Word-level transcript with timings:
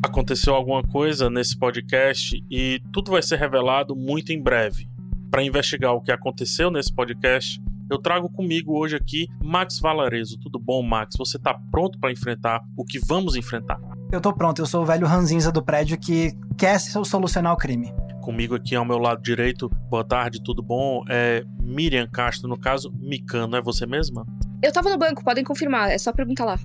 Aconteceu 0.00 0.54
alguma 0.54 0.82
coisa 0.82 1.28
nesse 1.28 1.58
podcast 1.58 2.40
e 2.48 2.80
tudo 2.92 3.10
vai 3.10 3.20
ser 3.20 3.36
revelado 3.36 3.96
muito 3.96 4.32
em 4.32 4.40
breve. 4.40 4.88
Para 5.28 5.42
investigar 5.42 5.92
o 5.92 6.00
que 6.00 6.12
aconteceu 6.12 6.70
nesse 6.70 6.94
podcast, 6.94 7.60
eu 7.90 7.98
trago 7.98 8.30
comigo 8.30 8.78
hoje 8.78 8.94
aqui 8.94 9.26
Max 9.42 9.80
Valarezo. 9.80 10.38
Tudo 10.38 10.56
bom, 10.58 10.82
Max? 10.84 11.16
Você 11.18 11.36
está 11.36 11.52
pronto 11.70 11.98
para 11.98 12.12
enfrentar 12.12 12.62
o 12.76 12.84
que 12.84 13.00
vamos 13.00 13.34
enfrentar? 13.34 13.80
Eu 14.12 14.20
tô 14.20 14.32
pronto, 14.32 14.62
eu 14.62 14.66
sou 14.66 14.82
o 14.82 14.86
velho 14.86 15.06
ranzinza 15.06 15.50
do 15.50 15.62
prédio 15.62 15.98
que 15.98 16.30
quer 16.56 16.78
solucionar 16.78 17.52
o 17.52 17.56
crime. 17.56 17.92
Comigo 18.22 18.54
aqui 18.54 18.76
ao 18.76 18.84
meu 18.84 18.98
lado 18.98 19.20
direito, 19.20 19.68
boa 19.90 20.04
tarde, 20.04 20.40
tudo 20.42 20.62
bom? 20.62 21.02
É 21.08 21.42
Miriam 21.60 22.06
Castro, 22.06 22.48
no 22.48 22.58
caso, 22.58 22.92
Micano, 23.00 23.56
é 23.56 23.60
você 23.60 23.84
mesma? 23.84 24.24
Eu 24.62 24.72
tava 24.72 24.90
no 24.90 24.98
banco, 24.98 25.24
podem 25.24 25.42
confirmar, 25.42 25.90
é 25.90 25.98
só 25.98 26.12
perguntar 26.12 26.44
lá. 26.44 26.58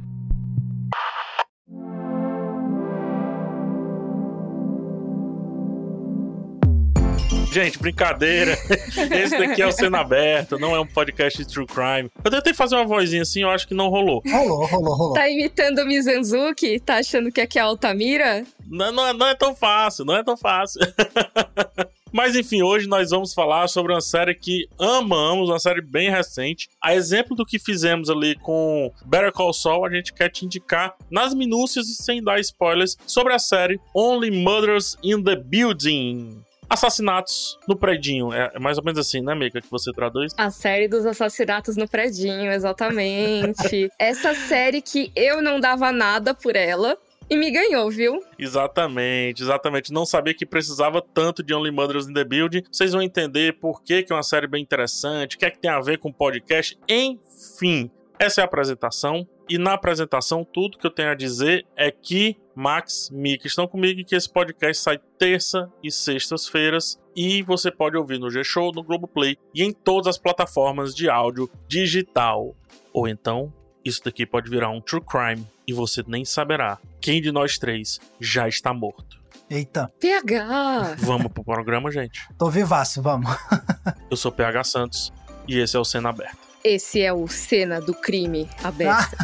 Gente, 7.54 7.78
brincadeira. 7.78 8.54
Esse 9.16 9.38
daqui 9.38 9.62
é 9.62 9.68
o 9.68 9.72
Cena 9.72 10.00
Aberta, 10.00 10.58
não 10.58 10.76
é 10.76 10.80
um 10.80 10.88
podcast 10.88 11.38
de 11.38 11.48
true 11.48 11.68
crime. 11.68 12.10
Eu 12.24 12.32
tentei 12.32 12.52
fazer 12.52 12.76
uma 12.76 12.86
vozinha 12.86 13.22
assim, 13.22 13.44
eu 13.44 13.50
acho 13.52 13.68
que 13.68 13.76
não 13.76 13.90
rolou. 13.90 14.24
Rolou, 14.28 14.66
rolou, 14.66 14.96
rolou. 14.96 15.14
Tá 15.14 15.30
imitando 15.30 15.80
o 15.84 15.86
Mizanzuki? 15.86 16.80
Tá 16.80 16.96
achando 16.96 17.32
que 17.32 17.40
aqui 17.40 17.60
é 17.60 17.62
a 17.62 17.66
Altamira? 17.66 18.44
Não, 18.66 18.92
não, 18.92 19.08
é- 19.08 19.14
não 19.14 19.28
é 19.28 19.36
tão 19.36 19.56
fácil, 19.56 20.04
não 20.04 20.16
é 20.18 20.24
tão 20.24 20.36
fácil. 20.36 20.82
Mas 22.12 22.36
enfim, 22.36 22.64
hoje 22.64 22.88
nós 22.88 23.10
vamos 23.12 23.34
falar 23.36 23.68
sobre 23.68 23.92
uma 23.92 24.02
série 24.02 24.34
que 24.36 24.68
amamos, 24.80 25.50
uma 25.50 25.60
série 25.60 25.82
bem 25.82 26.10
recente. 26.10 26.70
A 26.82 26.96
exemplo 26.96 27.36
do 27.36 27.46
que 27.46 27.60
fizemos 27.60 28.10
ali 28.10 28.36
com 28.36 28.92
Better 29.06 29.32
Call 29.32 29.54
Saul, 29.54 29.86
a 29.86 29.90
gente 29.92 30.12
quer 30.14 30.30
te 30.30 30.46
indicar 30.46 30.96
nas 31.10 31.34
minúcias 31.36 31.88
e 31.88 31.96
sem 31.96 32.24
dar 32.24 32.40
spoilers 32.40 32.98
sobre 33.08 33.34
a 33.34 33.40
série 33.40 33.80
Only 33.96 34.30
Murders 34.32 34.96
in 35.04 35.24
the 35.24 35.36
Building. 35.36 36.42
Assassinatos 36.74 37.60
no 37.68 37.76
predinho. 37.76 38.34
É 38.34 38.58
mais 38.58 38.80
ou 38.80 38.84
menos 38.84 39.00
assim, 39.00 39.22
né, 39.22 39.36
Mika, 39.36 39.62
que 39.62 39.70
você 39.70 39.92
traduz? 39.92 40.34
A 40.36 40.50
série 40.50 40.88
dos 40.88 41.06
assassinatos 41.06 41.78
no 41.78 41.88
predinho, 41.88 42.52
exatamente. 42.52 43.92
Essa 44.00 44.34
série 44.34 44.82
que 44.82 45.12
eu 45.16 45.40
não 45.40 45.60
dava 45.60 45.92
nada 45.92 46.34
por 46.34 46.56
ela. 46.56 46.98
E 47.30 47.38
me 47.38 47.52
ganhou, 47.52 47.90
viu? 47.92 48.22
Exatamente, 48.40 49.44
exatamente. 49.44 49.94
Não 49.94 50.04
sabia 50.04 50.34
que 50.34 50.48
precisava 50.48 51.00
tanto 51.02 51.44
de 51.44 51.54
Only 51.54 51.72
Mothers 51.72 52.08
in 52.08 52.14
the 52.14 52.24
Building. 52.24 52.64
Vocês 52.72 52.92
vão 52.92 53.04
entender 53.04 53.54
por 53.60 53.84
que, 53.84 54.02
que 54.02 54.12
é 54.12 54.16
uma 54.16 54.24
série 54.24 54.48
bem 54.48 54.62
interessante, 54.62 55.36
o 55.36 55.40
que 55.40 55.46
é 55.46 55.52
que 55.52 55.60
tem 55.60 55.70
a 55.70 55.80
ver 55.80 56.00
com 56.00 56.12
podcast, 56.12 56.78
enfim. 56.90 57.90
Essa 58.20 58.42
é 58.42 58.44
a 58.44 58.46
apresentação. 58.46 59.28
E 59.50 59.58
na 59.58 59.74
apresentação, 59.74 60.44
tudo 60.44 60.78
que 60.78 60.88
eu 60.88 60.92
tenho 60.92 61.12
a 61.12 61.16
dizer 61.16 61.66
é 61.76 61.92
que 61.92 62.38
Max, 62.56 63.10
Mika 63.12 63.48
estão 63.48 63.68
comigo 63.68 64.00
e 64.00 64.04
que 64.06 64.16
esse 64.16 64.32
podcast 64.32 64.82
sai 64.82 65.00
terça 65.18 65.72
e 65.84 65.92
sextas-feiras. 65.92 67.00
E 67.16 67.44
você 67.44 67.70
pode 67.70 67.98
ouvir 67.98 68.20
no 68.20 68.30
G-Show, 68.30 68.72
no 68.74 68.84
Globoplay 68.84 69.38
e 69.54 69.64
em 69.64 69.72
todas 69.72 70.08
as 70.08 70.18
plataformas 70.18 70.96
de 70.96 71.10
áudio 71.10 71.50
digital. 71.68 72.56
Ou 72.94 73.08
então, 73.08 73.54
isso 73.84 74.02
daqui 74.04 74.26
pode 74.26 74.50
virar 74.50 74.70
um 74.70 74.82
true 74.82 75.02
crime 75.02 75.46
e 75.68 75.74
você 75.74 76.04
nem 76.08 76.24
saberá 76.24 76.80
quem 77.02 77.22
de 77.22 77.32
nós 77.32 77.58
três 77.58 78.00
já 78.20 78.48
está 78.48 78.74
morto. 78.74 79.22
Eita, 79.50 79.92
PH! 80.00 80.96
Vamos 81.00 81.32
pro 81.32 81.44
programa, 81.44 81.92
gente. 81.92 82.22
tô 82.38 82.50
vivaço, 82.50 83.02
vamos. 83.02 83.30
Eu 84.10 84.16
sou 84.16 84.32
PH 84.32 84.64
Santos 84.64 85.14
e 85.48 85.60
esse 85.60 85.76
é 85.76 85.80
o 85.80 85.86
Cena 85.86 86.10
Aberta. 86.10 86.53
Esse 86.64 87.02
é 87.02 87.12
o 87.12 87.28
cena 87.28 87.82
do 87.82 87.94
crime 87.94 88.50
aberto. 88.64 89.18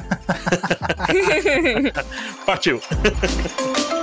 Partiu! 2.46 2.82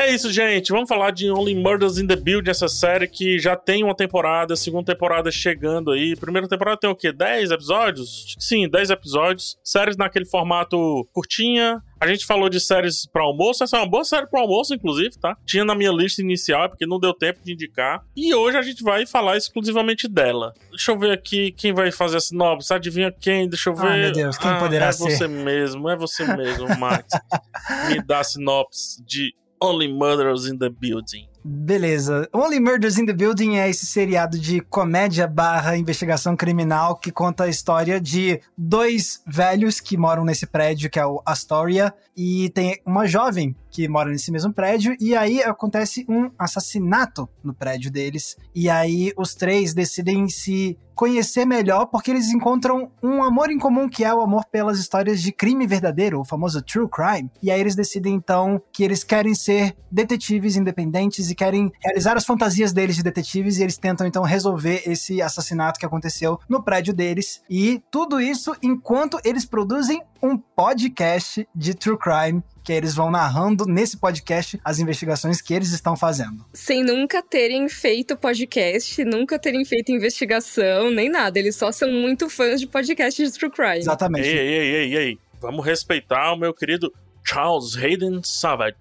É 0.00 0.14
isso, 0.14 0.32
gente. 0.32 0.70
Vamos 0.70 0.88
falar 0.88 1.10
de 1.10 1.28
Only 1.28 1.56
Murders 1.56 1.98
in 1.98 2.06
the 2.06 2.14
Building, 2.14 2.50
essa 2.50 2.68
série 2.68 3.08
que 3.08 3.36
já 3.40 3.56
tem 3.56 3.82
uma 3.82 3.96
temporada, 3.96 4.54
segunda 4.54 4.92
temporada 4.92 5.28
chegando 5.28 5.90
aí. 5.90 6.14
Primeira 6.14 6.46
temporada 6.46 6.78
tem 6.78 6.88
o 6.88 6.94
quê? 6.94 7.10
10 7.12 7.50
episódios? 7.50 8.36
Sim, 8.38 8.68
10 8.68 8.90
episódios. 8.90 9.58
Séries 9.64 9.96
naquele 9.96 10.24
formato 10.24 11.04
curtinha. 11.12 11.82
A 12.00 12.06
gente 12.06 12.24
falou 12.24 12.48
de 12.48 12.60
séries 12.60 13.08
para 13.12 13.24
almoço. 13.24 13.64
Essa 13.64 13.76
é 13.76 13.80
uma 13.80 13.88
boa 13.90 14.04
série 14.04 14.28
para 14.28 14.40
almoço, 14.40 14.72
inclusive, 14.72 15.18
tá? 15.18 15.36
Tinha 15.44 15.64
na 15.64 15.74
minha 15.74 15.90
lista 15.90 16.22
inicial, 16.22 16.62
é 16.66 16.68
porque 16.68 16.86
não 16.86 17.00
deu 17.00 17.12
tempo 17.12 17.40
de 17.44 17.52
indicar. 17.52 18.00
E 18.16 18.32
hoje 18.32 18.56
a 18.56 18.62
gente 18.62 18.84
vai 18.84 19.04
falar 19.04 19.36
exclusivamente 19.36 20.06
dela. 20.06 20.54
Deixa 20.70 20.92
eu 20.92 20.98
ver 20.98 21.10
aqui 21.10 21.50
quem 21.50 21.72
vai 21.72 21.90
fazer 21.90 22.18
a 22.18 22.20
sinopse. 22.20 22.72
Adivinha 22.72 23.10
quem? 23.10 23.48
Deixa 23.48 23.68
eu 23.70 23.74
ver. 23.74 23.88
Ai, 23.88 24.00
meu 24.02 24.12
Deus, 24.12 24.38
quem 24.38 24.48
Ah, 24.48 24.58
poderá 24.60 24.86
é 24.86 24.92
ser? 24.92 25.02
você 25.10 25.26
mesmo, 25.26 25.88
é 25.90 25.96
você 25.96 26.24
mesmo, 26.36 26.68
Max. 26.78 27.08
Me 27.90 28.00
dá 28.00 28.20
a 28.20 28.24
sinopse 28.24 29.04
de 29.04 29.34
Only 29.60 29.86
Murders 29.92 30.46
in 30.46 30.58
the 30.58 30.68
Building. 30.70 31.28
Beleza. 31.44 32.28
Only 32.32 32.58
Murders 32.60 32.98
in 32.98 33.06
the 33.06 33.12
Building 33.12 33.56
é 33.56 33.70
esse 33.70 33.86
seriado 33.86 34.38
de 34.38 34.60
comédia 34.60 35.26
barra 35.26 35.76
investigação 35.76 36.36
criminal 36.36 36.96
que 36.96 37.12
conta 37.12 37.44
a 37.44 37.48
história 37.48 38.00
de 38.00 38.40
dois 38.56 39.22
velhos 39.26 39.80
que 39.80 39.96
moram 39.96 40.24
nesse 40.24 40.46
prédio, 40.46 40.90
que 40.90 40.98
é 40.98 41.06
o 41.06 41.22
Astoria, 41.24 41.94
e 42.16 42.50
tem 42.50 42.80
uma 42.84 43.06
jovem 43.06 43.54
que 43.70 43.88
mora 43.88 44.10
nesse 44.10 44.32
mesmo 44.32 44.52
prédio, 44.52 44.96
e 44.98 45.14
aí 45.14 45.42
acontece 45.42 46.04
um 46.08 46.30
assassinato 46.38 47.28
no 47.44 47.54
prédio 47.54 47.90
deles, 47.90 48.36
e 48.54 48.68
aí 48.68 49.12
os 49.16 49.34
três 49.34 49.74
decidem 49.74 50.28
se 50.28 50.76
conhecer 50.98 51.44
melhor 51.44 51.86
porque 51.86 52.10
eles 52.10 52.28
encontram 52.30 52.90
um 53.00 53.22
amor 53.22 53.52
em 53.52 53.58
comum 53.58 53.88
que 53.88 54.04
é 54.04 54.12
o 54.12 54.20
amor 54.20 54.44
pelas 54.46 54.80
histórias 54.80 55.22
de 55.22 55.30
crime 55.30 55.64
verdadeiro, 55.64 56.18
o 56.18 56.24
famoso 56.24 56.60
true 56.60 56.88
crime. 56.88 57.30
E 57.40 57.52
aí 57.52 57.60
eles 57.60 57.76
decidem 57.76 58.14
então 58.14 58.60
que 58.72 58.82
eles 58.82 59.04
querem 59.04 59.32
ser 59.32 59.76
detetives 59.92 60.56
independentes 60.56 61.27
e 61.30 61.34
querem 61.34 61.70
realizar 61.80 62.16
as 62.16 62.24
fantasias 62.24 62.72
deles 62.72 62.96
de 62.96 63.02
detetives 63.02 63.58
e 63.58 63.62
eles 63.62 63.76
tentam 63.76 64.06
então 64.06 64.22
resolver 64.22 64.82
esse 64.86 65.20
assassinato 65.22 65.78
que 65.78 65.86
aconteceu 65.86 66.38
no 66.48 66.62
prédio 66.62 66.92
deles. 66.92 67.42
E 67.48 67.82
tudo 67.90 68.20
isso 68.20 68.54
enquanto 68.62 69.18
eles 69.24 69.44
produzem 69.44 70.02
um 70.22 70.36
podcast 70.36 71.48
de 71.54 71.74
true 71.74 71.98
crime 71.98 72.42
que 72.68 72.72
eles 72.72 72.94
vão 72.94 73.10
narrando 73.10 73.64
nesse 73.64 73.96
podcast 73.96 74.60
as 74.62 74.78
investigações 74.78 75.40
que 75.40 75.54
eles 75.54 75.70
estão 75.70 75.96
fazendo. 75.96 76.44
Sem 76.52 76.84
nunca 76.84 77.22
terem 77.22 77.66
feito 77.66 78.14
podcast, 78.14 79.02
nunca 79.04 79.38
terem 79.38 79.64
feito 79.64 79.90
investigação, 79.90 80.90
nem 80.90 81.08
nada. 81.08 81.38
Eles 81.38 81.56
só 81.56 81.72
são 81.72 81.90
muito 81.90 82.28
fãs 82.28 82.60
de 82.60 82.66
podcast 82.66 83.24
de 83.24 83.32
True 83.32 83.50
Crime. 83.50 83.78
Exatamente. 83.78 84.28
Ei, 84.28 84.36
ei, 84.36 84.58
ei, 84.58 84.74
ei, 84.74 84.96
ei. 84.96 85.18
Vamos 85.40 85.64
respeitar 85.64 86.32
o 86.34 86.36
meu 86.36 86.52
querido 86.52 86.92
Charles 87.24 87.76
Hayden 87.76 88.20
Savage. 88.22 88.76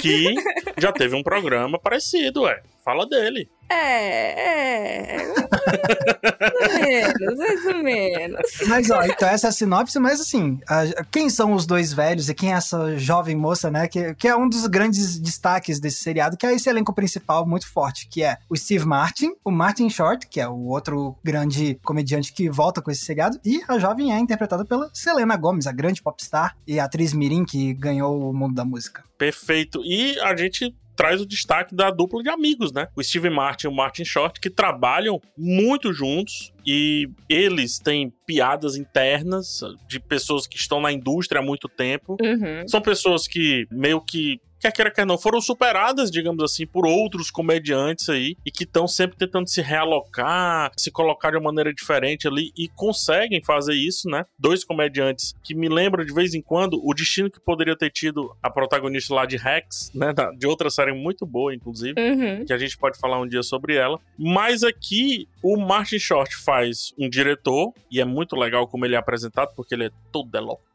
Que 0.00 0.34
já 0.78 0.92
teve 0.92 1.14
um 1.16 1.22
programa 1.22 1.78
parecido, 1.78 2.42
ué. 2.42 2.62
Fala 2.84 3.06
dele. 3.06 3.48
É, 3.68 5.22
é. 5.22 5.26
Mais 6.46 6.54
ou 6.54 6.86
menos, 6.86 7.36
mais 7.38 7.64
ou 7.66 7.82
menos. 7.82 8.40
Mas, 8.68 8.90
ó, 8.90 9.02
então 9.02 9.28
essa 9.28 9.48
é 9.48 9.50
a 9.50 9.52
sinopse, 9.52 9.98
mas 9.98 10.20
assim, 10.20 10.58
a- 10.68 11.04
quem 11.10 11.28
são 11.28 11.52
os 11.52 11.66
dois 11.66 11.92
velhos 11.92 12.28
e 12.28 12.34
quem 12.34 12.52
é 12.52 12.56
essa 12.56 12.96
jovem 12.98 13.34
moça, 13.36 13.70
né? 13.70 13.88
Que, 13.88 14.14
que 14.14 14.28
é 14.28 14.36
um 14.36 14.48
dos 14.48 14.66
grandes 14.66 15.18
destaques 15.18 15.80
desse 15.80 16.02
seriado, 16.02 16.36
que 16.36 16.46
é 16.46 16.54
esse 16.54 16.68
elenco 16.68 16.92
principal 16.92 17.46
muito 17.46 17.68
forte, 17.68 18.06
que 18.08 18.22
é 18.22 18.36
o 18.48 18.56
Steve 18.56 18.84
Martin, 18.86 19.32
o 19.44 19.50
Martin 19.50 19.90
Short, 19.90 20.26
que 20.28 20.40
é 20.40 20.48
o 20.48 20.66
outro 20.66 21.16
grande 21.24 21.78
comediante 21.84 22.32
que 22.32 22.48
volta 22.48 22.80
com 22.80 22.90
esse 22.90 23.04
seriado, 23.04 23.40
e 23.44 23.60
a 23.66 23.78
jovem 23.78 24.12
é 24.14 24.18
interpretada 24.18 24.64
pela 24.64 24.88
Selena 24.94 25.36
Gomez, 25.36 25.66
a 25.66 25.72
grande 25.72 26.02
popstar 26.02 26.56
e 26.66 26.78
atriz 26.78 27.12
mirim 27.12 27.44
que 27.44 27.74
ganhou 27.74 28.30
o 28.30 28.32
mundo 28.32 28.54
da 28.54 28.64
música. 28.64 29.02
Perfeito. 29.18 29.82
E 29.84 30.18
a 30.20 30.36
gente 30.36 30.74
traz 30.96 31.20
o 31.20 31.26
destaque 31.26 31.74
da 31.74 31.90
dupla 31.90 32.22
de 32.22 32.30
amigos, 32.30 32.72
né? 32.72 32.88
O 32.96 33.02
Steve 33.02 33.30
Martin 33.30 33.66
e 33.66 33.70
o 33.70 33.72
Martin 33.72 34.04
Short, 34.04 34.40
que 34.40 34.50
trabalham 34.50 35.20
muito 35.36 35.92
juntos 35.92 36.52
e 36.66 37.08
eles 37.28 37.78
têm 37.78 38.12
piadas 38.26 38.76
internas 38.76 39.60
de 39.86 40.00
pessoas 40.00 40.46
que 40.46 40.56
estão 40.56 40.80
na 40.80 40.90
indústria 40.90 41.40
há 41.40 41.44
muito 41.44 41.68
tempo. 41.68 42.16
Uhum. 42.20 42.66
São 42.66 42.80
pessoas 42.80 43.28
que 43.28 43.66
meio 43.70 44.00
que 44.00 44.40
quer 44.60 44.72
queira, 44.72 44.90
quer 44.90 45.06
não, 45.06 45.18
foram 45.18 45.40
superadas, 45.40 46.10
digamos 46.10 46.42
assim, 46.42 46.66
por 46.66 46.86
outros 46.86 47.30
comediantes 47.30 48.08
aí, 48.08 48.36
e 48.44 48.50
que 48.50 48.64
estão 48.64 48.86
sempre 48.88 49.16
tentando 49.16 49.48
se 49.48 49.60
realocar, 49.60 50.70
se 50.76 50.90
colocar 50.90 51.30
de 51.30 51.36
uma 51.36 51.44
maneira 51.44 51.72
diferente 51.72 52.26
ali, 52.28 52.50
e 52.56 52.68
conseguem 52.68 53.42
fazer 53.42 53.74
isso, 53.74 54.08
né? 54.08 54.24
Dois 54.38 54.64
comediantes 54.64 55.34
que 55.42 55.54
me 55.54 55.68
lembram 55.68 56.04
de 56.04 56.12
vez 56.12 56.34
em 56.34 56.42
quando 56.42 56.80
o 56.84 56.94
destino 56.94 57.30
que 57.30 57.40
poderia 57.40 57.76
ter 57.76 57.90
tido 57.90 58.34
a 58.42 58.50
protagonista 58.50 59.14
lá 59.14 59.26
de 59.26 59.36
Rex, 59.36 59.90
né? 59.94 60.12
De 60.36 60.46
outra 60.46 60.70
série 60.70 60.92
muito 60.92 61.26
boa, 61.26 61.54
inclusive 61.54 61.94
Uhum. 62.00 62.44
que 62.44 62.52
a 62.52 62.58
gente 62.58 62.76
pode 62.76 62.98
falar 62.98 63.20
um 63.20 63.26
dia 63.26 63.42
sobre 63.42 63.76
ela. 63.76 63.98
Mas 64.18 64.62
aqui 64.62 65.28
o 65.42 65.56
Martin 65.56 65.98
Short 65.98 66.34
faz 66.36 66.92
um 66.98 67.08
diretor, 67.08 67.72
e 67.90 68.00
é 68.00 68.04
muito 68.04 68.36
legal 68.36 68.66
como 68.66 68.84
ele 68.84 68.94
é 68.94 68.98
apresentado, 68.98 69.52
porque 69.54 69.74
ele 69.74 69.86
é 69.86 69.90
todo 70.12 70.34
eloquente, 70.36 70.66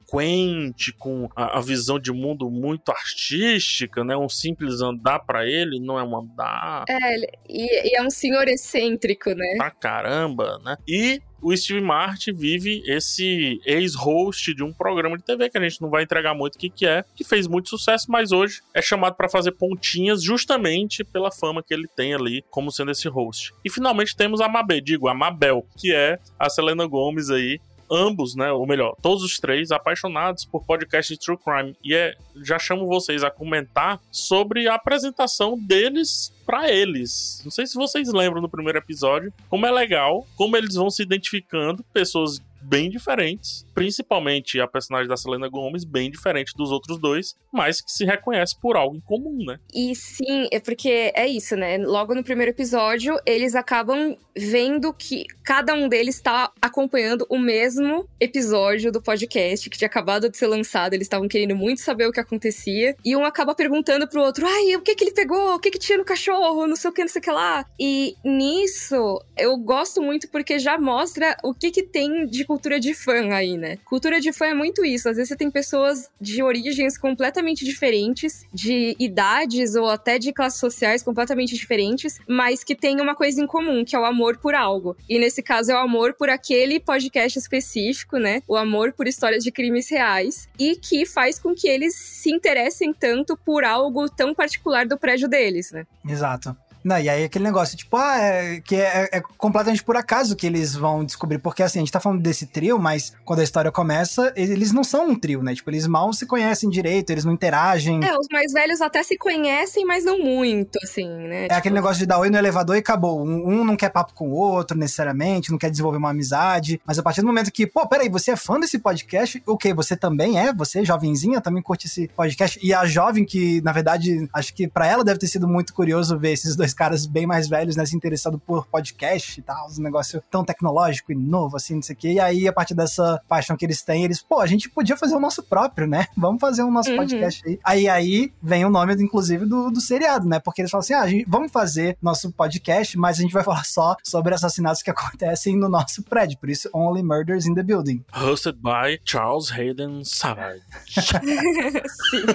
com 0.98 1.30
a, 1.36 1.58
a 1.58 1.62
visão 1.62 2.00
de 2.00 2.12
mundo 2.12 2.50
muito 2.50 2.92
artística, 2.92 4.04
né? 4.04 4.18
Um 4.18 4.28
simples 4.28 4.81
andar 4.81 5.19
para 5.19 5.46
ele 5.46 5.80
não 5.80 5.98
é 5.98 6.04
um 6.04 6.18
andar. 6.18 6.86
É, 6.90 7.16
e, 7.48 7.92
e 7.92 7.96
é 7.96 8.02
um 8.02 8.10
senhor 8.10 8.48
excêntrico, 8.48 9.30
né? 9.31 9.56
Pra 9.58 9.72
caramba, 9.72 10.60
né? 10.63 10.75
E 10.88 11.22
o 11.42 11.56
Steve 11.58 11.81
Martin 11.81 12.34
vive 12.34 12.84
esse 12.86 13.60
ex-host 13.66 14.54
de 14.54 14.63
um 14.63 14.72
programa 14.72 15.18
de 15.18 15.24
TV 15.24 15.50
que 15.50 15.58
a 15.58 15.62
gente 15.62 15.81
não 15.81 15.90
vai 15.90 16.04
entregar 16.04 16.36
muito 16.36 16.56
o 16.56 16.60
que, 16.60 16.69
que 16.69 16.86
é, 16.86 17.04
que 17.16 17.24
fez 17.24 17.48
muito 17.48 17.69
sucesso, 17.69 18.06
mas 18.10 18.31
hoje 18.31 18.62
é 18.74 18.81
chamado 18.81 19.16
para 19.16 19.28
fazer 19.28 19.54
pontinhas 19.54 20.22
justamente 20.22 21.04
pela 21.04 21.31
fama 21.31 21.63
que 21.63 21.74
ele 21.74 21.88
tem 21.88 22.13
ali 22.13 22.46
como 22.52 22.72
sendo 22.72 22.92
esse 22.92 23.08
host. 23.08 23.54
E 23.66 23.69
finalmente 23.72 24.16
temos 24.16 24.40
a 24.40 24.48
Mabel, 24.48 24.81
digo, 24.81 25.08
a 25.08 25.16
Mabel, 25.16 25.66
que 25.78 25.92
é 25.92 26.19
a 26.38 26.50
Selena 26.50 26.86
Gomes 26.86 27.31
aí, 27.31 27.60
ambos, 27.92 28.36
né, 28.36 28.52
ou 28.52 28.66
melhor, 28.66 28.96
todos 29.02 29.24
os 29.24 29.38
três 29.40 29.72
apaixonados 29.72 30.46
por 30.46 30.64
podcast 30.64 31.14
de 31.14 31.20
true 31.20 31.38
crime. 31.38 31.76
E 31.84 31.94
é, 31.94 32.16
já 32.44 32.58
chamo 32.58 32.88
vocês 32.88 33.24
a 33.24 33.30
comentar 33.30 34.00
sobre 34.10 34.68
a 34.68 34.76
apresentação 34.76 35.58
deles 35.60 36.34
para 36.46 36.72
eles. 36.72 37.42
Não 37.44 37.52
sei 37.52 37.68
se 37.68 37.76
vocês 37.76 38.12
lembram 38.12 38.42
no 38.42 38.50
primeiro 38.50 38.80
episódio 38.80 39.34
como 39.50 39.66
é 39.66 39.72
legal, 39.72 40.26
como 40.36 40.56
eles 40.56 40.76
vão 40.76 40.90
se 40.90 41.04
identificando, 41.04 41.84
pessoas 41.94 42.42
bem 42.62 42.90
diferentes, 42.90 43.66
principalmente 43.74 44.60
a 44.60 44.68
personagem 44.68 45.08
da 45.08 45.18
Selena 45.18 45.50
Gomes, 45.50 45.84
bem 45.84 46.10
diferente 46.10 46.54
dos 46.56 46.72
outros 46.72 47.00
dois, 47.00 47.36
mas 47.52 47.81
que 47.81 47.92
se 47.92 48.06
reconhece 48.06 48.60
por 48.60 48.75
algo 48.75 48.96
em 48.96 49.02
comum, 49.02 49.38
né? 49.46 49.60
E 49.74 49.96
sim, 49.96 50.48
é 50.52 50.60
porque 50.60 51.12
é 51.16 51.28
isso, 51.28 51.56
né? 51.56 51.78
Logo 51.78 52.13
no 52.13 52.24
primeiro 52.24 52.52
episódio, 52.52 53.18
eles 53.25 53.56
acabam 53.56 54.18
vendo 54.36 54.94
que 54.94 55.25
cada 55.44 55.74
um 55.74 55.90
deles 55.90 56.16
está 56.16 56.52
acompanhando 56.62 57.25
o 57.30 57.38
mesmo 57.38 58.08
episódio 58.19 58.92
do 58.92 59.02
podcast 59.02 59.69
que 59.69 59.78
tinha 59.78 59.88
acabado 59.88 60.30
de 60.30 60.38
ser 60.38 60.48
lançado. 60.48 60.94
Eles 60.94 61.06
estavam 61.06 61.28
querendo 61.28 61.56
muito 61.56 61.81
saber 61.81 62.08
o 62.08 62.12
que 62.12 62.19
acontecia. 62.19 62.96
E 63.04 63.16
um 63.16 63.25
acaba 63.25 63.54
perguntando 63.54 64.08
pro 64.08 64.22
outro: 64.22 64.46
ai, 64.46 64.75
o 64.75 64.81
que 64.81 64.96
que 64.96 65.04
ele 65.04 65.12
pegou? 65.12 65.56
O 65.56 65.60
que 65.60 65.72
que 65.72 65.80
tinha 65.80 65.98
no 65.98 66.06
cachorro? 66.06 66.68
Não 66.68 66.75
sei 66.75 66.90
o 66.90 66.94
que, 66.94 67.02
não 67.02 67.10
sei 67.10 67.19
o 67.19 67.24
que 67.24 67.31
lá. 67.31 67.66
E 67.80 68.16
nisso, 68.24 69.22
eu 69.38 69.58
gosto 69.58 70.02
muito 70.02 70.30
porque 70.30 70.60
já 70.60 70.78
mostra 70.78 71.38
o 71.44 71.54
que 71.54 71.72
que 71.72 71.84
tem 71.84 72.25
de 72.25 72.46
cultura 72.51 72.81
de 72.81 72.94
fã 72.94 73.33
aí, 73.33 73.57
né? 73.57 73.77
Cultura 73.86 74.19
de 74.19 74.33
fã 74.33 74.48
é 74.48 74.53
muito 74.53 74.83
isso. 74.83 75.07
Às 75.07 75.15
vezes 75.15 75.30
você 75.30 75.38
tem 75.38 75.50
pessoas 75.50 76.09
de 76.19 76.44
origens 76.44 76.98
completamente 76.98 77.63
diferentes, 77.63 78.45
de 78.53 78.94
idades 79.00 79.75
ou 79.75 79.89
até 79.89 80.19
de 80.19 80.33
classes 80.33 80.59
sociais 80.59 81.01
completamente 81.01 81.56
diferentes, 81.56 82.19
mas 82.27 82.62
que 82.62 82.75
têm 82.75 83.00
uma 83.00 83.15
coisa 83.15 83.42
em 83.42 83.48
comum, 83.48 83.86
que 83.86 83.95
é 83.95 84.00
o 84.00 84.03
amor 84.03 84.38
por 84.38 84.53
algo. 84.53 84.98
E 85.07 85.18
nesse 85.18 85.42
caso 85.42 85.71
é 85.71 85.75
o 85.75 85.77
amor 85.77 86.13
por 86.13 86.30
aquele 86.30 86.77
podcast 86.77 87.39
específico, 87.39 88.18
né? 88.18 88.44
O 88.45 88.57
amor 88.57 88.92
por 88.92 89.07
histórias 89.07 89.45
de 89.45 89.51
crimes 89.51 89.89
reais 89.89 90.50
e 90.59 90.75
que 90.75 91.06
faz 91.06 91.39
com 91.39 91.56
que 91.56 91.69
eles 91.69 91.95
se 91.95 92.30
interessem 92.30 92.94
tanto 92.94 93.38
por 93.38 93.63
algo 93.63 94.09
tão 94.09 94.36
particular 94.36 94.86
do 94.86 94.98
prédio 94.98 95.30
deles, 95.30 95.71
né? 95.71 95.88
Exato. 96.06 96.53
Não, 96.83 97.00
e 97.00 97.10
aí 97.10 97.24
aquele 97.24 97.45
negócio, 97.45 97.78
tipo, 97.78 97.95
ah, 97.98 98.18
é, 98.18 98.60
que 98.62 98.75
é, 98.75 99.10
é, 99.12 99.22
completamente 99.38 99.83
por 99.83 99.95
acaso 99.95 100.36
que 100.36 100.48
eles 100.48 100.75
vão 100.75 101.04
descobrir. 101.06 101.38
Porque 101.38 101.63
assim, 101.63 101.80
a 101.80 101.81
gente 101.81 101.92
tá 101.92 102.00
falando 102.00 102.22
desse 102.22 102.45
trio, 102.45 102.80
mas 102.80 103.13
quando 103.24 103.39
a 103.39 103.44
história 103.44 103.72
começa, 103.72 104.33
eles 104.36 104.72
não 104.72 104.83
são 104.83 105.10
um 105.10 105.16
trio, 105.16 105.44
né? 105.44 105.54
Tipo, 105.54 105.69
eles 105.69 105.88
mal 105.88 106.12
se 106.13 106.25
conhecem 106.25 106.69
direito, 106.69 107.10
eles 107.12 107.25
não 107.25 107.33
interagem. 107.33 108.04
É, 108.04 108.18
os 108.18 108.28
mais 108.31 108.51
velhos 108.51 108.81
até 108.81 109.04
se 109.04 109.18
conhecem, 109.18 109.86
mas 109.86 110.04
não 110.06 110.19
muito, 110.19 110.78
assim, 110.83 111.07
né? 111.07 111.42
É 111.42 111.48
tipo... 111.48 111.54
aquele 111.56 111.75
negócio 111.75 112.00
de 112.00 112.06
dar 112.06 112.19
oi 112.19 112.30
no 112.30 112.38
elevador 112.38 112.75
e 112.75 112.80
acabou. 112.80 113.25
Um, 113.25 113.48
um, 113.48 113.63
não 113.63 113.75
quer 113.75 113.89
papo 113.89 114.13
com 114.13 114.30
o 114.30 114.34
outro, 114.34 114.77
necessariamente, 114.77 115.51
não 115.51 115.57
quer 115.57 115.69
desenvolver 115.69 115.98
uma 115.98 116.10
amizade. 116.10 116.81
Mas 116.86 116.98
a 116.98 117.04
partir 117.04 117.22
do 117.22 117.27
momento 117.27 117.51
que, 117.51 117.68
pô, 117.68 117.88
peraí, 117.88 118.10
você 118.10 118.31
é 118.31 118.36
fã 118.36 118.60
desse 118.60 118.80
podcast? 118.80 119.42
O 119.45 119.54
okay, 119.54 119.74
Você 119.74 119.95
também 119.95 120.39
é? 120.39 120.54
Você, 120.54 120.84
jovenzinha, 120.84 121.42
também 121.42 121.62
curte 121.62 121.88
esse 121.88 122.07
podcast? 122.10 122.60
E 122.62 122.74
a 122.74 122.86
jovem, 122.86 123.24
que, 123.24 123.62
na 123.62 123.72
verdade, 123.72 124.27
acho 124.34 124.54
que 124.54 124.68
para 124.68 124.88
ela 124.88 125.04
deve 125.04 125.19
ter 125.19 125.27
sido 125.27 125.48
muito 125.48 125.74
curioso 125.74 126.18
ver 126.18 126.31
esses 126.31 126.56
dois 126.56 126.71
caras 126.74 127.06
bem 127.06 127.26
mais 127.26 127.48
velhos, 127.48 127.76
né, 127.76 127.86
se 127.86 127.96
interessando 127.96 128.38
por 128.40 128.66
podcast 128.68 129.40
e 129.40 129.44
tal, 129.44 129.68
um 129.70 129.82
negócio 129.82 130.24
tão 130.30 130.44
tecnológico 130.44 131.12
e 131.12 131.16
novo, 131.16 131.58
assim, 131.58 131.76
não 131.76 131.82
sei 131.82 131.96
o 131.96 131.98
quê. 131.98 132.12
E 132.14 132.20
aí, 132.20 132.48
a 132.48 132.54
partir 132.54 132.74
dessa 132.74 133.22
paixão 133.28 133.56
que 133.56 133.66
eles 133.66 133.82
têm, 133.82 134.04
eles, 134.04 134.22
pô, 134.22 134.40
a 134.40 134.48
gente 134.48 134.70
podia 134.70 134.98
fazer 134.98 135.16
o 135.16 135.20
nosso 135.20 135.44
próprio, 135.44 135.88
né? 135.88 136.08
Vamos 136.16 136.40
fazer 136.40 136.64
o 136.64 136.72
nosso 136.72 136.92
uhum. 136.92 136.98
podcast 136.98 137.48
aí. 137.48 137.60
Aí, 137.64 137.90
aí 137.90 138.34
vem 138.42 138.66
o 138.66 138.70
nome, 138.70 138.94
inclusive, 138.96 139.46
do, 139.46 139.70
do 139.70 139.82
seriado, 139.82 140.28
né? 140.28 140.40
Porque 140.40 140.62
eles 140.62 140.72
falam 140.72 140.82
assim, 140.82 140.94
ah, 140.94 141.08
gente, 141.08 141.26
vamos 141.28 141.52
fazer 141.52 141.98
nosso 142.02 142.32
podcast, 142.32 142.98
mas 142.98 143.20
a 143.20 143.22
gente 143.22 143.34
vai 143.34 143.44
falar 143.46 143.66
só 143.66 143.96
sobre 144.04 144.34
assassinatos 144.34 144.82
que 144.82 144.90
acontecem 144.92 145.58
no 145.58 145.70
nosso 145.70 146.04
prédio. 146.04 146.38
Por 146.38 146.50
isso, 146.50 146.70
Only 146.74 147.04
Murders 147.04 147.46
in 147.46 147.56
the 147.56 147.64
Building. 147.64 148.04
Hosted 148.14 148.58
by 148.62 149.00
Charles 149.04 149.52
Hayden 149.52 150.04
Savage. 150.04 150.62
Sim. 150.88 152.26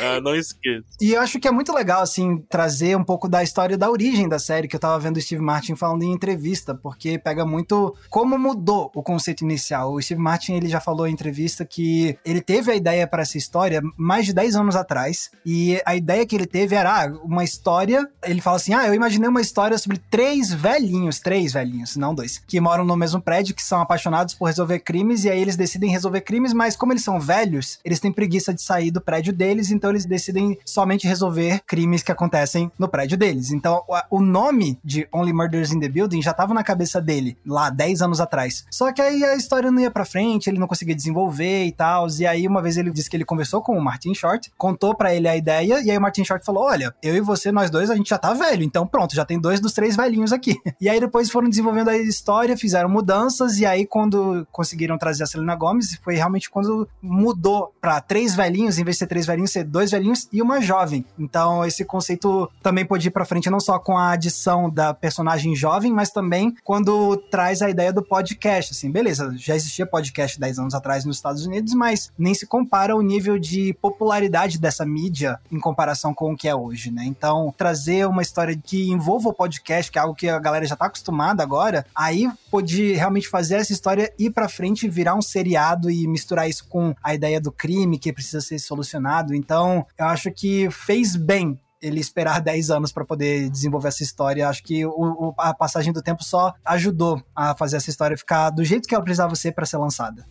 ah, 0.00 0.20
não 0.20 0.34
esqueça. 0.34 0.86
E 1.00 1.12
eu 1.12 1.20
acho 1.20 1.38
que 1.40 1.48
é 1.48 1.50
muito 1.50 1.72
legal, 1.72 2.02
assim, 2.02 2.38
trazer 2.48 2.85
um 2.94 3.02
pouco 3.02 3.28
da 3.28 3.42
história 3.42 3.78
da 3.78 3.90
origem 3.90 4.28
da 4.28 4.38
série, 4.38 4.68
que 4.68 4.76
eu 4.76 4.80
tava 4.80 4.98
vendo 4.98 5.16
o 5.16 5.20
Steve 5.20 5.42
Martin 5.42 5.74
falando 5.74 6.02
em 6.02 6.12
entrevista, 6.12 6.74
porque 6.74 7.18
pega 7.18 7.46
muito 7.46 7.96
como 8.10 8.38
mudou 8.38 8.90
o 8.94 9.02
conceito 9.02 9.42
inicial. 9.42 9.94
O 9.94 10.02
Steve 10.02 10.20
Martin, 10.20 10.54
ele 10.54 10.68
já 10.68 10.80
falou 10.80 11.06
em 11.06 11.12
entrevista 11.12 11.64
que 11.64 12.18
ele 12.24 12.40
teve 12.40 12.70
a 12.70 12.76
ideia 12.76 13.06
para 13.06 13.22
essa 13.22 13.38
história 13.38 13.80
mais 13.96 14.26
de 14.26 14.32
10 14.32 14.56
anos 14.56 14.76
atrás, 14.76 15.30
e 15.44 15.80
a 15.84 15.96
ideia 15.96 16.26
que 16.26 16.36
ele 16.36 16.46
teve 16.46 16.74
era 16.74 17.04
ah, 17.04 17.18
uma 17.24 17.42
história, 17.42 18.08
ele 18.22 18.40
fala 18.40 18.56
assim, 18.56 18.74
ah, 18.74 18.86
eu 18.86 18.94
imaginei 18.94 19.28
uma 19.28 19.40
história 19.40 19.78
sobre 19.78 19.98
três 20.10 20.52
velhinhos, 20.52 21.18
três 21.18 21.52
velhinhos, 21.52 21.96
não 21.96 22.14
dois, 22.14 22.38
que 22.46 22.60
moram 22.60 22.84
no 22.84 22.96
mesmo 22.96 23.20
prédio, 23.20 23.54
que 23.54 23.62
são 23.62 23.80
apaixonados 23.80 24.34
por 24.34 24.46
resolver 24.46 24.80
crimes, 24.80 25.24
e 25.24 25.30
aí 25.30 25.40
eles 25.40 25.56
decidem 25.56 25.90
resolver 25.90 26.20
crimes, 26.20 26.52
mas 26.52 26.76
como 26.76 26.92
eles 26.92 27.04
são 27.04 27.18
velhos, 27.18 27.78
eles 27.84 28.00
têm 28.00 28.12
preguiça 28.12 28.52
de 28.52 28.62
sair 28.62 28.90
do 28.90 29.00
prédio 29.00 29.32
deles, 29.32 29.70
então 29.70 29.90
eles 29.90 30.04
decidem 30.04 30.58
somente 30.64 31.06
resolver 31.06 31.60
crimes 31.66 32.02
que 32.02 32.12
acontecem 32.12 32.70
no 32.78 32.88
prédio 32.88 33.16
deles. 33.16 33.50
Então, 33.50 33.82
o 34.10 34.20
nome 34.20 34.78
de 34.84 35.08
Only 35.12 35.32
Murders 35.32 35.72
in 35.72 35.80
the 35.80 35.88
Building 35.88 36.22
já 36.22 36.32
tava 36.32 36.54
na 36.54 36.62
cabeça 36.62 37.00
dele, 37.00 37.36
lá 37.46 37.70
10 37.70 38.02
anos 38.02 38.20
atrás. 38.20 38.64
Só 38.70 38.92
que 38.92 39.00
aí 39.00 39.24
a 39.24 39.36
história 39.36 39.70
não 39.70 39.80
ia 39.80 39.90
pra 39.90 40.04
frente, 40.04 40.48
ele 40.48 40.58
não 40.58 40.66
conseguia 40.66 40.94
desenvolver 40.94 41.64
e 41.64 41.72
tal. 41.72 42.06
E 42.18 42.26
aí, 42.26 42.46
uma 42.46 42.62
vez 42.62 42.76
ele 42.76 42.90
disse 42.90 43.10
que 43.10 43.16
ele 43.16 43.24
conversou 43.24 43.62
com 43.62 43.76
o 43.76 43.82
Martin 43.82 44.14
Short, 44.14 44.52
contou 44.56 44.94
para 44.94 45.14
ele 45.14 45.28
a 45.28 45.36
ideia, 45.36 45.80
e 45.80 45.90
aí 45.90 45.98
o 45.98 46.00
Martin 46.00 46.24
Short 46.24 46.44
falou: 46.44 46.64
Olha, 46.64 46.94
eu 47.02 47.14
e 47.14 47.20
você, 47.20 47.50
nós 47.52 47.70
dois, 47.70 47.90
a 47.90 47.96
gente 47.96 48.10
já 48.10 48.18
tá 48.18 48.32
velho, 48.34 48.62
então 48.62 48.86
pronto, 48.86 49.14
já 49.14 49.24
tem 49.24 49.40
dois 49.40 49.60
dos 49.60 49.72
três 49.72 49.96
velhinhos 49.96 50.32
aqui. 50.32 50.56
E 50.78 50.90
aí 50.90 51.00
depois 51.00 51.30
foram 51.30 51.48
desenvolvendo 51.48 51.88
a 51.88 51.96
história, 51.96 52.56
fizeram 52.56 52.88
mudanças, 52.88 53.58
e 53.58 53.66
aí 53.66 53.86
quando 53.86 54.46
conseguiram 54.52 54.98
trazer 54.98 55.24
a 55.24 55.26
Selena 55.26 55.56
Gomez, 55.56 55.98
foi 56.02 56.14
realmente 56.14 56.50
quando 56.50 56.88
mudou 57.00 57.74
para 57.80 58.00
três 58.00 58.34
velhinhos, 58.34 58.78
em 58.78 58.84
vez 58.84 58.96
de 58.96 58.98
ser 59.00 59.06
três 59.06 59.26
velhinhos, 59.26 59.50
ser 59.50 59.64
dois 59.64 59.90
velhinhos 59.90 60.28
e 60.32 60.42
uma 60.42 60.60
jovem. 60.60 61.04
Então, 61.18 61.64
esse 61.64 61.84
conceito 61.84 62.50
também 62.66 62.84
pode 62.84 63.06
ir 63.06 63.12
pra 63.12 63.24
frente 63.24 63.48
não 63.48 63.60
só 63.60 63.78
com 63.78 63.96
a 63.96 64.10
adição 64.10 64.68
da 64.68 64.92
personagem 64.92 65.54
jovem, 65.54 65.92
mas 65.92 66.10
também 66.10 66.52
quando 66.64 67.16
traz 67.16 67.62
a 67.62 67.70
ideia 67.70 67.92
do 67.92 68.02
podcast. 68.02 68.72
Assim, 68.72 68.90
beleza, 68.90 69.32
já 69.36 69.54
existia 69.54 69.86
podcast 69.86 70.40
10 70.40 70.58
anos 70.58 70.74
atrás 70.74 71.04
nos 71.04 71.14
Estados 71.14 71.46
Unidos, 71.46 71.74
mas 71.74 72.10
nem 72.18 72.34
se 72.34 72.44
compara 72.44 72.96
o 72.96 73.02
nível 73.02 73.38
de 73.38 73.72
popularidade 73.74 74.58
dessa 74.58 74.84
mídia 74.84 75.38
em 75.48 75.60
comparação 75.60 76.12
com 76.12 76.32
o 76.32 76.36
que 76.36 76.48
é 76.48 76.56
hoje, 76.56 76.90
né? 76.90 77.04
Então, 77.04 77.54
trazer 77.56 78.04
uma 78.08 78.20
história 78.20 78.58
que 78.60 78.90
envolva 78.90 79.28
o 79.28 79.32
podcast, 79.32 79.92
que 79.92 79.98
é 80.00 80.02
algo 80.02 80.16
que 80.16 80.28
a 80.28 80.40
galera 80.40 80.66
já 80.66 80.74
tá 80.74 80.86
acostumada 80.86 81.44
agora, 81.44 81.86
aí 81.94 82.28
pode 82.50 82.94
realmente 82.94 83.28
fazer 83.28 83.54
essa 83.54 83.72
história 83.72 84.12
ir 84.18 84.30
pra 84.30 84.48
frente, 84.48 84.88
virar 84.88 85.14
um 85.14 85.22
seriado 85.22 85.88
e 85.88 86.04
misturar 86.08 86.50
isso 86.50 86.66
com 86.68 86.96
a 87.00 87.14
ideia 87.14 87.40
do 87.40 87.52
crime 87.52 87.96
que 87.96 88.12
precisa 88.12 88.40
ser 88.40 88.58
solucionado. 88.58 89.36
Então, 89.36 89.86
eu 89.96 90.06
acho 90.06 90.32
que 90.32 90.68
fez 90.68 91.14
bem 91.14 91.56
ele 91.86 92.00
esperar 92.00 92.40
10 92.40 92.70
anos 92.70 92.92
para 92.92 93.04
poder 93.04 93.48
desenvolver 93.48 93.88
essa 93.88 94.02
história. 94.02 94.48
Acho 94.48 94.62
que 94.62 94.84
o, 94.84 94.90
o, 94.90 95.34
a 95.38 95.54
passagem 95.54 95.92
do 95.92 96.02
tempo 96.02 96.24
só 96.24 96.54
ajudou 96.64 97.22
a 97.34 97.54
fazer 97.54 97.76
essa 97.76 97.90
história 97.90 98.16
ficar 98.16 98.50
do 98.50 98.64
jeito 98.64 98.88
que 98.88 98.94
ela 98.94 99.04
precisava 99.04 99.34
ser 99.34 99.52
para 99.52 99.66
ser 99.66 99.76
lançada. 99.76 100.26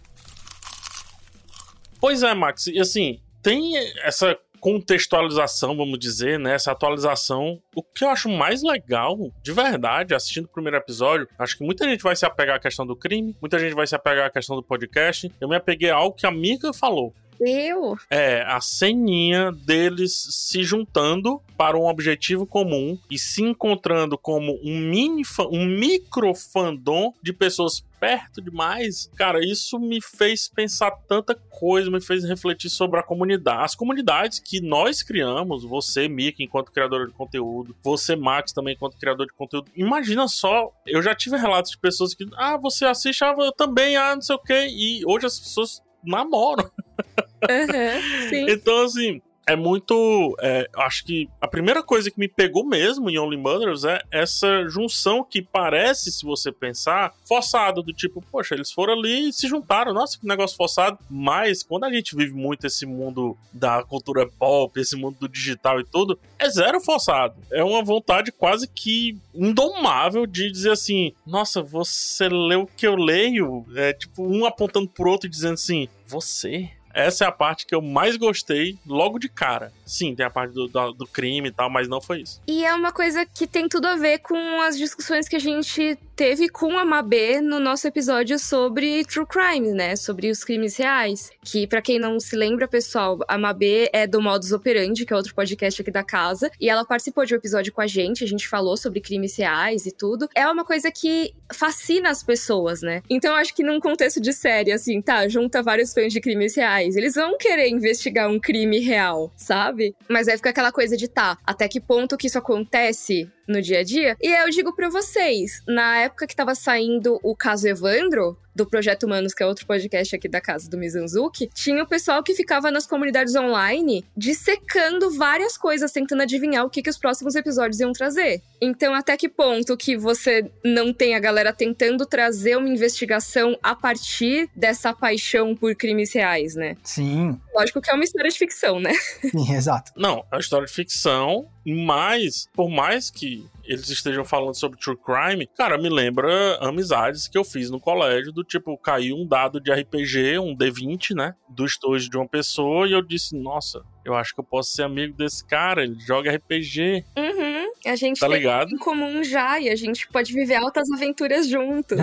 Pois 2.00 2.24
é, 2.24 2.33
Max. 2.33 2.67
E 2.67 2.79
assim, 2.79 3.19
tem 3.41 3.75
essa 4.03 4.38
contextualização, 4.59 5.77
vamos 5.77 6.00
dizer, 6.00 6.39
né? 6.39 6.55
Essa 6.55 6.71
atualização. 6.71 7.62
O 7.75 7.83
que 7.83 8.03
eu 8.03 8.09
acho 8.09 8.27
mais 8.27 8.63
legal, 8.63 9.31
de 9.43 9.51
verdade, 9.51 10.15
assistindo 10.15 10.45
o 10.45 10.50
primeiro 10.50 10.77
episódio, 10.77 11.27
acho 11.38 11.57
que 11.57 11.63
muita 11.63 11.88
gente 11.88 12.01
vai 12.01 12.15
se 12.15 12.25
apegar 12.25 12.55
à 12.55 12.59
questão 12.59 12.85
do 12.85 12.95
crime, 12.95 13.35
muita 13.39 13.59
gente 13.59 13.75
vai 13.75 13.85
se 13.85 13.95
apegar 13.95 14.25
à 14.25 14.29
questão 14.29 14.55
do 14.55 14.63
podcast. 14.63 15.31
Eu 15.39 15.47
me 15.47 15.55
apeguei 15.55 15.91
a 15.91 15.95
algo 15.95 16.15
que 16.15 16.25
a 16.25 16.29
amiga 16.29 16.74
falou 16.74 17.13
Eu? 17.39 17.97
É, 18.09 18.41
a 18.43 18.61
ceninha 18.61 19.51
deles 19.51 20.27
se 20.31 20.63
juntando 20.63 21.41
para 21.57 21.77
um 21.77 21.85
objetivo 21.85 22.45
comum 22.45 22.97
e 23.09 23.17
se 23.17 23.41
encontrando 23.41 24.17
como 24.17 24.59
um 24.63 24.79
mini 24.79 25.23
um 25.51 25.65
micro 25.65 26.33
fandom 26.33 27.13
de 27.21 27.33
pessoas 27.33 27.83
perto 27.99 28.41
demais, 28.41 29.09
cara, 29.15 29.43
isso 29.43 29.79
me 29.79 29.99
fez 30.01 30.47
pensar 30.47 30.91
tanta 31.07 31.33
coisa, 31.33 31.89
me 31.89 32.01
fez 32.01 32.23
refletir 32.23 32.69
sobre 32.69 32.99
a 32.99 33.03
comunidade. 33.03 33.63
As 33.63 33.75
comunidades 33.75 34.37
que 34.37 34.61
nós 34.61 35.01
criamos, 35.01 35.63
você, 35.63 36.07
Mika, 36.07 36.43
enquanto 36.43 36.71
criador 36.71 37.07
de 37.07 37.13
conteúdo, 37.13 37.75
você, 37.81 38.15
Max, 38.15 38.51
também 38.51 38.75
enquanto 38.75 38.97
criador 38.97 39.25
de 39.25 39.33
conteúdo. 39.33 39.71
Imagina 39.75 40.27
só, 40.27 40.71
eu 40.85 41.01
já 41.01 41.15
tive 41.15 41.37
relatos 41.37 41.71
de 41.71 41.77
pessoas 41.79 42.13
que, 42.13 42.27
ah, 42.35 42.57
você 42.57 42.85
assiste, 42.85 43.23
ah, 43.23 43.33
eu 43.37 43.51
também, 43.51 43.95
ah, 43.97 44.13
não 44.13 44.21
sei 44.21 44.35
o 44.35 44.39
quê, 44.39 44.67
e 44.69 45.01
hoje 45.05 45.25
as 45.25 45.39
pessoas 45.39 45.81
namoram. 46.03 46.69
Uhum. 47.49 48.49
Então, 48.49 48.83
assim, 48.83 49.21
é 49.47 49.55
muito. 49.55 50.35
É, 50.41 50.67
acho 50.77 51.05
que 51.05 51.29
a 51.39 51.47
primeira 51.47 51.83
coisa 51.83 52.09
que 52.09 52.19
me 52.19 52.27
pegou 52.27 52.65
mesmo 52.65 53.09
em 53.09 53.17
Only 53.17 53.37
Mothers 53.37 53.83
é 53.83 54.01
essa 54.11 54.67
junção 54.67 55.23
que 55.23 55.41
parece, 55.41 56.11
se 56.11 56.25
você 56.25 56.51
pensar, 56.51 57.13
forçado, 57.27 57.83
do 57.83 57.93
tipo, 57.93 58.23
poxa, 58.31 58.55
eles 58.55 58.71
foram 58.71 58.93
ali 58.93 59.29
e 59.29 59.33
se 59.33 59.47
juntaram, 59.47 59.93
nossa, 59.93 60.17
que 60.17 60.27
negócio 60.27 60.57
forçado. 60.57 60.97
Mas 61.09 61.61
quando 61.61 61.83
a 61.83 61.93
gente 61.93 62.15
vive 62.15 62.33
muito 62.33 62.65
esse 62.65 62.85
mundo 62.85 63.37
da 63.53 63.83
cultura 63.83 64.27
pop, 64.27 64.79
esse 64.79 64.95
mundo 64.95 65.17
do 65.19 65.29
digital 65.29 65.79
e 65.79 65.85
tudo, 65.85 66.19
é 66.39 66.49
zero 66.49 66.81
forçado. 66.81 67.35
É 67.51 67.63
uma 67.63 67.83
vontade 67.83 68.31
quase 68.31 68.67
que 68.67 69.17
indomável 69.33 70.25
de 70.25 70.51
dizer 70.51 70.71
assim: 70.71 71.13
nossa, 71.25 71.61
você 71.61 72.27
leu 72.29 72.61
o 72.61 72.67
que 72.67 72.87
eu 72.87 72.95
leio? 72.95 73.65
É 73.75 73.93
tipo, 73.93 74.23
um 74.23 74.45
apontando 74.45 74.89
pro 74.89 75.11
outro 75.11 75.27
e 75.27 75.29
dizendo 75.29 75.53
assim: 75.53 75.87
você? 76.07 76.69
Essa 76.95 77.25
é 77.25 77.27
a 77.27 77.31
parte 77.31 77.65
que 77.65 77.75
eu 77.75 77.81
mais 77.81 78.15
gostei 78.15 78.77
logo 78.87 79.19
de 79.19 79.27
cara. 79.27 79.73
Sim, 79.85 80.15
tem 80.15 80.25
a 80.25 80.29
parte 80.29 80.53
do, 80.53 80.67
do, 80.69 80.93
do, 80.93 81.05
crime 81.05 81.49
e 81.49 81.51
tal, 81.51 81.69
mas 81.69 81.89
não 81.89 81.99
foi 81.99 82.21
isso. 82.21 82.41
E 82.47 82.63
é 82.63 82.73
uma 82.73 82.93
coisa 82.93 83.25
que 83.25 83.45
tem 83.45 83.67
tudo 83.67 83.85
a 83.85 83.97
ver 83.97 84.19
com 84.19 84.61
as 84.61 84.77
discussões 84.77 85.27
que 85.27 85.35
a 85.35 85.39
gente 85.39 85.97
teve 86.15 86.47
com 86.47 86.77
a 86.77 86.85
Mabê 86.85 87.41
no 87.41 87.59
nosso 87.59 87.85
episódio 87.85 88.39
sobre 88.39 89.03
True 89.03 89.25
Crime, 89.25 89.73
né? 89.73 89.97
Sobre 89.97 90.31
os 90.31 90.43
crimes 90.43 90.77
reais. 90.77 91.29
Que, 91.43 91.67
para 91.67 91.81
quem 91.81 91.99
não 91.99 92.19
se 92.19 92.35
lembra, 92.35 92.67
pessoal, 92.67 93.19
a 93.27 93.37
Mabê 93.37 93.89
é 93.91 94.07
do 94.07 94.21
Modus 94.21 94.53
Operandi, 94.53 95.05
que 95.05 95.11
é 95.11 95.15
outro 95.15 95.35
podcast 95.35 95.81
aqui 95.81 95.91
da 95.91 96.03
casa. 96.03 96.49
E 96.59 96.69
ela 96.69 96.85
participou 96.85 97.25
de 97.25 97.33
um 97.33 97.37
episódio 97.37 97.73
com 97.73 97.81
a 97.81 97.87
gente, 97.87 98.23
a 98.23 98.27
gente 98.27 98.47
falou 98.47 98.77
sobre 98.77 99.01
crimes 99.01 99.35
reais 99.35 99.85
e 99.85 99.91
tudo. 99.91 100.29
É 100.33 100.47
uma 100.47 100.63
coisa 100.63 100.89
que 100.89 101.33
fascina 101.53 102.09
as 102.09 102.23
pessoas, 102.23 102.81
né? 102.81 103.01
Então 103.09 103.35
acho 103.35 103.53
que 103.53 103.63
num 103.63 103.81
contexto 103.81 104.21
de 104.21 104.31
série, 104.31 104.71
assim, 104.71 105.01
tá, 105.01 105.27
junta 105.27 105.61
vários 105.61 105.93
fãs 105.93 106.13
de 106.13 106.21
crimes 106.21 106.55
reais. 106.55 106.84
Eles 106.95 107.15
vão 107.15 107.37
querer 107.37 107.69
investigar 107.69 108.29
um 108.29 108.39
crime 108.39 108.79
real, 108.79 109.31
sabe? 109.35 109.95
Mas 110.09 110.27
aí 110.27 110.37
fica 110.37 110.49
aquela 110.49 110.71
coisa 110.71 110.95
de 110.97 111.07
tá, 111.07 111.37
até 111.45 111.67
que 111.67 111.79
ponto 111.79 112.17
que 112.17 112.27
isso 112.27 112.37
acontece 112.37 113.31
no 113.47 113.61
dia 113.61 113.79
a 113.79 113.83
dia. 113.83 114.17
E 114.21 114.27
eu 114.27 114.49
digo 114.49 114.75
para 114.75 114.89
vocês, 114.89 115.61
na 115.67 115.97
época 115.97 116.27
que 116.27 116.35
tava 116.35 116.55
saindo 116.55 117.19
o 117.23 117.35
caso 117.35 117.67
Evandro, 117.67 118.37
do 118.55 118.65
Projeto 118.65 119.03
Humanos, 119.03 119.33
que 119.33 119.43
é 119.43 119.45
outro 119.45 119.67
podcast 119.67 120.15
aqui 120.15 120.29
da 120.29 120.39
casa 120.39 120.69
do 120.69 120.77
Mizanzuki, 120.77 121.49
tinha 121.53 121.83
o 121.83 121.87
pessoal 121.87 122.23
que 122.23 122.33
ficava 122.33 122.71
nas 122.71 122.87
comunidades 122.87 123.35
online 123.35 124.05
dissecando 124.15 125.11
várias 125.11 125.57
coisas, 125.57 125.91
tentando 125.91 126.21
adivinhar 126.21 126.65
o 126.65 126.69
que, 126.69 126.81
que 126.81 126.89
os 126.89 126.97
próximos 126.97 127.35
episódios 127.35 127.81
iam 127.81 127.91
trazer. 127.91 128.41
Então, 128.61 128.93
até 128.93 129.17
que 129.17 129.27
ponto 129.27 129.75
que 129.75 129.97
você 129.97 130.49
não 130.63 130.93
tem 130.93 131.15
a 131.15 131.19
galera 131.19 131.51
tentando 131.51 132.05
trazer 132.05 132.55
uma 132.55 132.69
investigação 132.69 133.57
a 133.61 133.75
partir 133.75 134.49
dessa 134.55 134.93
paixão 134.93 135.53
por 135.53 135.75
crimes 135.75 136.13
reais, 136.13 136.55
né? 136.55 136.77
Sim. 136.81 137.37
Lógico 137.55 137.81
que 137.81 137.89
é 137.89 137.93
uma 137.93 138.03
história 138.03 138.29
de 138.29 138.38
ficção, 138.38 138.79
né? 138.79 138.91
Exato. 139.50 139.91
Não, 139.95 140.25
é 140.31 140.35
uma 140.35 140.41
história 140.41 140.65
de 140.65 140.74
ficção, 140.74 141.47
mas, 141.65 142.47
por 142.53 142.69
mais 142.69 143.09
que 143.09 143.45
eles 143.63 143.89
estejam 143.89 144.24
falando 144.24 144.53
sobre 144.55 144.77
true 144.77 144.97
crime, 144.97 145.47
cara, 145.57 145.77
me 145.77 145.89
lembra 145.89 146.57
amizades 146.57 147.27
que 147.27 147.38
eu 147.38 147.43
fiz 147.43 147.71
no 147.71 147.79
colégio, 147.79 148.31
do 148.31 148.43
tipo, 148.43 148.77
caiu 148.77 149.15
um 149.15 149.25
dado 149.25 149.59
de 149.59 149.71
RPG, 149.71 150.38
um 150.38 150.55
D20, 150.55 151.15
né? 151.15 151.33
Do 151.50 151.65
estojo 151.65 152.09
de 152.09 152.17
uma 152.17 152.27
pessoa, 152.27 152.88
e 152.88 152.91
eu 152.91 153.01
disse, 153.01 153.35
nossa, 153.35 153.81
eu 154.03 154.13
acho 154.13 154.35
que 154.35 154.39
eu 154.39 154.43
posso 154.43 154.71
ser 154.71 154.83
amigo 154.83 155.15
desse 155.15 155.43
cara, 155.45 155.83
ele 155.83 155.97
joga 156.00 156.35
RPG. 156.35 157.05
Uhum. 157.17 157.65
A 157.88 157.95
gente 157.95 158.19
tá 158.19 158.27
tem 158.27 158.38
ligado? 158.38 158.71
em 158.71 158.77
comum 158.77 159.24
já, 159.24 159.59
e 159.59 159.69
a 159.69 159.75
gente 159.75 160.07
pode 160.07 160.33
viver 160.33 160.55
altas 160.55 160.89
aventuras 160.91 161.47
juntos. 161.47 161.97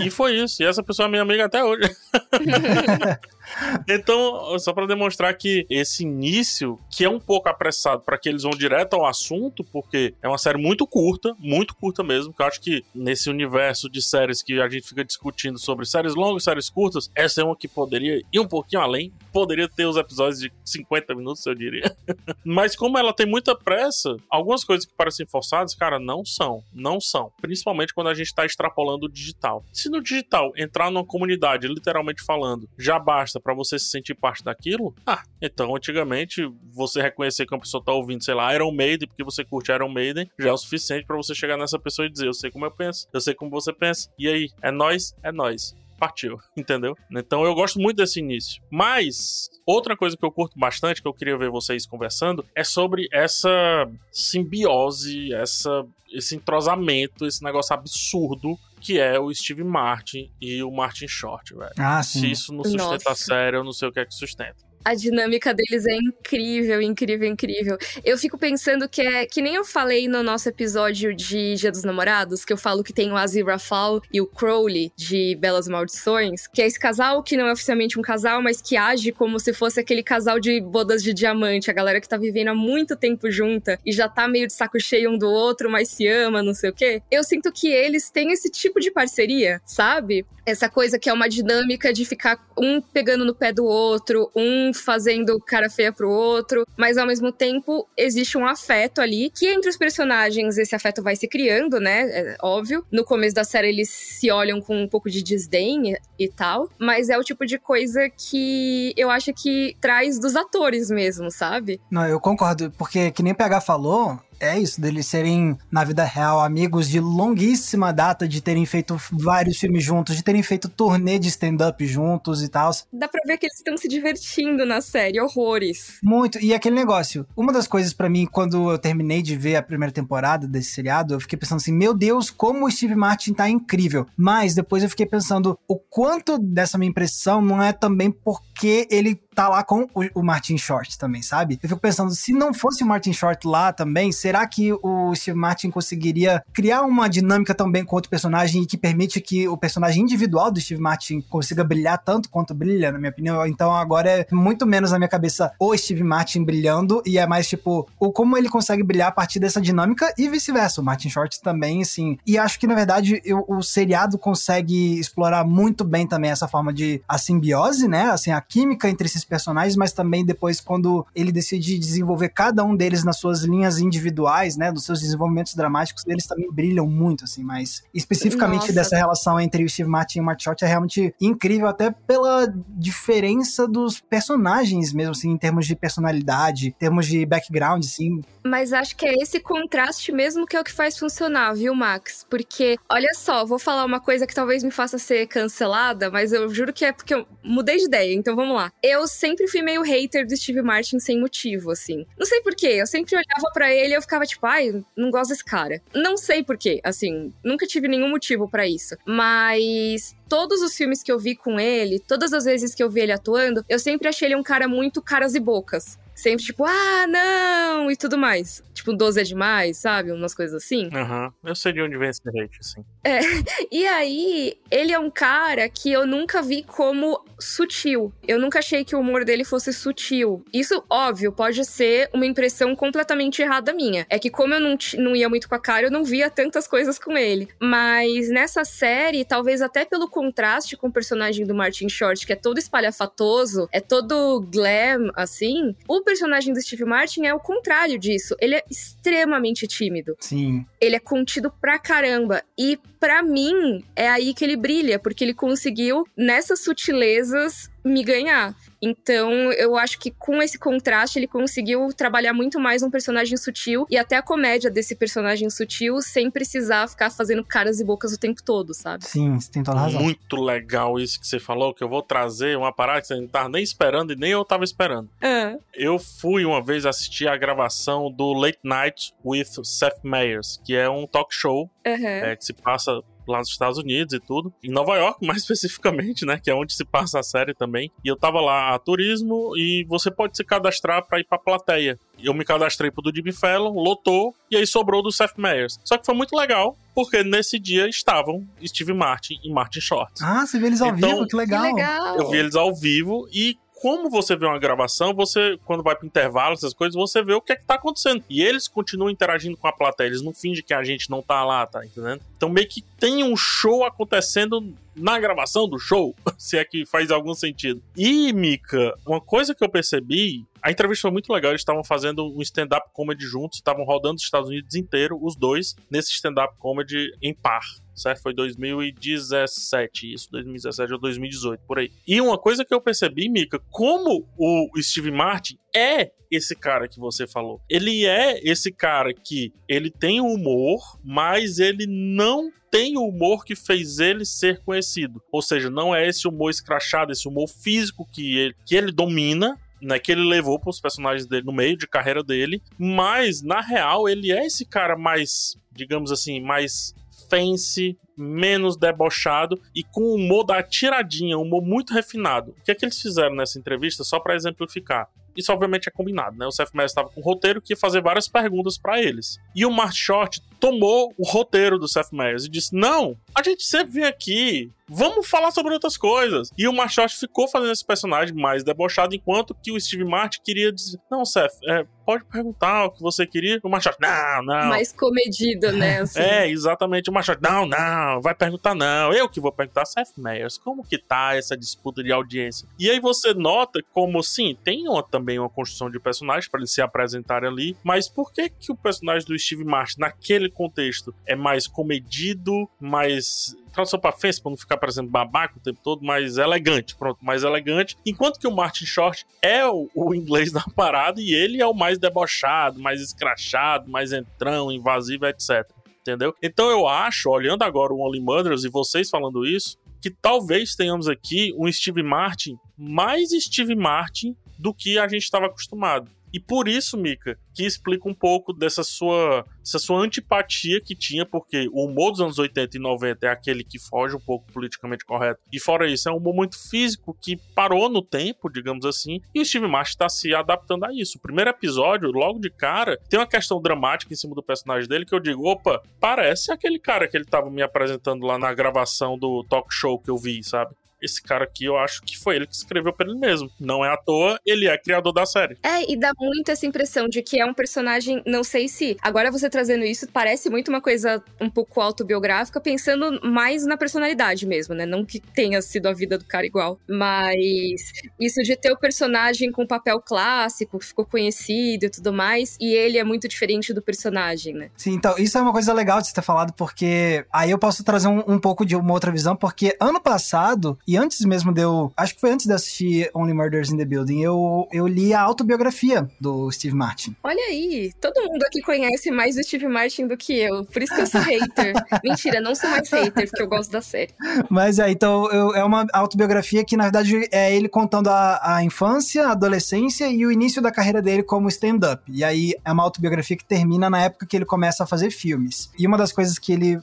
e 0.00 0.10
foi 0.10 0.36
isso, 0.36 0.62
e 0.62 0.66
essa 0.66 0.82
pessoa 0.82 1.06
é 1.06 1.10
minha 1.10 1.22
amiga 1.22 1.44
até 1.44 1.62
hoje. 1.62 1.82
Então, 3.88 4.58
só 4.58 4.72
para 4.72 4.86
demonstrar 4.86 5.34
que 5.36 5.66
esse 5.68 6.02
início, 6.02 6.78
que 6.90 7.04
é 7.04 7.08
um 7.08 7.20
pouco 7.20 7.48
apressado 7.48 8.02
para 8.02 8.18
que 8.18 8.28
eles 8.28 8.42
vão 8.42 8.52
direto 8.52 8.94
ao 8.94 9.06
assunto, 9.06 9.64
porque 9.64 10.14
é 10.22 10.28
uma 10.28 10.38
série 10.38 10.58
muito 10.58 10.86
curta, 10.86 11.34
muito 11.38 11.74
curta 11.74 12.02
mesmo, 12.02 12.32
que 12.32 12.42
eu 12.42 12.46
acho 12.46 12.60
que 12.60 12.84
nesse 12.94 13.30
universo 13.30 13.88
de 13.88 14.02
séries 14.02 14.42
que 14.42 14.60
a 14.60 14.68
gente 14.68 14.86
fica 14.86 15.04
discutindo 15.04 15.58
sobre 15.58 15.86
séries 15.86 16.14
longas, 16.14 16.44
séries 16.44 16.70
curtas, 16.70 17.10
essa 17.14 17.40
é 17.40 17.44
uma 17.44 17.56
que 17.56 17.68
poderia 17.68 18.20
ir 18.32 18.40
um 18.40 18.46
pouquinho 18.46 18.82
além, 18.82 19.12
poderia 19.32 19.68
ter 19.68 19.86
os 19.86 19.96
episódios 19.96 20.40
de 20.40 20.52
50 20.64 21.14
minutos, 21.14 21.44
eu 21.46 21.54
diria. 21.54 21.94
Mas 22.44 22.76
como 22.76 22.98
ela 22.98 23.12
tem 23.12 23.26
muita 23.26 23.54
pressa, 23.56 24.16
algumas 24.30 24.64
coisas 24.64 24.86
que 24.86 24.94
parecem 24.94 25.26
forçadas, 25.26 25.74
cara, 25.74 25.98
não 25.98 26.24
são, 26.24 26.62
não 26.72 27.00
são. 27.00 27.32
Principalmente 27.40 27.94
quando 27.94 28.08
a 28.08 28.14
gente 28.14 28.34
tá 28.34 28.44
extrapolando 28.44 29.06
o 29.06 29.08
digital. 29.08 29.64
Se 29.72 29.88
no 29.88 30.02
digital 30.02 30.52
entrar 30.56 30.90
numa 30.90 31.04
comunidade, 31.04 31.66
literalmente 31.66 32.22
falando, 32.22 32.68
já 32.78 32.98
basta 32.98 33.40
para 33.42 33.54
você 33.54 33.78
se 33.78 33.86
sentir 33.86 34.14
parte 34.14 34.44
daquilo, 34.44 34.94
ah, 35.06 35.22
então 35.40 35.74
antigamente 35.74 36.50
você 36.72 37.02
reconhecer 37.02 37.46
que 37.46 37.54
uma 37.54 37.60
pessoa 37.60 37.82
tá 37.84 37.92
ouvindo, 37.92 38.22
sei 38.22 38.34
lá, 38.34 38.54
Iron 38.54 38.72
Maiden, 38.72 39.08
porque 39.08 39.24
você 39.24 39.44
curte 39.44 39.72
Iron 39.72 39.88
Maiden, 39.88 40.30
já 40.38 40.48
é 40.48 40.52
o 40.52 40.56
suficiente 40.56 41.06
para 41.06 41.16
você 41.16 41.34
chegar 41.34 41.56
nessa 41.56 41.78
pessoa 41.78 42.06
e 42.06 42.10
dizer, 42.10 42.26
eu 42.26 42.34
sei 42.34 42.50
como 42.50 42.64
eu 42.64 42.70
penso, 42.70 43.08
eu 43.12 43.20
sei 43.20 43.34
como 43.34 43.50
você 43.50 43.72
pensa, 43.72 44.10
e 44.18 44.28
aí, 44.28 44.50
é 44.62 44.70
nós, 44.70 45.14
é 45.22 45.32
nós 45.32 45.74
partiu, 46.02 46.36
entendeu? 46.56 46.96
Então 47.12 47.44
eu 47.44 47.54
gosto 47.54 47.78
muito 47.78 47.98
desse 47.98 48.18
início. 48.18 48.60
Mas 48.68 49.48
outra 49.64 49.96
coisa 49.96 50.16
que 50.16 50.24
eu 50.24 50.32
curto 50.32 50.58
bastante, 50.58 51.00
que 51.00 51.06
eu 51.06 51.14
queria 51.14 51.38
ver 51.38 51.48
vocês 51.48 51.86
conversando, 51.86 52.44
é 52.56 52.64
sobre 52.64 53.06
essa 53.12 53.88
simbiose, 54.10 55.32
essa 55.32 55.86
esse 56.12 56.36
entrosamento, 56.36 57.24
esse 57.24 57.42
negócio 57.42 57.72
absurdo 57.72 58.58
que 58.82 58.98
é 58.98 59.18
o 59.18 59.32
Steve 59.32 59.62
Martin 59.62 60.32
e 60.40 60.62
o 60.62 60.70
Martin 60.70 61.06
Short, 61.06 61.54
velho. 61.54 61.72
Ah, 61.78 62.02
sim. 62.02 62.20
Se 62.20 62.30
isso 62.30 62.52
não 62.52 62.64
sustenta 62.64 62.84
Nossa. 62.84 63.10
a 63.10 63.14
série, 63.14 63.56
eu 63.56 63.64
não 63.64 63.72
sei 63.72 63.88
o 63.88 63.92
que 63.92 64.00
é 64.00 64.04
que 64.04 64.14
sustenta. 64.14 64.71
A 64.84 64.94
dinâmica 64.94 65.54
deles 65.54 65.86
é 65.86 65.94
incrível, 65.94 66.82
incrível, 66.82 67.28
incrível. 67.28 67.78
Eu 68.04 68.18
fico 68.18 68.36
pensando 68.36 68.88
que 68.88 69.00
é 69.00 69.26
que 69.26 69.40
nem 69.40 69.54
eu 69.54 69.64
falei 69.64 70.08
no 70.08 70.22
nosso 70.22 70.48
episódio 70.48 71.14
de 71.14 71.54
Dia 71.54 71.70
dos 71.70 71.84
Namorados, 71.84 72.44
que 72.44 72.52
eu 72.52 72.56
falo 72.56 72.82
que 72.82 72.92
tem 72.92 73.12
o 73.12 73.16
Azir 73.16 73.46
Rafal 73.46 74.00
e 74.12 74.20
o 74.20 74.26
Crowley 74.26 74.90
de 74.96 75.36
Belas 75.36 75.68
Maldições, 75.68 76.48
que 76.48 76.60
é 76.60 76.66
esse 76.66 76.80
casal 76.80 77.22
que 77.22 77.36
não 77.36 77.46
é 77.46 77.52
oficialmente 77.52 77.98
um 77.98 78.02
casal, 78.02 78.42
mas 78.42 78.60
que 78.60 78.76
age 78.76 79.12
como 79.12 79.38
se 79.38 79.52
fosse 79.52 79.78
aquele 79.78 80.02
casal 80.02 80.40
de 80.40 80.60
bodas 80.60 81.02
de 81.02 81.14
diamante, 81.14 81.70
a 81.70 81.74
galera 81.74 82.00
que 82.00 82.08
tá 82.08 82.16
vivendo 82.16 82.48
há 82.48 82.54
muito 82.54 82.96
tempo 82.96 83.30
junta 83.30 83.78
e 83.86 83.92
já 83.92 84.08
tá 84.08 84.26
meio 84.26 84.48
de 84.48 84.52
saco 84.52 84.80
cheio 84.80 85.10
um 85.10 85.18
do 85.18 85.28
outro, 85.28 85.70
mas 85.70 85.90
se 85.90 86.08
ama, 86.08 86.42
não 86.42 86.54
sei 86.54 86.70
o 86.70 86.74
quê. 86.74 87.02
Eu 87.08 87.22
sinto 87.22 87.52
que 87.52 87.68
eles 87.68 88.10
têm 88.10 88.32
esse 88.32 88.50
tipo 88.50 88.80
de 88.80 88.90
parceria, 88.90 89.60
sabe? 89.64 90.26
Essa 90.44 90.68
coisa 90.68 90.98
que 90.98 91.08
é 91.08 91.12
uma 91.12 91.28
dinâmica 91.28 91.92
de 91.92 92.04
ficar 92.04 92.44
um 92.58 92.80
pegando 92.80 93.24
no 93.24 93.34
pé 93.34 93.52
do 93.52 93.64
outro, 93.64 94.28
um 94.34 94.71
fazendo 94.80 95.40
cara 95.40 95.68
feia 95.68 95.92
pro 95.92 96.10
outro, 96.10 96.64
mas 96.76 96.96
ao 96.96 97.06
mesmo 97.06 97.32
tempo 97.32 97.88
existe 97.96 98.36
um 98.38 98.46
afeto 98.46 99.00
ali, 99.00 99.30
que 99.30 99.46
entre 99.46 99.68
os 99.68 99.76
personagens 99.76 100.58
esse 100.58 100.74
afeto 100.74 101.02
vai 101.02 101.16
se 101.16 101.28
criando, 101.28 101.80
né? 101.80 102.02
É 102.10 102.36
óbvio. 102.42 102.84
No 102.90 103.04
começo 103.04 103.34
da 103.34 103.44
série 103.44 103.68
eles 103.68 103.90
se 103.90 104.30
olham 104.30 104.60
com 104.60 104.76
um 104.82 104.88
pouco 104.88 105.10
de 105.10 105.22
desdém 105.22 105.96
e, 106.18 106.28
tal, 106.28 106.68
mas 106.78 107.08
é 107.08 107.18
o 107.18 107.24
tipo 107.24 107.44
de 107.44 107.58
coisa 107.58 108.08
que 108.08 108.92
eu 108.96 109.10
acho 109.10 109.32
que 109.32 109.76
traz 109.80 110.18
dos 110.18 110.36
atores 110.36 110.90
mesmo, 110.90 111.30
sabe? 111.30 111.80
Não, 111.90 112.06
eu 112.06 112.20
concordo, 112.20 112.70
porque 112.78 113.10
que 113.10 113.22
nem 113.22 113.34
PH 113.34 113.60
falou, 113.60 114.18
é 114.42 114.58
isso, 114.58 114.80
deles 114.80 115.06
serem, 115.06 115.56
na 115.70 115.84
vida 115.84 116.04
real, 116.04 116.40
amigos 116.40 116.88
de 116.88 116.98
longuíssima 116.98 117.92
data, 117.92 118.26
de 118.26 118.40
terem 118.42 118.66
feito 118.66 119.00
vários 119.12 119.58
filmes 119.58 119.84
juntos, 119.84 120.16
de 120.16 120.22
terem 120.22 120.42
feito 120.42 120.68
turnê 120.68 121.18
de 121.18 121.28
stand-up 121.28 121.86
juntos 121.86 122.42
e 122.42 122.48
tal. 122.48 122.72
Dá 122.92 123.06
pra 123.06 123.20
ver 123.24 123.38
que 123.38 123.46
eles 123.46 123.56
estão 123.56 123.76
se 123.76 123.86
divertindo 123.86 124.66
na 124.66 124.80
série, 124.80 125.20
horrores. 125.20 125.98
Muito. 126.02 126.38
E 126.40 126.52
aquele 126.52 126.74
negócio, 126.74 127.24
uma 127.36 127.52
das 127.52 127.68
coisas 127.68 127.92
pra 127.92 128.08
mim, 128.08 128.26
quando 128.26 128.70
eu 128.70 128.78
terminei 128.78 129.22
de 129.22 129.36
ver 129.36 129.56
a 129.56 129.62
primeira 129.62 129.92
temporada 129.92 130.46
desse 130.46 130.70
seriado, 130.70 131.14
eu 131.14 131.20
fiquei 131.20 131.38
pensando 131.38 131.58
assim, 131.58 131.72
meu 131.72 131.94
Deus, 131.94 132.30
como 132.30 132.66
o 132.66 132.70
Steve 132.70 132.96
Martin 132.96 133.32
tá 133.32 133.48
incrível. 133.48 134.06
Mas 134.16 134.54
depois 134.54 134.82
eu 134.82 134.88
fiquei 134.88 135.06
pensando 135.06 135.56
o 135.68 135.76
quanto 135.76 136.36
dessa 136.38 136.76
minha 136.76 136.90
impressão 136.90 137.40
não 137.40 137.62
é 137.62 137.72
também 137.72 138.10
porque 138.10 138.88
ele 138.90 139.20
tá 139.34 139.48
lá 139.48 139.62
com 139.64 139.88
o, 139.94 140.20
o 140.20 140.22
Martin 140.22 140.56
Short 140.58 140.98
também, 140.98 141.22
sabe? 141.22 141.58
Eu 141.62 141.68
fico 141.68 141.80
pensando, 141.80 142.14
se 142.14 142.32
não 142.32 142.52
fosse 142.52 142.82
o 142.82 142.86
Martin 142.86 143.12
Short 143.12 143.46
lá 143.46 143.72
também, 143.72 144.12
será 144.12 144.46
que 144.46 144.72
o 144.82 145.14
Steve 145.14 145.38
Martin 145.38 145.70
conseguiria 145.70 146.42
criar 146.52 146.82
uma 146.82 147.08
dinâmica 147.08 147.54
também 147.54 147.84
com 147.84 147.96
outro 147.96 148.10
personagem 148.10 148.62
e 148.62 148.66
que 148.66 148.76
permite 148.76 149.20
que 149.20 149.48
o 149.48 149.56
personagem 149.56 150.02
individual 150.02 150.50
do 150.50 150.60
Steve 150.60 150.80
Martin 150.80 151.20
consiga 151.22 151.64
brilhar 151.64 151.98
tanto 151.98 152.28
quanto 152.28 152.54
brilha, 152.54 152.92
na 152.92 152.98
minha 152.98 153.10
opinião? 153.10 153.46
Então 153.46 153.74
agora 153.74 154.10
é 154.10 154.26
muito 154.30 154.66
menos 154.66 154.90
na 154.90 154.98
minha 154.98 155.08
cabeça 155.08 155.52
o 155.58 155.76
Steve 155.76 156.02
Martin 156.02 156.44
brilhando 156.44 157.02
e 157.06 157.18
é 157.18 157.26
mais 157.26 157.48
tipo 157.48 157.88
o 157.98 158.12
como 158.12 158.36
ele 158.36 158.48
consegue 158.48 158.82
brilhar 158.82 159.08
a 159.08 159.12
partir 159.12 159.38
dessa 159.38 159.60
dinâmica 159.60 160.12
e 160.18 160.28
vice-versa. 160.28 160.80
O 160.80 160.84
Martin 160.84 161.08
Short 161.08 161.40
também, 161.40 161.82
assim. 161.82 162.18
E 162.26 162.38
acho 162.38 162.58
que 162.58 162.66
na 162.66 162.74
verdade 162.74 163.20
eu, 163.24 163.44
o 163.48 163.62
seriado 163.62 164.18
consegue 164.18 164.98
explorar 164.98 165.44
muito 165.44 165.84
bem 165.84 166.06
também 166.06 166.30
essa 166.30 166.48
forma 166.48 166.72
de 166.72 167.02
a 167.08 167.18
simbiose, 167.18 167.88
né? 167.88 168.10
Assim, 168.10 168.30
a 168.30 168.40
química 168.40 168.88
entre 168.88 169.06
esses 169.06 169.21
personagens, 169.24 169.76
mas 169.76 169.92
também 169.92 170.24
depois 170.24 170.60
quando 170.60 171.06
ele 171.14 171.32
decide 171.32 171.78
desenvolver 171.78 172.28
cada 172.28 172.64
um 172.64 172.76
deles 172.76 173.04
nas 173.04 173.18
suas 173.18 173.42
linhas 173.42 173.78
individuais, 173.78 174.56
né? 174.56 174.70
Dos 174.72 174.84
seus 174.84 175.00
desenvolvimentos 175.00 175.54
dramáticos, 175.54 176.04
eles 176.06 176.26
também 176.26 176.50
brilham 176.50 176.86
muito, 176.86 177.24
assim. 177.24 177.42
Mas 177.42 177.82
especificamente 177.94 178.62
Nossa. 178.62 178.72
dessa 178.72 178.96
relação 178.96 179.40
entre 179.40 179.64
o 179.64 179.68
Steve 179.68 179.88
Martin 179.88 180.18
e 180.18 180.22
o 180.22 180.24
Martin 180.24 180.44
Short 180.44 180.64
é 180.64 180.68
realmente 180.68 181.14
incrível, 181.20 181.68
até 181.68 181.90
pela 181.90 182.52
diferença 182.68 183.66
dos 183.66 184.00
personagens 184.00 184.92
mesmo, 184.92 185.12
assim, 185.12 185.30
em 185.30 185.38
termos 185.38 185.66
de 185.66 185.76
personalidade, 185.76 186.68
em 186.68 186.72
termos 186.72 187.06
de 187.06 187.24
background, 187.24 187.84
assim. 187.84 188.20
Mas 188.44 188.72
acho 188.72 188.96
que 188.96 189.06
é 189.06 189.14
esse 189.14 189.40
contraste 189.40 190.12
mesmo 190.12 190.46
que 190.46 190.56
é 190.56 190.60
o 190.60 190.64
que 190.64 190.72
faz 190.72 190.98
funcionar, 190.98 191.54
viu, 191.54 191.74
Max? 191.74 192.26
Porque, 192.28 192.76
olha 192.90 193.10
só, 193.14 193.44
vou 193.44 193.58
falar 193.58 193.84
uma 193.84 194.00
coisa 194.00 194.26
que 194.26 194.34
talvez 194.34 194.62
me 194.62 194.70
faça 194.70 194.98
ser 194.98 195.26
cancelada, 195.26 196.10
mas 196.10 196.32
eu 196.32 196.48
juro 196.52 196.72
que 196.72 196.84
é 196.84 196.92
porque 196.92 197.14
eu 197.14 197.26
mudei 197.42 197.76
de 197.76 197.84
ideia, 197.84 198.14
então 198.14 198.34
vamos 198.34 198.56
lá. 198.56 198.72
Eu 198.82 199.06
sempre 199.12 199.46
fui 199.48 199.62
meio 199.62 199.82
hater 199.82 200.26
do 200.26 200.36
Steve 200.36 200.62
Martin 200.62 200.98
sem 200.98 201.20
motivo, 201.20 201.70
assim. 201.70 202.06
Não 202.18 202.26
sei 202.26 202.40
porquê, 202.40 202.68
eu 202.68 202.86
sempre 202.86 203.14
olhava 203.14 203.50
para 203.52 203.72
ele 203.72 203.92
e 203.92 203.96
eu 203.96 204.02
ficava 204.02 204.24
tipo, 204.24 204.46
ai, 204.46 204.82
não 204.96 205.10
gosto 205.10 205.30
desse 205.30 205.44
cara. 205.44 205.80
Não 205.94 206.16
sei 206.16 206.42
porquê, 206.42 206.80
assim, 206.82 207.32
nunca 207.44 207.66
tive 207.66 207.88
nenhum 207.88 208.08
motivo 208.08 208.48
para 208.48 208.66
isso. 208.66 208.96
Mas 209.06 210.16
todos 210.28 210.62
os 210.62 210.74
filmes 210.74 211.02
que 211.02 211.12
eu 211.12 211.18
vi 211.18 211.36
com 211.36 211.60
ele, 211.60 211.98
todas 211.98 212.32
as 212.32 212.44
vezes 212.44 212.74
que 212.74 212.82
eu 212.82 212.90
vi 212.90 213.00
ele 213.00 213.12
atuando, 213.12 213.64
eu 213.68 213.78
sempre 213.78 214.08
achei 214.08 214.28
ele 214.28 214.36
um 214.36 214.42
cara 214.42 214.66
muito 214.66 215.02
caras 215.02 215.34
e 215.34 215.40
bocas 215.40 215.98
sempre 216.22 216.44
tipo, 216.44 216.64
ah, 216.64 217.06
não, 217.08 217.90
e 217.90 217.96
tudo 217.96 218.16
mais. 218.16 218.62
Tipo, 218.72 218.92
12 218.92 219.20
é 219.20 219.22
demais, 219.24 219.76
sabe? 219.76 220.12
Umas 220.12 220.34
coisas 220.34 220.62
assim. 220.62 220.88
Aham, 220.92 221.26
uhum. 221.26 221.50
eu 221.50 221.54
sei 221.54 221.72
de 221.72 221.82
onde 221.82 221.98
vem 221.98 222.08
esse 222.08 222.20
hate, 222.26 222.58
assim. 222.60 222.84
É, 223.04 223.20
e 223.70 223.86
aí, 223.86 224.58
ele 224.70 224.92
é 224.92 224.98
um 224.98 225.10
cara 225.10 225.68
que 225.68 225.92
eu 225.92 226.06
nunca 226.06 226.40
vi 226.40 226.62
como 226.62 227.22
sutil. 227.38 228.12
Eu 228.26 228.38
nunca 228.38 228.60
achei 228.60 228.84
que 228.84 228.96
o 228.96 229.00
humor 229.00 229.24
dele 229.24 229.44
fosse 229.44 229.72
sutil. 229.72 230.44
Isso, 230.52 230.82
óbvio, 230.88 231.32
pode 231.32 231.64
ser 231.64 232.08
uma 232.12 232.24
impressão 232.24 232.74
completamente 232.74 233.42
errada 233.42 233.72
minha. 233.72 234.06
É 234.08 234.18
que 234.18 234.30
como 234.30 234.54
eu 234.54 234.60
não, 234.60 234.76
não 234.98 235.16
ia 235.16 235.28
muito 235.28 235.48
com 235.48 235.54
a 235.54 235.60
cara, 235.60 235.86
eu 235.86 235.90
não 235.90 236.04
via 236.04 236.30
tantas 236.30 236.66
coisas 236.66 236.98
com 236.98 237.16
ele. 237.16 237.48
Mas 237.60 238.28
nessa 238.30 238.64
série, 238.64 239.24
talvez 239.24 239.60
até 239.60 239.84
pelo 239.84 240.08
contraste 240.08 240.76
com 240.76 240.88
o 240.88 240.92
personagem 240.92 241.46
do 241.46 241.54
Martin 241.54 241.88
Short, 241.88 242.26
que 242.26 242.32
é 242.32 242.36
todo 242.36 242.58
espalhafatoso, 242.58 243.68
é 243.72 243.80
todo 243.80 244.40
glam, 244.50 245.10
assim, 245.14 245.74
o 245.88 246.02
personagem 246.12 246.52
do 246.52 246.60
Steve 246.60 246.84
Martin 246.84 247.24
é 247.24 247.32
o 247.32 247.40
contrário 247.40 247.98
disso. 247.98 248.36
Ele 248.38 248.56
é 248.56 248.62
extremamente 248.70 249.66
tímido. 249.66 250.14
Sim. 250.20 250.66
Ele 250.78 250.96
é 250.96 251.00
contido 251.00 251.50
pra 251.50 251.78
caramba. 251.78 252.42
E 252.58 252.78
para 253.00 253.22
mim, 253.22 253.82
é 253.96 254.08
aí 254.08 254.34
que 254.34 254.44
ele 254.44 254.56
brilha, 254.56 254.98
porque 254.98 255.24
ele 255.24 255.32
conseguiu, 255.32 256.06
nessas 256.14 256.62
sutilezas, 256.62 257.70
me 257.84 258.02
ganhar. 258.02 258.54
Então, 258.80 259.52
eu 259.52 259.76
acho 259.76 259.98
que 259.98 260.10
com 260.10 260.42
esse 260.42 260.58
contraste 260.58 261.18
ele 261.18 261.28
conseguiu 261.28 261.88
trabalhar 261.96 262.32
muito 262.32 262.58
mais 262.58 262.82
um 262.82 262.90
personagem 262.90 263.36
sutil 263.36 263.86
e 263.88 263.96
até 263.96 264.16
a 264.16 264.22
comédia 264.22 264.70
desse 264.70 264.96
personagem 264.96 265.48
sutil 265.50 266.00
sem 266.02 266.30
precisar 266.30 266.88
ficar 266.88 267.10
fazendo 267.10 267.44
caras 267.44 267.78
e 267.78 267.84
bocas 267.84 268.12
o 268.12 268.18
tempo 268.18 268.42
todo, 268.42 268.74
sabe? 268.74 269.04
Sim, 269.04 269.38
você 269.38 269.50
tem 269.50 269.62
toda 269.62 269.78
a 269.78 269.82
razão. 269.82 270.02
Muito 270.02 270.36
legal 270.36 270.98
isso 270.98 271.20
que 271.20 271.26
você 271.26 271.38
falou, 271.38 271.72
que 271.72 271.84
eu 271.84 271.88
vou 271.88 272.02
trazer 272.02 272.56
uma 272.56 272.72
parada 272.72 273.00
que 273.00 273.06
você 273.06 273.16
não 273.16 273.28
tava 273.28 273.48
nem 273.48 273.62
esperando 273.62 274.12
e 274.12 274.16
nem 274.16 274.32
eu 274.32 274.44
tava 274.44 274.64
esperando. 274.64 275.08
Ah. 275.20 275.56
Eu 275.74 275.98
fui 275.98 276.44
uma 276.44 276.60
vez 276.60 276.84
assistir 276.84 277.28
a 277.28 277.36
gravação 277.36 278.10
do 278.10 278.32
Late 278.32 278.58
Night 278.64 279.14
with 279.24 279.64
Seth 279.64 280.02
Meyers, 280.02 280.60
que 280.64 280.74
é 280.74 280.88
um 280.90 281.06
talk 281.06 281.32
show 281.32 281.70
uhum. 281.86 282.06
é, 282.06 282.36
que 282.36 282.44
se 282.44 282.52
passa 282.52 283.00
lá 283.26 283.38
nos 283.38 283.48
Estados 283.48 283.78
Unidos 283.78 284.14
e 284.14 284.20
tudo. 284.20 284.52
Em 284.62 284.70
Nova 284.70 284.96
York, 284.96 285.18
mais 285.26 285.42
especificamente, 285.42 286.24
né? 286.24 286.38
Que 286.42 286.50
é 286.50 286.54
onde 286.54 286.74
se 286.74 286.84
passa 286.84 287.20
a 287.20 287.22
série 287.22 287.54
também. 287.54 287.90
E 288.04 288.08
eu 288.08 288.16
tava 288.16 288.40
lá 288.40 288.74
a 288.74 288.78
turismo 288.78 289.56
e 289.56 289.84
você 289.88 290.10
pode 290.10 290.36
se 290.36 290.44
cadastrar 290.44 291.06
para 291.06 291.20
ir 291.20 291.24
pra 291.24 291.38
plateia. 291.38 291.98
Eu 292.22 292.34
me 292.34 292.44
cadastrei 292.44 292.90
pro 292.90 293.02
do 293.02 293.14
Jimmy 293.14 293.32
Fallon, 293.32 293.72
lotou, 293.72 294.34
e 294.50 294.56
aí 294.56 294.66
sobrou 294.66 295.02
do 295.02 295.10
Seth 295.10 295.36
Meyers. 295.36 295.78
Só 295.84 295.98
que 295.98 296.06
foi 296.06 296.14
muito 296.14 296.36
legal, 296.36 296.76
porque 296.94 297.24
nesse 297.24 297.58
dia 297.58 297.88
estavam 297.88 298.46
Steve 298.64 298.92
Martin 298.92 299.34
e 299.42 299.50
Martin 299.50 299.80
Short. 299.80 300.12
Ah, 300.22 300.46
você 300.46 300.58
viu 300.58 300.68
eles 300.68 300.80
ao 300.80 300.96
então, 300.96 301.10
vivo? 301.10 301.26
Que 301.26 301.36
legal. 301.36 301.62
que 301.62 301.74
legal. 301.74 302.16
Eu 302.16 302.30
vi 302.30 302.36
eles 302.36 302.54
ao 302.54 302.74
vivo 302.74 303.26
e 303.32 303.56
como 303.82 304.08
você 304.08 304.36
vê 304.36 304.46
uma 304.46 304.60
gravação, 304.60 305.12
você, 305.12 305.58
quando 305.64 305.82
vai 305.82 305.96
pro 305.96 306.06
intervalo, 306.06 306.54
essas 306.54 306.72
coisas, 306.72 306.94
você 306.94 307.20
vê 307.20 307.34
o 307.34 307.40
que 307.40 307.52
é 307.52 307.56
que 307.56 307.64
tá 307.64 307.74
acontecendo. 307.74 308.22
E 308.30 308.40
eles 308.40 308.68
continuam 308.68 309.10
interagindo 309.10 309.56
com 309.56 309.66
a 309.66 309.72
plateia, 309.72 310.06
eles 310.06 310.22
não 310.22 310.32
fingem 310.32 310.62
que 310.64 310.72
a 310.72 310.84
gente 310.84 311.10
não 311.10 311.20
tá 311.20 311.44
lá, 311.44 311.66
tá 311.66 311.84
entendendo? 311.84 312.20
Então 312.36 312.48
meio 312.48 312.68
que 312.68 312.80
tem 312.80 313.24
um 313.24 313.36
show 313.36 313.84
acontecendo 313.84 314.72
na 314.94 315.18
gravação 315.18 315.68
do 315.68 315.80
show, 315.80 316.14
se 316.38 316.56
é 316.56 316.64
que 316.64 316.86
faz 316.86 317.10
algum 317.10 317.34
sentido. 317.34 317.82
E, 317.96 318.32
Mika, 318.32 318.96
uma 319.04 319.20
coisa 319.20 319.52
que 319.52 319.64
eu 319.64 319.68
percebi 319.68 320.44
a 320.62 320.70
entrevista 320.70 321.02
foi 321.02 321.10
muito 321.10 321.32
legal, 321.32 321.50
eles 321.50 321.60
estavam 321.60 321.82
fazendo 321.82 322.34
um 322.36 322.40
stand-up 322.40 322.90
comedy 322.92 323.24
juntos, 323.24 323.58
estavam 323.58 323.84
rodando 323.84 324.16
os 324.16 324.22
Estados 324.22 324.48
Unidos 324.48 324.74
inteiro, 324.74 325.18
os 325.20 325.36
dois, 325.36 325.74
nesse 325.90 326.12
stand-up 326.12 326.56
comedy 326.58 327.10
em 327.20 327.34
par 327.34 327.62
certo? 327.94 328.22
Foi 328.22 328.34
2017, 328.34 330.14
isso, 330.14 330.30
2017 330.32 330.94
ou 330.94 330.98
2018, 330.98 331.62
por 331.66 331.78
aí. 331.78 331.90
E 332.06 332.20
uma 332.20 332.38
coisa 332.38 332.64
que 332.64 332.74
eu 332.74 332.80
percebi, 332.80 333.28
Mika, 333.28 333.60
como 333.70 334.26
o 334.36 334.70
Steve 334.80 335.10
Martin 335.10 335.58
é 335.74 336.10
esse 336.30 336.56
cara 336.56 336.88
que 336.88 336.98
você 336.98 337.26
falou. 337.26 337.60
Ele 337.68 338.06
é 338.06 338.40
esse 338.42 338.72
cara 338.72 339.12
que 339.12 339.52
ele 339.68 339.90
tem 339.90 340.20
humor, 340.20 340.98
mas 341.04 341.58
ele 341.58 341.86
não 341.86 342.50
tem 342.70 342.96
o 342.96 343.06
humor 343.06 343.44
que 343.44 343.54
fez 343.54 343.98
ele 343.98 344.24
ser 344.24 344.62
conhecido. 344.64 345.22
Ou 345.30 345.42
seja, 345.42 345.68
não 345.68 345.94
é 345.94 346.08
esse 346.08 346.26
humor 346.26 346.50
escrachado, 346.50 347.12
esse 347.12 347.28
humor 347.28 347.46
físico 347.46 348.08
que 348.10 348.38
ele, 348.38 348.54
que 348.64 348.74
ele 348.74 348.90
domina, 348.90 349.58
né, 349.82 349.98
que 349.98 350.12
ele 350.12 350.24
levou 350.24 350.58
para 350.58 350.70
os 350.70 350.80
personagens 350.80 351.26
dele 351.26 351.44
no 351.44 351.52
meio 351.52 351.76
de 351.76 351.86
carreira 351.86 352.22
dele, 352.22 352.62
mas 352.78 353.42
na 353.42 353.60
real 353.60 354.08
ele 354.08 354.32
é 354.32 354.46
esse 354.46 354.64
cara 354.64 354.96
mais, 354.96 355.56
digamos 355.72 356.12
assim, 356.12 356.40
mais 356.40 356.94
fancy, 357.28 357.98
menos 358.16 358.76
debochado 358.76 359.60
e 359.74 359.82
com 359.82 360.02
o 360.02 360.14
humor 360.14 360.44
da 360.44 360.62
tiradinha, 360.62 361.38
um 361.38 361.42
humor 361.42 361.62
muito 361.62 361.92
refinado. 361.92 362.52
O 362.52 362.64
que 362.64 362.70
é 362.70 362.74
que 362.74 362.84
eles 362.84 363.00
fizeram 363.00 363.34
nessa 363.34 363.58
entrevista, 363.58 364.04
só 364.04 364.20
para 364.20 364.34
exemplificar? 364.34 365.08
Isso 365.36 365.52
obviamente 365.52 365.88
é 365.88 365.90
combinado, 365.90 366.36
né? 366.36 366.46
O 366.46 366.52
Seth 366.52 366.72
Meyers 366.74 366.92
estava 366.92 367.08
com 367.08 367.20
o 367.20 367.24
roteiro 367.24 367.60
que 367.60 367.72
ia 367.72 367.76
fazer 367.76 368.02
várias 368.02 368.28
perguntas 368.28 368.78
para 368.78 369.00
eles. 369.00 369.38
E 369.54 369.64
o 369.64 369.70
Mark 369.70 369.94
Short 369.94 370.40
tomou 370.60 371.12
o 371.18 371.26
roteiro 371.26 371.78
do 371.78 371.88
Seth 371.88 372.12
Meyers 372.12 372.44
e 372.44 372.48
disse: 372.48 372.74
Não, 372.74 373.16
a 373.34 373.42
gente 373.42 373.64
sempre 373.64 373.94
vem 373.94 374.04
aqui, 374.04 374.70
vamos 374.88 375.28
falar 375.28 375.50
sobre 375.50 375.72
outras 375.72 375.96
coisas. 375.96 376.50
E 376.56 376.68
o 376.68 376.72
Mark 376.72 376.92
Short 376.92 377.16
ficou 377.18 377.48
fazendo 377.48 377.72
esse 377.72 377.84
personagem 377.84 378.34
mais 378.34 378.62
debochado, 378.62 379.14
enquanto 379.14 379.54
que 379.54 379.72
o 379.72 379.80
Steve 379.80 380.04
Martin 380.04 380.40
queria 380.44 380.72
dizer: 380.72 380.98
Não, 381.10 381.24
Seth, 381.24 381.52
é, 381.66 381.86
pode 382.04 382.24
perguntar 382.24 382.84
o 382.84 382.90
que 382.90 383.00
você 383.00 383.26
queria. 383.26 383.58
O 383.62 383.68
Mark 383.68 383.82
Short, 383.82 383.98
não, 384.00 384.42
não. 384.44 384.68
Mais 384.68 384.92
comedido, 384.92 385.72
né? 385.72 386.00
Assim. 386.00 386.20
É, 386.20 386.48
exatamente. 386.48 387.08
O 387.08 387.12
Mark 387.12 387.24
Short, 387.24 387.42
não, 387.42 387.66
não, 387.66 388.01
vai 388.20 388.34
perguntar 388.34 388.74
não. 388.74 389.12
Eu 389.12 389.28
que 389.28 389.40
vou 389.40 389.52
perguntar, 389.52 389.84
Seth 389.84 390.16
Meyers, 390.16 390.58
como 390.58 390.84
que 390.84 390.98
tá 390.98 391.34
essa 391.34 391.56
disputa 391.56 392.02
de 392.02 392.12
audiência? 392.12 392.68
E 392.78 392.90
aí 392.90 393.00
você 393.00 393.34
nota 393.34 393.80
como, 393.92 394.22
sim, 394.22 394.56
tem 394.62 394.88
uma, 394.88 395.02
também 395.02 395.38
uma 395.38 395.48
construção 395.48 395.90
de 395.90 395.98
personagem 395.98 396.50
para 396.50 396.60
eles 396.60 396.72
se 396.72 396.80
apresentarem 396.80 397.48
ali, 397.48 397.76
mas 397.82 398.08
por 398.08 398.32
que 398.32 398.48
que 398.48 398.72
o 398.72 398.76
personagem 398.76 399.26
do 399.26 399.38
Steve 399.38 399.64
Martin, 399.64 400.00
naquele 400.00 400.50
contexto, 400.50 401.14
é 401.26 401.34
mais 401.34 401.66
comedido, 401.66 402.68
mais 402.80 403.56
tradução 403.72 403.98
pra 403.98 404.12
face, 404.12 404.40
pra 404.40 404.50
não 404.50 404.56
ficar 404.56 404.76
parecendo 404.76 405.08
babaca 405.08 405.56
o 405.56 405.60
tempo 405.60 405.80
todo, 405.82 406.04
mais 406.04 406.36
elegante, 406.36 406.94
pronto, 406.94 407.24
mais 407.24 407.42
elegante. 407.42 407.96
Enquanto 408.04 408.38
que 408.38 408.46
o 408.46 408.54
Martin 408.54 408.86
Short 408.86 409.26
é 409.40 409.66
o, 409.66 409.88
o, 409.94 410.14
inglês 410.14 410.52
da 410.52 410.62
parada 410.76 411.20
e 411.20 411.32
ele 411.34 411.60
é 411.60 411.66
o 411.66 411.74
mais 411.74 411.98
debochado, 411.98 412.78
mais 412.78 413.00
escrachado, 413.00 413.90
mais 413.90 414.12
entrão, 414.12 414.70
invasivo, 414.70 415.26
etc. 415.26 415.66
Entendeu? 416.02 416.34
Então 416.42 416.68
eu 416.68 416.86
acho, 416.86 417.30
olhando 417.30 417.62
agora 417.62 417.92
o 417.92 418.00
Only 418.00 418.20
Mothers 418.20 418.64
e 418.64 418.68
vocês 418.68 419.08
falando 419.08 419.46
isso, 419.46 419.78
que 420.00 420.10
talvez 420.10 420.74
tenhamos 420.74 421.08
aqui 421.08 421.54
um 421.56 421.70
Steve 421.70 422.02
Martin 422.02 422.56
mais 422.76 423.30
Steve 423.30 423.76
Martin 423.76 424.36
do 424.58 424.74
que 424.74 424.98
a 424.98 425.06
gente 425.06 425.22
estava 425.22 425.46
acostumado. 425.46 426.10
E 426.32 426.40
por 426.40 426.68
isso, 426.68 426.96
Mika, 426.96 427.38
que 427.54 427.64
explica 427.64 428.08
um 428.08 428.14
pouco 428.14 428.52
dessa 428.52 428.82
sua, 428.82 429.44
dessa 429.58 429.78
sua 429.78 430.00
antipatia 430.00 430.80
que 430.80 430.94
tinha, 430.94 431.26
porque 431.26 431.68
o 431.72 431.84
humor 431.86 432.12
dos 432.12 432.20
anos 432.20 432.38
80 432.38 432.76
e 432.76 432.80
90 432.80 433.26
é 433.26 433.30
aquele 433.30 433.62
que 433.62 433.78
foge 433.78 434.16
um 434.16 434.20
pouco 434.20 434.50
politicamente 434.52 435.04
correto. 435.04 435.40
E 435.52 435.60
fora 435.60 435.86
isso, 435.86 436.08
é 436.08 436.12
um 436.12 436.16
humor 436.16 436.34
muito 436.34 436.56
físico 436.70 437.16
que 437.20 437.36
parou 437.54 437.88
no 437.88 438.02
tempo, 438.02 438.50
digamos 438.50 438.86
assim, 438.86 439.20
e 439.34 439.40
o 439.40 439.44
Steve 439.44 439.68
Martin 439.68 439.90
está 439.90 440.08
se 440.08 440.34
adaptando 440.34 440.84
a 440.84 440.92
isso. 440.92 441.18
O 441.18 441.20
primeiro 441.20 441.50
episódio, 441.50 442.10
logo 442.10 442.38
de 442.38 442.50
cara, 442.50 442.98
tem 443.08 443.18
uma 443.18 443.26
questão 443.26 443.60
dramática 443.60 444.12
em 444.12 444.16
cima 444.16 444.34
do 444.34 444.42
personagem 444.42 444.88
dele 444.88 445.04
que 445.04 445.14
eu 445.14 445.20
digo, 445.20 445.46
opa, 445.46 445.82
parece 446.00 446.50
aquele 446.50 446.78
cara 446.78 447.06
que 447.06 447.16
ele 447.16 447.24
estava 447.24 447.50
me 447.50 447.62
apresentando 447.62 448.24
lá 448.24 448.38
na 448.38 448.52
gravação 448.54 449.18
do 449.18 449.44
talk 449.44 449.68
show 449.72 449.98
que 449.98 450.10
eu 450.10 450.16
vi, 450.16 450.42
sabe? 450.42 450.74
Esse 451.02 451.22
cara 451.22 451.44
aqui, 451.44 451.64
eu 451.64 451.76
acho 451.76 452.00
que 452.02 452.16
foi 452.18 452.36
ele 452.36 452.46
que 452.46 452.54
escreveu 452.54 452.92
pra 452.92 453.06
ele 453.06 453.18
mesmo. 453.18 453.50
Não 453.60 453.84
é 453.84 453.92
à 453.92 453.96
toa, 453.96 454.38
ele 454.46 454.68
é 454.68 454.78
criador 454.78 455.12
da 455.12 455.26
série. 455.26 455.56
É, 455.62 455.90
e 455.90 455.96
dá 455.96 456.12
muito 456.18 456.50
essa 456.50 456.66
impressão 456.66 457.08
de 457.08 457.22
que 457.22 457.40
é 457.40 457.44
um 457.44 457.54
personagem, 457.54 458.22
não 458.26 458.44
sei 458.44 458.68
se. 458.68 458.96
Agora 459.02 459.30
você 459.30 459.50
trazendo 459.50 459.84
isso, 459.84 460.08
parece 460.12 460.48
muito 460.48 460.68
uma 460.68 460.80
coisa 460.80 461.22
um 461.40 461.50
pouco 461.50 461.80
autobiográfica, 461.80 462.60
pensando 462.60 463.20
mais 463.22 463.66
na 463.66 463.76
personalidade 463.76 464.46
mesmo, 464.46 464.74
né? 464.74 464.86
Não 464.86 465.04
que 465.04 465.20
tenha 465.20 465.60
sido 465.60 465.86
a 465.88 465.92
vida 465.92 466.16
do 466.16 466.24
cara 466.24 466.46
igual. 466.46 466.78
Mas 466.88 467.92
isso 468.20 468.42
de 468.42 468.56
ter 468.56 468.72
o 468.72 468.78
personagem 468.78 469.50
com 469.50 469.66
papel 469.66 470.00
clássico, 470.00 470.78
que 470.78 470.86
ficou 470.86 471.04
conhecido 471.04 471.86
e 471.86 471.90
tudo 471.90 472.12
mais, 472.12 472.56
e 472.60 472.74
ele 472.74 472.98
é 472.98 473.04
muito 473.04 473.28
diferente 473.28 473.72
do 473.72 473.82
personagem, 473.82 474.54
né? 474.54 474.70
Sim, 474.76 474.92
então, 474.92 475.16
isso 475.18 475.36
é 475.38 475.42
uma 475.42 475.52
coisa 475.52 475.72
legal 475.72 476.00
de 476.00 476.08
você 476.08 476.14
ter 476.14 476.22
falado, 476.22 476.52
porque 476.52 477.24
aí 477.32 477.50
eu 477.50 477.58
posso 477.58 477.82
trazer 477.84 478.08
um, 478.08 478.22
um 478.26 478.38
pouco 478.38 478.64
de 478.64 478.76
uma 478.76 478.92
outra 478.92 479.10
visão, 479.10 479.34
porque 479.34 479.76
ano 479.80 480.00
passado, 480.00 480.78
e 480.92 480.96
antes 480.98 481.24
mesmo 481.24 481.54
de 481.54 481.62
eu. 481.62 481.90
Acho 481.96 482.14
que 482.14 482.20
foi 482.20 482.32
antes 482.32 482.44
de 482.44 482.52
assistir 482.52 483.10
Only 483.14 483.32
Murders 483.32 483.70
in 483.70 483.78
the 483.78 483.84
Building, 483.86 484.20
eu, 484.20 484.68
eu 484.70 484.86
li 484.86 485.14
a 485.14 485.22
autobiografia 485.22 486.06
do 486.20 486.50
Steve 486.50 486.74
Martin. 486.74 487.16
Olha 487.24 487.42
aí, 487.48 487.90
todo 487.98 488.20
mundo 488.20 488.42
aqui 488.42 488.60
conhece 488.60 489.10
mais 489.10 489.38
o 489.38 489.42
Steve 489.42 489.68
Martin 489.68 490.06
do 490.06 490.18
que 490.18 490.38
eu. 490.38 490.66
Por 490.66 490.82
isso 490.82 490.94
que 490.94 491.00
eu 491.00 491.06
sou 491.06 491.22
hater. 491.22 491.72
Mentira, 492.04 492.42
não 492.42 492.54
sou 492.54 492.68
mais 492.68 492.90
hater, 492.90 493.26
porque 493.26 493.42
eu 493.42 493.48
gosto 493.48 493.70
da 493.70 493.80
série. 493.80 494.12
Mas 494.50 494.78
é, 494.78 494.90
então 494.90 495.32
eu, 495.32 495.54
é 495.54 495.64
uma 495.64 495.86
autobiografia 495.94 496.62
que, 496.62 496.76
na 496.76 496.84
verdade, 496.84 497.26
é 497.32 497.56
ele 497.56 497.70
contando 497.70 498.08
a, 498.08 498.56
a 498.56 498.62
infância, 498.62 499.28
a 499.28 499.32
adolescência 499.32 500.08
e 500.08 500.26
o 500.26 500.30
início 500.30 500.60
da 500.60 500.70
carreira 500.70 501.00
dele 501.00 501.22
como 501.22 501.48
stand-up. 501.48 502.02
E 502.06 502.22
aí 502.22 502.52
é 502.62 502.70
uma 502.70 502.82
autobiografia 502.82 503.34
que 503.34 503.46
termina 503.46 503.88
na 503.88 504.02
época 504.02 504.26
que 504.26 504.36
ele 504.36 504.44
começa 504.44 504.84
a 504.84 504.86
fazer 504.86 505.10
filmes. 505.10 505.70
E 505.78 505.86
uma 505.86 505.96
das 505.96 506.12
coisas 506.12 506.38
que 506.38 506.52
ele 506.52 506.78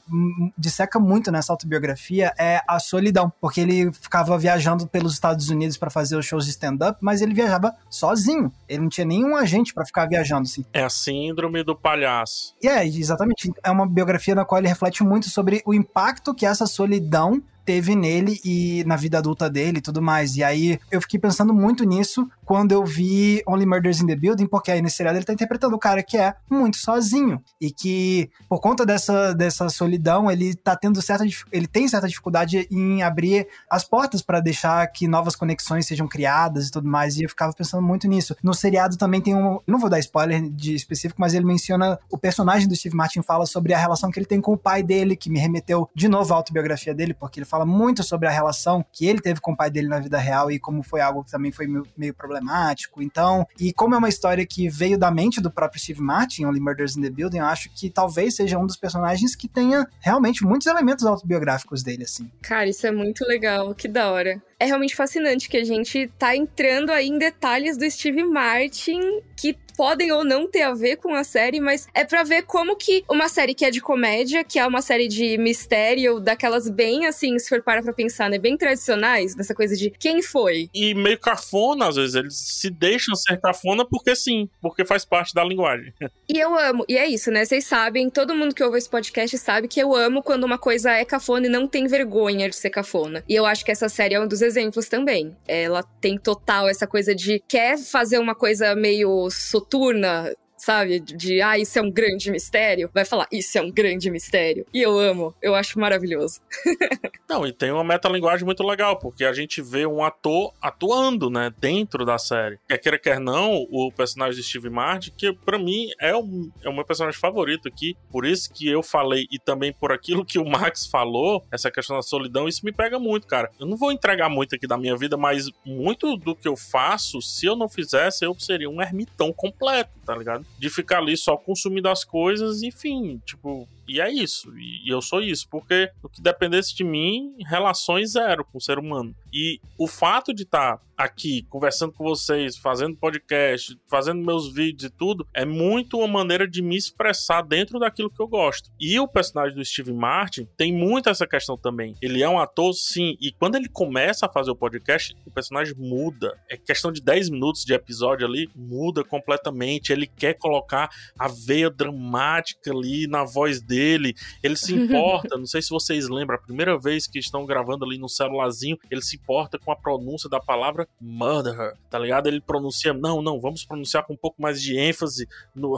disseca 0.58 0.98
muito 0.98 1.30
nessa 1.30 1.52
autobiografia 1.52 2.34
é 2.36 2.60
a 2.66 2.80
solidão, 2.80 3.32
porque 3.40 3.60
ele 3.60 3.92
ficava 4.00 4.36
viajando 4.38 4.86
pelos 4.86 5.12
Estados 5.12 5.48
Unidos 5.50 5.76
para 5.76 5.90
fazer 5.90 6.16
os 6.16 6.26
shows 6.26 6.44
de 6.44 6.50
stand-up, 6.50 6.98
mas 7.00 7.20
ele 7.20 7.34
viajava 7.34 7.74
sozinho. 7.88 8.52
Ele 8.68 8.82
não 8.82 8.88
tinha 8.88 9.04
nenhum 9.04 9.36
agente 9.36 9.74
para 9.74 9.84
ficar 9.84 10.06
viajando 10.08 10.42
assim. 10.42 10.64
É 10.72 10.82
a 10.82 10.90
síndrome 10.90 11.62
do 11.62 11.76
palhaço. 11.76 12.54
É, 12.62 12.84
exatamente. 12.86 13.52
É 13.62 13.70
uma 13.70 13.86
biografia 13.86 14.34
na 14.34 14.44
qual 14.44 14.58
ele 14.58 14.68
reflete 14.68 15.04
muito 15.04 15.28
sobre 15.28 15.62
o 15.64 15.74
impacto 15.74 16.34
que 16.34 16.46
essa 16.46 16.66
solidão 16.66 17.42
teve 17.64 17.94
nele 17.94 18.40
e 18.44 18.84
na 18.86 18.96
vida 18.96 19.18
adulta 19.18 19.48
dele 19.48 19.78
e 19.78 19.82
tudo 19.82 20.02
mais. 20.02 20.36
E 20.36 20.42
aí 20.42 20.78
eu 20.90 21.00
fiquei 21.00 21.18
pensando 21.18 21.54
muito 21.54 21.84
nisso 21.84 22.28
quando 22.44 22.72
eu 22.72 22.84
vi 22.84 23.42
Only 23.46 23.66
Murders 23.66 24.00
in 24.00 24.06
the 24.06 24.16
Building, 24.16 24.46
porque 24.46 24.70
aí 24.70 24.82
nesse 24.82 24.96
seriado 24.96 25.16
ele 25.18 25.24
tá 25.24 25.32
interpretando 25.32 25.74
o 25.74 25.78
cara 25.78 26.02
que 26.02 26.16
é 26.16 26.34
muito 26.50 26.78
sozinho 26.78 27.40
e 27.60 27.70
que 27.70 28.30
por 28.48 28.60
conta 28.60 28.84
dessa, 28.84 29.32
dessa 29.32 29.68
solidão, 29.68 30.30
ele 30.30 30.54
tá 30.54 30.76
tendo 30.76 31.00
certa 31.00 31.24
ele 31.52 31.66
tem 31.66 31.86
certa 31.86 32.08
dificuldade 32.08 32.66
em 32.70 33.02
abrir 33.02 33.46
as 33.70 33.84
portas 33.84 34.22
para 34.22 34.40
deixar 34.40 34.86
que 34.88 35.06
novas 35.06 35.36
conexões 35.36 35.86
sejam 35.86 36.08
criadas 36.08 36.68
e 36.68 36.70
tudo 36.70 36.88
mais. 36.88 37.16
E 37.16 37.24
eu 37.24 37.28
ficava 37.28 37.52
pensando 37.52 37.82
muito 37.82 38.08
nisso. 38.08 38.36
No 38.42 38.54
seriado 38.54 38.96
também 38.96 39.20
tem 39.20 39.34
um, 39.34 39.60
não 39.66 39.78
vou 39.78 39.88
dar 39.88 39.98
spoiler 40.00 40.50
de 40.50 40.74
específico, 40.74 41.20
mas 41.20 41.34
ele 41.34 41.44
menciona 41.44 41.98
o 42.10 42.18
personagem 42.18 42.68
do 42.68 42.74
Steve 42.74 42.96
Martin 42.96 43.22
fala 43.22 43.46
sobre 43.46 43.74
a 43.74 43.78
relação 43.78 44.10
que 44.10 44.18
ele 44.18 44.26
tem 44.26 44.40
com 44.40 44.52
o 44.52 44.58
pai 44.58 44.82
dele, 44.82 45.16
que 45.16 45.30
me 45.30 45.38
remeteu 45.38 45.88
de 45.94 46.08
novo 46.08 46.32
à 46.32 46.36
autobiografia 46.36 46.94
dele, 46.94 47.14
porque 47.14 47.38
ele 47.38 47.46
fala 47.50 47.66
muito 47.66 48.02
sobre 48.02 48.28
a 48.28 48.30
relação 48.30 48.84
que 48.92 49.06
ele 49.06 49.20
teve 49.20 49.40
com 49.40 49.52
o 49.52 49.56
pai 49.56 49.70
dele 49.70 49.88
na 49.88 49.98
vida 49.98 50.18
real 50.18 50.50
e 50.50 50.58
como 50.58 50.82
foi 50.82 51.00
algo 51.00 51.24
que 51.24 51.30
também 51.30 51.50
foi 51.50 51.66
meio, 51.96 52.14
problemático. 52.14 53.02
Então, 53.02 53.46
e 53.58 53.72
como 53.72 53.94
é 53.94 53.98
uma 53.98 54.08
história 54.08 54.46
que 54.46 54.68
veio 54.68 54.98
da 54.98 55.10
mente 55.10 55.40
do 55.40 55.50
próprio 55.50 55.80
Steve 55.80 56.00
Martin, 56.00 56.44
Only 56.44 56.60
Murders 56.60 56.96
in 56.96 57.02
the 57.02 57.10
Building, 57.10 57.38
eu 57.38 57.46
acho 57.46 57.70
que 57.74 57.90
talvez 57.90 58.36
seja 58.36 58.58
um 58.58 58.66
dos 58.66 58.76
personagens 58.76 59.34
que 59.34 59.48
tenha 59.48 59.86
realmente 60.00 60.44
muitos 60.44 60.66
elementos 60.66 61.04
autobiográficos 61.04 61.82
dele, 61.82 62.04
assim. 62.04 62.30
Cara, 62.42 62.68
isso 62.68 62.86
é 62.86 62.92
muito 62.92 63.24
legal, 63.26 63.74
que 63.74 63.88
da 63.88 64.10
hora 64.10 64.40
é 64.60 64.66
realmente 64.66 64.94
fascinante 64.94 65.48
que 65.48 65.56
a 65.56 65.64
gente 65.64 66.08
tá 66.18 66.36
entrando 66.36 66.90
aí 66.90 67.08
em 67.08 67.16
detalhes 67.16 67.78
do 67.78 67.90
Steve 67.90 68.22
Martin 68.22 69.00
que 69.34 69.56
podem 69.80 70.12
ou 70.12 70.22
não 70.22 70.46
ter 70.46 70.60
a 70.60 70.74
ver 70.74 70.96
com 70.96 71.14
a 71.14 71.24
série, 71.24 71.58
mas 71.58 71.88
é 71.94 72.04
para 72.04 72.22
ver 72.22 72.42
como 72.42 72.76
que 72.76 73.02
uma 73.08 73.30
série 73.30 73.54
que 73.54 73.64
é 73.64 73.70
de 73.70 73.80
comédia, 73.80 74.44
que 74.44 74.58
é 74.58 74.66
uma 74.66 74.82
série 74.82 75.08
de 75.08 75.38
mistério, 75.38 76.20
daquelas 76.20 76.68
bem 76.68 77.06
assim, 77.06 77.38
se 77.38 77.48
for 77.48 77.62
para 77.62 77.82
pra 77.82 77.90
pensar, 77.90 78.28
né, 78.28 78.36
bem 78.36 78.58
tradicionais, 78.58 79.34
dessa 79.34 79.54
coisa 79.54 79.74
de 79.74 79.88
quem 79.88 80.20
foi. 80.20 80.68
E 80.74 80.92
meio 80.92 81.18
cafona, 81.18 81.88
às 81.88 81.96
vezes, 81.96 82.14
eles 82.14 82.36
se 82.36 82.68
deixam 82.68 83.14
ser 83.14 83.40
cafona 83.40 83.82
porque 83.82 84.14
sim, 84.14 84.50
porque 84.60 84.84
faz 84.84 85.06
parte 85.06 85.32
da 85.32 85.42
linguagem. 85.42 85.94
E 86.28 86.38
eu 86.38 86.54
amo, 86.58 86.84
e 86.86 86.98
é 86.98 87.06
isso, 87.06 87.30
né, 87.30 87.46
vocês 87.46 87.64
sabem, 87.64 88.10
todo 88.10 88.34
mundo 88.34 88.54
que 88.54 88.62
ouve 88.62 88.76
esse 88.76 88.90
podcast 88.90 89.38
sabe 89.38 89.66
que 89.66 89.80
eu 89.80 89.96
amo 89.96 90.22
quando 90.22 90.44
uma 90.44 90.58
coisa 90.58 90.92
é 90.92 91.06
cafona 91.06 91.46
e 91.46 91.48
não 91.48 91.66
tem 91.66 91.86
vergonha 91.86 92.50
de 92.50 92.56
ser 92.56 92.68
cafona. 92.68 93.24
E 93.26 93.34
eu 93.34 93.46
acho 93.46 93.64
que 93.64 93.72
essa 93.72 93.88
série 93.88 94.14
é 94.14 94.20
um 94.20 94.28
dos 94.28 94.42
exemplos 94.42 94.90
também. 94.90 95.34
Ela 95.48 95.82
tem 95.82 96.18
total 96.18 96.68
essa 96.68 96.86
coisa 96.86 97.14
de 97.14 97.42
quer 97.48 97.78
fazer 97.78 98.18
uma 98.18 98.34
coisa 98.34 98.74
meio 98.74 99.30
soturna, 99.70 100.32
sabe? 100.70 101.00
De, 101.00 101.42
ah, 101.42 101.58
isso 101.58 101.78
é 101.78 101.82
um 101.82 101.90
grande 101.90 102.30
mistério. 102.30 102.88
Vai 102.94 103.04
falar, 103.04 103.26
isso 103.32 103.58
é 103.58 103.60
um 103.62 103.72
grande 103.72 104.08
mistério. 104.08 104.64
E 104.72 104.80
eu 104.80 104.96
amo, 104.96 105.34
eu 105.42 105.56
acho 105.56 105.80
maravilhoso. 105.80 106.40
Não, 107.28 107.46
e 107.46 107.52
tem 107.52 107.70
uma 107.70 107.84
metalinguagem 107.84 108.44
muito 108.44 108.62
legal, 108.64 108.98
porque 108.98 109.24
a 109.24 109.32
gente 109.32 109.62
vê 109.62 109.86
um 109.86 110.02
ator 110.02 110.52
atuando, 110.60 111.30
né, 111.30 111.52
dentro 111.60 112.04
da 112.04 112.18
série. 112.18 112.58
Quer 112.68 112.78
queira, 112.78 112.98
quer 112.98 113.20
não, 113.20 113.66
o 113.70 113.92
personagem 113.92 114.34
de 114.34 114.42
Steve 114.42 114.68
Martin, 114.68 115.12
que 115.16 115.32
para 115.32 115.56
mim 115.56 115.90
é 116.00 116.12
o, 116.12 116.50
é 116.64 116.68
o 116.68 116.74
meu 116.74 116.84
personagem 116.84 117.20
favorito 117.20 117.68
aqui, 117.68 117.96
por 118.10 118.26
isso 118.26 118.52
que 118.52 118.68
eu 118.68 118.82
falei, 118.82 119.28
e 119.30 119.38
também 119.38 119.72
por 119.72 119.92
aquilo 119.92 120.24
que 120.24 120.40
o 120.40 120.44
Max 120.44 120.86
falou, 120.86 121.46
essa 121.52 121.70
questão 121.70 121.94
da 121.94 122.02
solidão, 122.02 122.48
isso 122.48 122.64
me 122.64 122.72
pega 122.72 122.98
muito, 122.98 123.28
cara. 123.28 123.48
Eu 123.60 123.66
não 123.66 123.76
vou 123.76 123.92
entregar 123.92 124.28
muito 124.28 124.56
aqui 124.56 124.66
da 124.66 124.76
minha 124.76 124.96
vida, 124.96 125.16
mas 125.16 125.46
muito 125.64 126.16
do 126.16 126.34
que 126.34 126.48
eu 126.48 126.56
faço, 126.56 127.22
se 127.22 127.46
eu 127.46 127.54
não 127.54 127.68
fizesse, 127.68 128.24
eu 128.24 128.34
seria 128.40 128.68
um 128.68 128.82
ermitão 128.82 129.32
completo, 129.32 129.92
tá 130.04 130.16
ligado? 130.16 130.44
De 130.60 130.68
ficar 130.68 130.98
ali 130.98 131.16
só 131.16 131.38
consumindo 131.38 131.88
as 131.88 132.04
coisas, 132.04 132.62
enfim, 132.62 133.18
tipo, 133.24 133.66
e 133.90 134.00
é 134.00 134.08
isso. 134.08 134.56
E, 134.56 134.88
eu 134.88 135.02
sou 135.02 135.20
isso. 135.20 135.48
Porque 135.50 135.90
o 136.00 136.08
que 136.08 136.22
dependesse 136.22 136.76
de 136.76 136.84
mim, 136.84 137.34
relações 137.44 138.12
zero 138.12 138.44
com 138.44 138.58
o 138.58 138.60
ser 138.60 138.78
humano. 138.78 139.12
E 139.32 139.58
o 139.76 139.88
fato 139.88 140.32
de 140.32 140.44
estar 140.44 140.76
tá 140.76 140.82
aqui 140.96 141.42
conversando 141.48 141.92
com 141.92 142.04
vocês, 142.04 142.56
fazendo 142.56 142.96
podcast, 142.96 143.76
fazendo 143.88 144.24
meus 144.24 144.52
vídeos 144.52 144.84
e 144.84 144.94
tudo, 144.94 145.26
é 145.34 145.44
muito 145.44 145.98
uma 145.98 146.06
maneira 146.06 146.46
de 146.46 146.62
me 146.62 146.76
expressar 146.76 147.42
dentro 147.42 147.78
daquilo 147.78 148.10
que 148.10 148.20
eu 148.20 148.28
gosto. 148.28 148.70
E 148.78 149.00
o 149.00 149.08
personagem 149.08 149.56
do 149.56 149.64
Steve 149.64 149.92
Martin 149.92 150.46
tem 150.56 150.72
muito 150.72 151.08
essa 151.08 151.26
questão 151.26 151.56
também. 151.56 151.94
Ele 152.02 152.22
é 152.22 152.28
um 152.28 152.38
ator, 152.38 152.72
sim, 152.74 153.16
e 153.20 153.32
quando 153.32 153.56
ele 153.56 153.68
começa 153.68 154.26
a 154.26 154.30
fazer 154.30 154.50
o 154.50 154.56
podcast, 154.56 155.16
o 155.26 155.30
personagem 155.30 155.74
muda. 155.76 156.38
É 156.48 156.56
questão 156.56 156.92
de 156.92 157.00
10 157.00 157.30
minutos 157.30 157.64
de 157.64 157.72
episódio 157.72 158.26
ali, 158.26 158.48
muda 158.54 159.02
completamente. 159.02 159.92
Ele 159.92 160.06
quer 160.06 160.34
colocar 160.34 160.90
a 161.18 161.28
veia 161.28 161.70
dramática 161.70 162.70
ali 162.70 163.06
na 163.06 163.24
voz 163.24 163.62
dele 163.62 163.79
dele, 163.80 164.14
ele 164.42 164.56
se 164.56 164.74
importa, 164.74 165.36
não 165.38 165.46
sei 165.46 165.62
se 165.62 165.70
vocês 165.70 166.06
lembram, 166.08 166.36
a 166.36 166.40
primeira 166.40 166.78
vez 166.78 167.06
que 167.06 167.18
estão 167.18 167.46
gravando 167.46 167.84
ali 167.84 167.96
no 167.96 168.10
celularzinho, 168.10 168.76
ele 168.90 169.00
se 169.00 169.16
importa 169.16 169.58
com 169.58 169.72
a 169.72 169.76
pronúncia 169.76 170.28
da 170.28 170.38
palavra 170.38 170.86
murder, 171.00 171.74
tá 171.88 171.98
ligado? 171.98 172.26
Ele 172.26 172.40
pronuncia, 172.40 172.92
não, 172.92 173.22
não, 173.22 173.40
vamos 173.40 173.64
pronunciar 173.64 174.04
com 174.04 174.12
um 174.12 174.18
pouco 174.18 174.40
mais 174.40 174.60
de 174.60 174.76
ênfase 174.76 175.26
no 175.54 175.70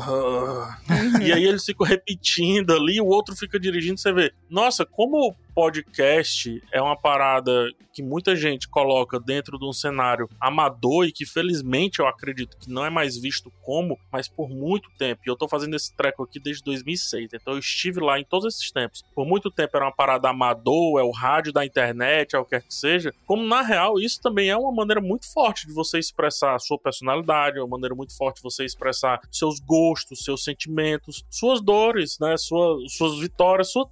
e 1.23 1.33
aí 1.33 1.45
eles 1.45 1.65
ficam 1.65 1.87
repetindo 1.87 2.73
ali, 2.73 3.01
o 3.01 3.07
outro 3.07 3.37
fica 3.37 3.61
dirigindo, 3.61 4.01
você 4.01 4.13
vê, 4.13 4.33
nossa, 4.51 4.85
como 4.85 5.37
podcast 5.55 6.63
é 6.73 6.81
uma 6.81 6.97
parada 6.97 7.69
que 7.93 8.03
muita 8.03 8.35
gente 8.35 8.69
coloca 8.69 9.21
dentro 9.21 9.59
de 9.59 9.67
um 9.67 9.73
cenário 9.73 10.29
amador 10.41 11.07
e 11.07 11.13
que 11.13 11.27
felizmente 11.27 12.01
eu 12.01 12.07
acredito 12.07 12.57
que 12.57 12.71
não 12.71 12.85
é 12.85 12.91
mais 12.91 13.19
visto 13.19 13.53
como, 13.63 13.99
mas 14.11 14.29
por 14.29 14.49
muito 14.49 14.89
tempo. 14.97 15.23
E 15.27 15.31
eu 15.31 15.37
tô 15.37 15.47
fazendo 15.47 15.77
esse 15.77 15.95
treco 15.95 16.23
aqui 16.23 16.41
desde 16.41 16.65
2006, 16.65 17.35
então 17.35 17.53
eu 17.53 17.59
estive 17.59 18.01
lá 18.01 18.19
em 18.19 18.25
todos 18.25 18.55
esses 18.55 18.71
tempos. 18.71 19.05
Por 19.15 19.27
muito 19.27 19.51
tempo 19.51 19.77
era 19.77 19.85
uma 19.85 19.93
parada 19.93 20.29
amador, 20.31 20.99
é 20.99 21.03
o 21.03 21.11
rádio 21.11 21.53
da 21.53 21.65
internet, 21.65 22.35
é 22.35 22.39
o 22.39 22.45
que 22.45 22.61
que 22.61 22.75
seja. 22.75 23.13
Como 23.27 23.47
na 23.47 23.63
real, 23.63 23.99
isso 23.99 24.21
também 24.21 24.49
é 24.49 24.57
uma 24.57 24.73
maneira 24.73 25.01
muito 25.01 25.31
forte 25.31 25.67
de 25.67 25.73
você 25.73 25.99
expressar 25.99 26.55
a 26.55 26.59
sua 26.59 26.79
personalidade, 26.79 27.59
é 27.59 27.63
uma 27.63 27.69
maneira 27.69 27.95
muito 27.95 28.17
forte 28.17 28.37
de 28.37 28.43
você 28.43 28.65
expressar 28.65 29.21
seus 29.31 29.59
gostos, 29.61 30.25
seus 30.25 30.45
sentimentos, 30.45 31.25
suas 31.31 31.61
dores, 31.61 32.19
né, 32.19 32.37
suas, 32.37 32.93
suas 32.95 33.19
vitórias, 33.19 33.71
suas 33.71 33.89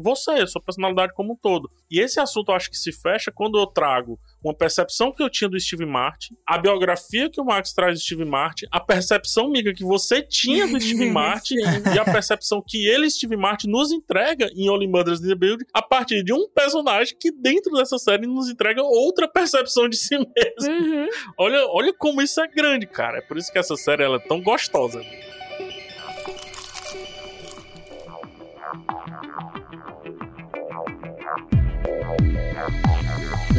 você, 0.00 0.46
sua 0.46 0.62
personalidade 0.62 1.12
como 1.14 1.32
um 1.32 1.36
todo. 1.36 1.70
E 1.90 2.00
esse 2.00 2.20
assunto 2.20 2.50
eu 2.50 2.56
acho 2.56 2.70
que 2.70 2.76
se 2.76 2.92
fecha 2.92 3.30
quando 3.32 3.58
eu 3.58 3.66
trago 3.66 4.18
uma 4.42 4.54
percepção 4.54 5.12
que 5.12 5.22
eu 5.22 5.28
tinha 5.28 5.48
do 5.48 5.58
Steve 5.60 5.84
Martin, 5.84 6.34
a 6.46 6.58
biografia 6.58 7.30
que 7.30 7.40
o 7.40 7.44
Max 7.44 7.72
traz 7.72 7.98
do 7.98 8.02
Steve 8.02 8.24
Martin, 8.24 8.66
a 8.70 8.80
percepção, 8.80 9.50
miga, 9.50 9.72
que 9.72 9.84
você 9.84 10.22
tinha 10.22 10.66
do 10.66 10.80
Steve 10.80 11.08
Martin 11.10 11.56
e 11.94 11.98
a 11.98 12.04
percepção 12.04 12.62
que 12.66 12.86
ele, 12.86 13.10
Steve 13.10 13.36
Martin, 13.36 13.68
nos 13.68 13.92
entrega 13.92 14.50
em 14.54 14.68
Only 14.70 14.88
Mothers 14.88 15.20
in 15.20 15.28
the 15.28 15.34
Build 15.34 15.64
a 15.74 15.82
partir 15.82 16.22
de 16.22 16.32
um 16.32 16.48
personagem 16.48 17.16
que 17.18 17.30
dentro 17.30 17.72
dessa 17.72 17.98
série 17.98 18.26
nos 18.26 18.48
entrega 18.48 18.82
outra 18.82 19.28
percepção 19.28 19.88
de 19.88 19.96
si 19.96 20.16
mesmo. 20.16 20.72
Uhum. 20.72 21.08
Olha, 21.38 21.66
olha 21.68 21.92
como 21.92 22.22
isso 22.22 22.40
é 22.40 22.48
grande, 22.48 22.86
cara. 22.86 23.18
É 23.18 23.20
por 23.20 23.36
isso 23.36 23.52
que 23.52 23.58
essa 23.58 23.76
série 23.76 24.02
ela 24.02 24.16
é 24.16 24.20
tão 24.20 24.40
gostosa. 24.40 25.00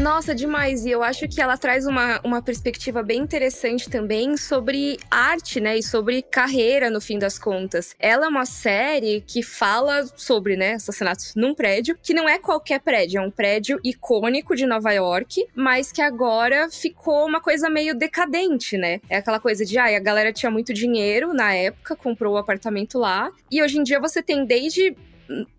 Nossa, 0.02 0.34
demais. 0.34 0.84
E 0.84 0.90
eu 0.90 1.04
acho 1.04 1.28
que 1.28 1.40
ela 1.40 1.56
traz 1.56 1.86
uma, 1.86 2.20
uma 2.24 2.42
perspectiva 2.42 3.04
bem 3.04 3.20
interessante 3.20 3.88
também 3.88 4.36
sobre 4.36 4.98
arte, 5.12 5.60
né? 5.60 5.78
E 5.78 5.84
sobre 5.84 6.24
carreira, 6.24 6.90
no 6.90 7.00
fim 7.00 7.20
das 7.20 7.38
contas. 7.38 7.96
Ela 8.00 8.26
é 8.26 8.28
uma 8.28 8.48
série 8.48 9.22
que 9.22 9.44
fala 9.44 10.08
sobre, 10.16 10.58
né, 10.58 10.74
assassinatos 10.74 11.36
num 11.36 11.54
prédio, 11.54 11.96
que 12.02 12.16
não 12.16 12.28
é 12.28 12.40
qualquer 12.40 12.80
prédio, 12.80 13.20
é 13.20 13.22
um 13.22 13.30
prédio 13.30 13.80
icônico 13.84 14.56
de 14.56 14.66
Nova 14.66 14.92
York, 14.92 15.46
mas 15.54 15.92
que 15.92 16.02
agora 16.02 16.68
ficou 16.72 17.28
uma 17.28 17.40
coisa 17.40 17.70
meio 17.70 17.94
decadente, 17.94 18.78
né? 18.78 19.02
É 19.08 19.18
aquela 19.18 19.40
coisa 19.40 19.64
de, 19.64 19.78
ah, 19.78 19.96
a 19.96 20.00
galera 20.00 20.34
tinha 20.34 20.50
muito 20.50 20.74
dinheiro 20.74 21.32
na 21.32 21.54
época, 21.54 21.96
comprou 21.96 22.34
o 22.34 22.38
apartamento 22.38 22.98
lá, 22.98 23.32
e 23.52 23.62
hoje 23.62 23.78
em 23.78 23.84
dia 23.84 24.00
você 24.00 24.24
tem 24.24 24.46
desde 24.46 24.96